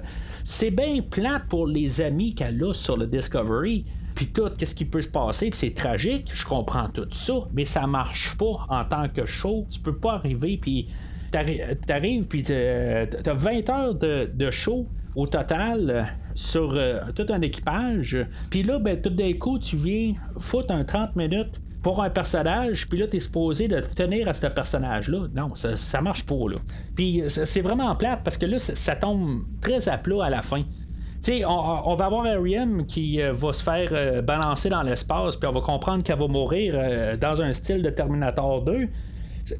c'est 0.46 0.72
bien 0.72 1.02
plate 1.02 1.44
pour 1.50 1.68
les 1.68 2.00
amis 2.00 2.34
qu'elle 2.34 2.64
a 2.64 2.72
sur 2.72 2.96
le 2.96 3.06
Discovery 3.06 3.84
puis 4.16 4.28
tout, 4.28 4.50
qu'est-ce 4.58 4.76
qui 4.76 4.86
peut 4.86 5.02
se 5.02 5.10
passer, 5.10 5.50
puis 5.50 5.60
c'est 5.60 5.74
tragique, 5.74 6.30
je 6.34 6.46
comprends 6.46 6.88
tout 6.90 7.08
ça, 7.12 7.34
mais 7.54 7.66
ça 7.66 7.88
marche 7.88 8.38
pas 8.38 8.66
en 8.70 8.86
tant 8.86 9.10
que 9.10 9.26
show. 9.26 9.66
Tu 9.70 9.80
peux 9.80 9.96
pas 9.96 10.14
arriver, 10.14 10.58
puis 10.62 10.88
t'arrives, 11.32 12.28
puis 12.28 12.44
t'as 12.44 13.34
20 13.34 13.70
heures 13.70 13.96
de, 13.96 14.52
show 14.52 14.88
au 15.16 15.28
total 15.28 15.90
euh, 15.90 16.04
sur 16.36 16.74
euh, 16.74 17.00
tout 17.16 17.26
un 17.30 17.42
équipage. 17.42 18.18
Puis 18.50 18.64
là, 18.64 18.80
ben, 18.80 19.02
tout 19.02 19.10
d'un 19.10 19.34
coup, 19.34 19.60
tu 19.60 19.76
viens 19.76 20.14
foutre 20.38 20.74
un 20.74 20.84
30 20.84 21.16
minutes 21.16 21.62
pour 21.82 22.02
un 22.02 22.10
personnage, 22.10 22.88
puis 22.88 23.00
là, 23.00 23.08
t'es 23.08 23.20
supposé 23.20 23.68
de 23.68 23.80
tenir 23.80 24.28
à 24.28 24.34
ce 24.34 24.46
personnage-là. 24.48 25.28
Non, 25.36 25.56
ça, 25.56 25.76
ça 25.76 26.00
marche 26.00 26.26
pas, 26.26 26.48
là. 26.48 26.58
Puis 26.96 27.24
c'est 27.28 27.62
vraiment 27.62 27.96
plate 27.96 28.22
parce 28.24 28.38
que 28.38 28.46
là, 28.46 28.60
ça, 28.60 28.96
tombe 28.96 29.42
très 29.62 29.90
à 29.90 29.98
plat 29.98 30.26
à 30.26 30.30
la 30.30 30.44
fin. 30.44 30.62
Tu 30.62 31.38
sais, 31.38 31.46
on, 31.46 31.96
va 31.96 32.06
avoir 32.06 32.26
Ariam 32.26 32.86
qui 32.86 33.22
euh, 33.22 33.34
va 33.34 33.54
se 33.54 33.64
faire 33.64 34.24
balancer 34.24 34.70
dans 34.70 34.82
l'espace, 34.82 35.36
puis 35.36 35.48
on 35.50 35.54
va 35.54 35.62
comprendre 35.62 36.04
qu'elle 36.04 36.20
va 36.20 36.28
mourir 36.28 37.18
dans 37.20 37.42
un 37.42 37.54
style 37.54 37.82
de 37.82 37.90
Terminator 37.90 38.64
2 38.64 38.88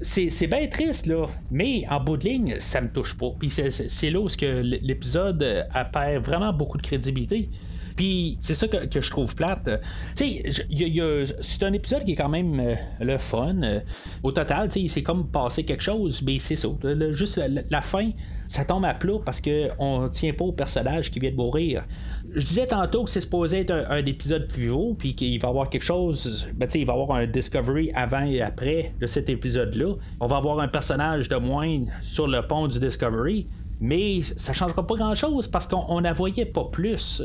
c'est 0.02 0.48
bien 0.48 0.68
triste, 0.68 1.06
là. 1.06 1.26
Mais 1.50 1.86
en 1.90 2.00
bout 2.00 2.18
de 2.18 2.28
ligne, 2.28 2.56
ça 2.60 2.82
me 2.82 2.90
touche 2.90 3.18
pas. 3.18 3.32
Puis 3.38 3.50
c'est 3.50 4.10
là 4.10 4.20
où 4.20 4.28
l'épisode 4.42 5.42
euh, 5.44 5.64
perd 5.92 6.26
vraiment 6.26 6.54
beaucoup 6.54 6.78
de 6.78 6.84
crédibilité. 6.84 7.50
Puis 7.96 8.38
c'est 8.42 8.54
ça 8.54 8.68
que, 8.68 9.02
je 9.02 9.10
trouve 9.10 9.36
plate. 9.36 9.70
Tu 10.16 10.26
sais, 10.26 11.34
c'est 11.42 11.64
un 11.64 11.74
épisode 11.74 12.04
qui 12.04 12.14
est 12.14 12.16
quand 12.16 12.30
même 12.30 12.60
euh, 12.60 12.76
le 13.00 13.18
fun. 13.18 13.62
Euh, 13.64 13.80
au 14.24 14.32
total, 14.32 14.70
tu 14.70 14.82
sais, 14.82 14.88
c'est 14.88 15.04
comme 15.04 15.28
passer 15.28 15.64
quelque 15.64 15.84
chose, 15.84 16.22
mais 16.22 16.40
c'est 16.40 16.56
ça. 16.56 16.70
juste 17.12 17.40
la, 17.70 17.82
fin, 17.82 18.10
ça 18.52 18.66
tombe 18.66 18.84
à 18.84 18.94
plat 18.94 19.14
parce 19.24 19.40
qu'on 19.40 20.10
tient 20.12 20.34
pas 20.34 20.44
au 20.44 20.52
personnage 20.52 21.10
qui 21.10 21.22
vient 21.22 21.32
de 21.32 21.38
mourir. 21.38 21.86
Je 22.34 22.46
disais 22.46 22.68
tantôt 22.68 23.06
que 23.06 23.10
c'est 23.10 23.22
supposé 23.22 23.62
être 23.62 23.72
un, 23.72 24.06
épisode 24.06 24.50
plus 24.50 24.70
haut, 24.70 24.94
puis 25.00 25.16
qu'il 25.16 25.40
va 25.40 25.48
y 25.48 25.52
avoir 25.52 25.70
quelque 25.70 25.86
chose. 25.86 26.50
Ben, 26.54 26.68
il 26.76 26.86
va 26.86 26.94
y 26.94 27.00
avoir 27.02 27.18
un 27.18 27.28
Discovery 27.28 27.94
avant 27.96 28.24
et 28.24 28.42
après 28.42 28.92
de 29.00 29.08
cet 29.08 29.30
épisode-là. 29.30 29.94
On 30.20 30.28
va 30.28 30.36
avoir 30.36 30.60
un 30.60 30.68
personnage 30.68 31.30
de 31.30 31.38
moins 31.38 31.80
sur 32.02 32.28
le 32.28 32.46
pont 32.46 32.68
du 32.68 32.78
Discovery. 32.78 33.48
Mais 33.80 34.22
ça 34.22 34.52
changera 34.52 34.86
pas 34.86 34.96
grand 34.96 35.16
chose 35.16 35.48
parce 35.48 35.66
qu'on 35.66 36.00
la 36.00 36.12
voyait 36.12 36.46
pas 36.46 36.66
plus. 36.66 37.24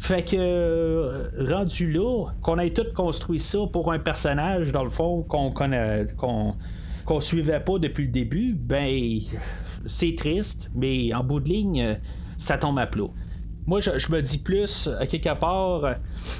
Fait 0.00 0.28
que, 0.28 0.36
euh, 0.36 1.28
rendu 1.48 1.92
là, 1.92 2.30
qu'on 2.42 2.58
ait 2.58 2.70
tout 2.70 2.86
construit 2.92 3.38
ça 3.38 3.60
pour 3.72 3.92
un 3.92 4.00
personnage, 4.00 4.72
dans 4.72 4.82
le 4.82 4.90
fond, 4.90 5.22
qu'on 5.22 5.52
connaît, 5.52 6.08
qu'on, 6.16 6.54
qu'on 7.06 7.20
suivait 7.20 7.60
pas 7.60 7.78
depuis 7.78 8.04
le 8.04 8.10
début, 8.10 8.54
ben, 8.54 9.20
c'est 9.86 10.14
triste, 10.16 10.70
mais 10.74 11.14
en 11.14 11.24
bout 11.24 11.40
de 11.40 11.48
ligne, 11.48 11.98
ça 12.36 12.58
tombe 12.58 12.78
à 12.78 12.86
plat. 12.86 13.08
Moi, 13.66 13.80
je, 13.80 14.12
me 14.12 14.20
dis 14.20 14.38
plus, 14.38 14.88
à 15.00 15.06
quelque 15.06 15.34
part, 15.40 15.96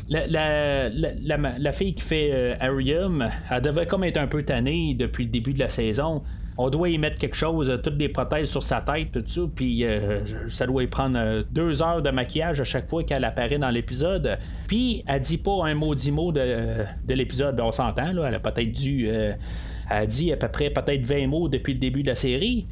la, 0.09 0.89
la, 0.89 1.73
fille 1.73 1.95
qui 1.95 2.03
fait 2.03 2.31
euh, 2.33 2.55
Arium, 2.61 3.29
elle 3.51 3.63
devait 3.63 3.87
comme 3.87 4.05
être 4.05 4.17
un 4.17 4.29
peu 4.29 4.45
tannée 4.45 4.95
depuis 4.95 5.25
le 5.25 5.31
début 5.31 5.53
de 5.53 5.59
la 5.59 5.69
saison 5.69 6.23
on 6.59 6.71
doit 6.71 6.89
y 6.89 6.99
mettre 6.99 7.19
quelque 7.19 7.37
chose, 7.37 7.71
euh, 7.71 7.77
toutes 7.77 7.99
des 7.99 8.09
prothèses 8.09 8.51
sur 8.51 8.63
sa 8.63 8.81
tête, 8.81 9.13
tout 9.13 9.23
ça, 9.27 9.43
puis 9.55 9.85
euh, 9.85 10.21
ça 10.49 10.67
doit 10.67 10.83
y 10.83 10.87
prendre 10.87 11.19
euh, 11.19 11.43
deux 11.51 11.83
heures 11.83 12.03
de 12.03 12.11
maquillage 12.11 12.61
à 12.61 12.65
chaque 12.65 12.89
fois 12.89 13.05
qu'elle 13.05 13.25
apparaît 13.25 13.59
dans 13.59 13.71
l'épisode. 13.71 14.39
Puis 14.67 15.05
elle 15.07 15.21
dit 15.21 15.39
pas 15.39 15.67
un 15.67 15.75
maudit 15.75 16.13
mot 16.13 16.33
de, 16.33 16.85
de 17.05 17.15
l'épisode, 17.15 17.61
on 17.61 17.73
s'entend, 17.73 18.13
là, 18.13 18.29
elle 18.29 18.35
a 18.35 18.41
peut-être 18.41 18.73
dû. 18.73 19.09
A 19.89 20.07
dit 20.07 20.33
à 20.33 20.37
peu 20.37 20.49
près 20.49 20.71
peut-être 20.71 21.05
20 21.05 21.27
mots 21.27 21.49
depuis 21.49 21.75
le 21.75 21.79
début 21.79 22.03
de 22.03 22.09
la 22.09 22.15
série, 22.15 22.67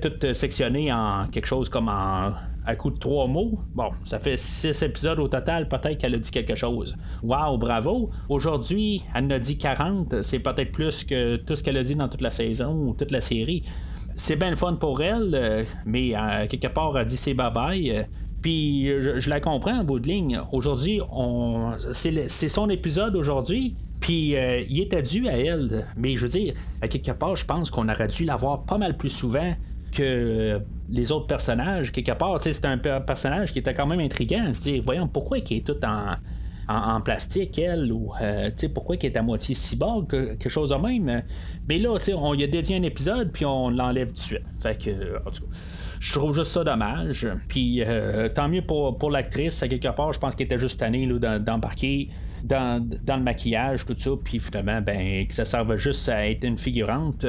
tout 0.00 0.34
sectionné 0.34 0.92
en 0.92 1.26
quelque 1.30 1.46
chose 1.46 1.68
comme 1.68 1.88
en 1.88 2.32
coup 2.78 2.90
de 2.90 2.98
trois 2.98 3.26
mots. 3.26 3.58
Bon, 3.74 3.90
ça 4.04 4.18
fait 4.18 4.36
six 4.36 4.82
épisodes 4.82 5.18
au 5.18 5.28
total, 5.28 5.68
peut-être 5.68 5.98
qu'elle 5.98 6.14
a 6.14 6.18
dit 6.18 6.30
quelque 6.30 6.54
chose. 6.54 6.96
Waouh, 7.22 7.58
bravo! 7.58 8.10
Aujourd'hui, 8.28 9.02
elle 9.14 9.24
en 9.24 9.30
a 9.30 9.38
dit 9.38 9.58
40, 9.58 10.22
c'est 10.22 10.38
peut-être 10.38 10.72
plus 10.72 11.04
que 11.04 11.36
tout 11.36 11.54
ce 11.54 11.62
qu'elle 11.62 11.76
a 11.76 11.82
dit 11.82 11.96
dans 11.96 12.08
toute 12.08 12.22
la 12.22 12.30
saison 12.30 12.72
ou 12.72 12.94
toute 12.94 13.10
la 13.10 13.20
série. 13.20 13.62
C'est 14.14 14.36
bien 14.36 14.50
le 14.50 14.56
fun 14.56 14.74
pour 14.74 15.00
elle, 15.00 15.30
euh, 15.34 15.64
mais 15.86 16.14
euh, 16.14 16.46
quelque 16.46 16.68
part, 16.68 16.92
elle 16.94 17.02
a 17.02 17.04
dit 17.04 17.16
c'est 17.16 17.34
bye-bye. 17.34 18.06
Puis 18.42 18.88
je, 18.88 19.30
la 19.30 19.40
comprends 19.40 19.78
en 19.78 19.84
bout 19.84 20.00
de 20.00 20.08
ligne. 20.08 20.40
Aujourd'hui, 20.50 21.00
c'est 21.92 22.48
son 22.48 22.68
épisode 22.68 23.16
aujourd'hui. 23.16 23.76
Puis 24.00 24.34
euh, 24.36 24.62
il 24.68 24.80
était 24.80 25.02
dû 25.02 25.28
à 25.28 25.38
elle. 25.38 25.86
Mais 25.96 26.16
je 26.16 26.26
veux 26.26 26.32
dire, 26.32 26.54
à 26.80 26.88
quelque 26.88 27.12
part, 27.12 27.36
je 27.36 27.46
pense 27.46 27.70
qu'on 27.70 27.88
aurait 27.88 28.08
dû 28.08 28.24
l'avoir 28.24 28.64
pas 28.64 28.78
mal 28.78 28.96
plus 28.96 29.10
souvent 29.10 29.54
que 29.92 30.60
les 30.90 31.12
autres 31.12 31.26
personnages, 31.26 31.92
quelque 31.92 32.12
part. 32.12 32.42
C'est 32.42 32.64
un 32.64 32.78
personnage 32.78 33.52
qui 33.52 33.60
était 33.60 33.74
quand 33.74 33.86
même 33.86 34.00
intriguant. 34.00 34.52
Se 34.52 34.62
dire, 34.62 34.82
voyons, 34.84 35.06
pourquoi 35.06 35.38
il 35.38 35.56
est 35.56 35.66
tout 35.66 35.76
en, 35.84 36.16
en, 36.68 37.00
plastique, 37.00 37.58
elle, 37.58 37.92
ou 37.92 38.12
euh, 38.20 38.50
pourquoi 38.74 38.96
il 38.96 39.06
est 39.06 39.16
à 39.16 39.22
moitié 39.22 39.54
cyborg, 39.54 40.08
quelque 40.08 40.48
chose 40.48 40.70
de 40.70 40.76
même. 40.76 41.22
Mais 41.68 41.78
là, 41.78 41.94
on 42.16 42.34
y 42.34 42.44
a 42.44 42.46
dédié 42.46 42.76
un 42.76 42.82
épisode, 42.82 43.30
puis 43.32 43.44
on 43.44 43.70
l'enlève 43.70 44.08
tout 44.08 44.14
de 44.14 44.18
suite. 44.18 44.44
Fait 44.60 44.78
que, 44.78 45.18
en 45.26 45.30
tout 45.30 45.42
cas, 45.42 45.56
je 46.00 46.18
trouve 46.18 46.34
juste 46.34 46.52
ça 46.52 46.64
dommage. 46.64 47.28
Puis 47.48 47.82
euh, 47.84 48.28
tant 48.28 48.48
mieux 48.48 48.62
pour, 48.62 48.98
pour 48.98 49.10
l'actrice, 49.10 49.62
à 49.62 49.68
quelque 49.68 49.88
part, 49.88 50.12
je 50.12 50.18
pense 50.18 50.34
qu'elle 50.34 50.46
était 50.46 50.58
juste 50.58 50.80
tannée 50.80 51.06
d'embarquer. 51.06 52.08
Dans, 52.42 52.84
dans, 53.04 53.18
le 53.18 53.22
maquillage, 53.22 53.86
tout 53.86 53.94
ça, 53.96 54.10
puis 54.24 54.40
finalement, 54.40 54.80
ben, 54.80 55.28
que 55.28 55.32
ça 55.32 55.44
serve 55.44 55.76
juste 55.76 56.08
à 56.08 56.28
être 56.28 56.42
une 56.42 56.58
figurante 56.58 57.24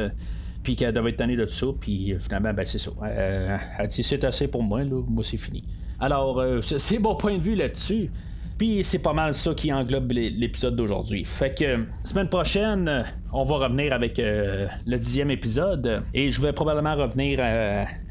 puis 0.63 0.75
qu'elle 0.75 0.93
devait 0.93 1.11
être 1.11 1.17
tannée 1.17 1.36
de 1.36 1.45
ça, 1.45 1.67
puis 1.79 2.15
finalement, 2.19 2.53
ben, 2.53 2.65
c'est 2.65 2.79
ça. 2.79 2.91
Euh, 3.03 3.57
elle 3.77 3.88
dit 3.88 4.03
c'est 4.03 4.23
assez 4.23 4.47
pour 4.47 4.63
moi, 4.63 4.84
là, 4.84 5.01
moi 5.07 5.23
c'est 5.23 5.38
fini. 5.38 5.63
Alors, 5.99 6.39
euh, 6.39 6.61
c'est 6.61 6.99
mon 6.99 7.15
point 7.15 7.38
de 7.38 7.43
vue 7.43 7.55
là-dessus. 7.55 8.09
Puis 8.58 8.84
c'est 8.84 8.99
pas 8.99 9.14
mal 9.14 9.34
ça 9.34 9.54
qui 9.54 9.74
englobe 9.74 10.12
l'épisode 10.12 10.76
d'aujourd'hui. 10.76 11.26
Fait 11.26 11.54
que 11.54 11.86
semaine 12.04 12.30
prochaine, 12.30 13.06
on 13.32 13.43
va 13.43 13.56
revenir 13.56 13.93
avec 13.93 14.18
le 14.20 14.97
dixième 14.97 15.32
épisode 15.32 16.04
et 16.14 16.32
je 16.32 16.41
vais 16.41 16.54
probablement 16.54 16.95
revenir 16.95 17.39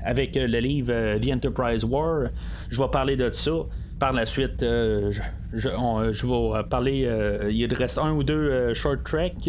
avec 0.05 0.35
le 0.35 0.59
livre 0.59 1.19
The 1.19 1.33
Enterprise 1.33 1.85
War. 1.85 2.29
Je 2.71 2.79
vais 2.79 2.89
parler 2.89 3.17
de 3.17 3.31
ça 3.31 3.53
par 3.99 4.13
la 4.13 4.27
suite, 4.27 4.61
je, 4.61 5.21
vais 5.63 6.69
parler. 6.69 7.09
il 7.51 7.73
reste 7.75 7.99
un 7.99 8.13
ou 8.13 8.25
deux 8.25 8.75
short 8.75 9.05
tracks. 9.05 9.49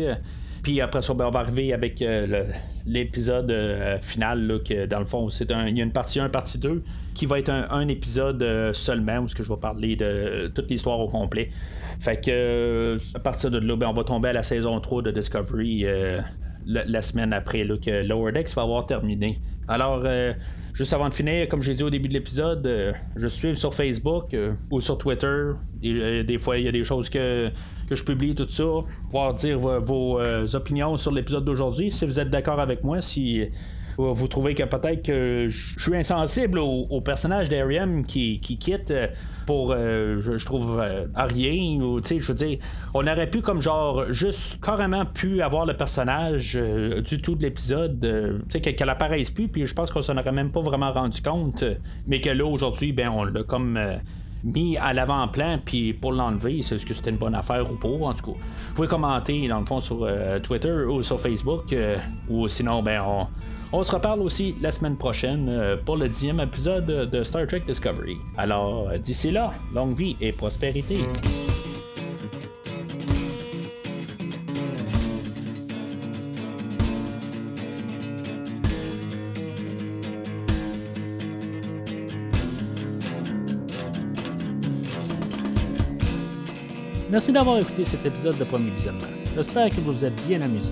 Puis 0.63 0.79
après 0.79 1.01
ça, 1.01 1.13
ben, 1.13 1.25
on 1.25 1.31
va 1.31 1.41
arriver 1.41 1.73
avec 1.73 2.01
euh, 2.01 2.45
l'épisode 2.85 3.51
euh, 3.51 3.99
final, 3.99 4.47
là, 4.47 4.59
que 4.59 4.85
dans 4.85 4.99
le 4.99 5.05
fond, 5.05 5.29
c'est 5.29 5.51
un, 5.51 5.67
il 5.67 5.77
y 5.77 5.81
a 5.81 5.83
une 5.83 5.91
partie 5.91 6.21
1, 6.21 6.29
partie 6.29 6.57
2, 6.57 6.81
qui 7.13 7.25
va 7.25 7.39
être 7.39 7.49
un, 7.49 7.87
épisode 7.87 8.41
euh, 8.41 8.73
seulement, 8.73 9.19
où 9.19 9.27
je 9.27 9.43
vais 9.43 9.57
parler 9.57 9.95
de 9.95 10.51
toute 10.53 10.69
l'histoire 10.69 10.99
au 10.99 11.07
complet. 11.07 11.49
Fait 11.99 12.23
que 12.23 12.97
à 13.13 13.19
partir 13.19 13.51
de 13.51 13.59
là, 13.59 13.75
ben, 13.75 13.87
on 13.87 13.93
va 13.93 14.03
tomber 14.03 14.29
à 14.29 14.33
la 14.33 14.43
saison 14.43 14.79
3 14.79 15.03
de 15.03 15.11
Discovery 15.11 15.85
la, 16.65 17.01
semaine 17.01 17.33
après 17.33 17.63
là, 17.63 17.77
que 17.77 18.03
Lower 18.05 18.31
Decks 18.31 18.53
va 18.55 18.63
avoir 18.63 18.85
terminé. 18.85 19.39
Alors, 19.67 20.03
juste 20.73 20.93
avant 20.93 21.07
de 21.07 21.13
finir, 21.13 21.47
comme 21.47 21.61
j'ai 21.61 21.75
dit 21.75 21.83
au 21.83 21.89
début 21.89 22.07
de 22.07 22.13
l'épisode, 22.13 22.95
je 23.15 23.27
suis 23.27 23.55
sur 23.55 23.73
Facebook 23.73 24.35
ou 24.71 24.81
sur 24.81 24.97
Twitter. 24.97 25.51
des 25.81 26.37
fois, 26.39 26.57
il 26.57 26.65
y 26.65 26.67
a 26.67 26.71
des 26.71 26.83
choses 26.83 27.09
que 27.09 27.51
que 27.87 27.95
je 27.95 28.03
publie 28.03 28.35
tout 28.35 28.47
ça, 28.47 28.63
pouvoir 29.05 29.33
dire 29.33 29.59
vos, 29.59 30.19
euh, 30.19 30.47
opinions 30.53 30.97
sur 30.97 31.11
l'épisode 31.11 31.45
d'aujourd'hui, 31.45 31.91
si 31.91 32.05
vous 32.05 32.19
êtes 32.19 32.29
d'accord 32.29 32.59
avec 32.59 32.83
moi, 32.83 33.01
si 33.01 33.41
euh, 33.41 33.45
vous 33.97 34.27
trouvez 34.27 34.55
que 34.55 34.63
peut-être 34.63 35.03
que 35.03 35.47
je 35.49 35.79
suis 35.79 35.95
insensible 35.95 36.59
au, 36.59 37.01
personnage 37.01 37.49
d'Ariam 37.49 38.05
qui, 38.05 38.39
quitte 38.39 38.91
euh, 38.91 39.07
pour, 39.45 39.71
je, 39.73 40.45
trouve, 40.45 40.81
à 41.15 41.25
rien. 41.25 41.81
Ou, 41.81 42.01
je 42.03 42.27
veux 42.27 42.33
dire, 42.33 42.59
on 42.93 43.05
aurait 43.05 43.29
pu, 43.29 43.41
comme 43.41 43.61
genre, 43.61 44.11
juste 44.11 44.63
carrément 44.63 45.05
pu 45.05 45.41
avoir 45.41 45.65
le 45.65 45.75
personnage 45.75 46.55
du 47.05 47.21
tout 47.21 47.35
de 47.35 47.43
l'épisode, 47.43 48.43
qu'elle 48.49 48.89
apparaisse 48.89 49.29
plus, 49.29 49.47
puis 49.47 49.65
je 49.65 49.73
pense 49.73 49.91
qu'on 49.91 50.01
s'en 50.01 50.17
aurait 50.17 50.31
même 50.31 50.51
pas 50.51 50.61
vraiment 50.61 50.91
rendu 50.93 51.21
compte, 51.21 51.63
mais 52.07 52.21
que 52.21 52.29
là, 52.29 52.45
aujourd'hui, 52.45 52.93
ben, 52.93 53.09
on 53.09 53.23
l'a 53.25 53.43
comme 53.43 53.77
mis 54.43 54.77
à 54.77 54.93
l'avant-plan, 54.93 55.59
puis 55.63 55.93
pour 55.93 56.11
l'enlever, 56.11 56.59
est-ce 56.59 56.85
que 56.85 56.93
c'était 56.93 57.09
une 57.09 57.17
bonne 57.17 57.35
affaire 57.35 57.69
ou 57.71 57.75
pas, 57.75 57.87
en 57.87 58.13
tout 58.13 58.33
cas. 58.33 58.37
Vous 58.37 58.75
pouvez 58.75 58.87
commenter, 58.87 59.47
dans 59.47 59.59
le 59.59 59.65
fond, 59.65 59.79
sur 59.79 59.99
euh, 60.03 60.39
Twitter 60.39 60.73
ou 60.85 61.01
sur 61.03 61.19
Facebook, 61.19 61.71
euh, 61.71 61.97
ou 62.29 62.47
sinon, 62.47 62.83
ben, 62.83 63.01
on, 63.01 63.27
on, 63.73 63.83
se 63.83 63.91
reparle 63.91 64.21
aussi 64.21 64.55
la 64.61 64.71
semaine 64.71 64.95
prochaine 64.95 65.49
euh, 65.49 65.75
pour 65.75 65.97
le 65.97 66.07
dixième 66.07 66.39
épisode 66.39 66.85
de 66.85 67.23
Star 67.23 67.45
Trek 67.47 67.63
Discovery. 67.67 68.17
Alors, 68.37 68.89
d'ici 68.99 69.31
là, 69.31 69.53
longue 69.73 69.95
vie 69.95 70.15
et 70.21 70.31
prospérité. 70.31 70.99
Merci 87.13 87.31
d'avoir 87.31 87.59
écouté 87.59 87.85
cet 87.85 88.03
épisode 88.07 88.39
de 88.39 88.43
Premier 88.43 88.71
Visionnement. 88.71 89.05
J'espère 89.35 89.69
que 89.69 89.75
vous 89.75 89.93
vous 89.93 90.03
êtes 90.03 90.15
bien 90.27 90.41
amusé. 90.41 90.71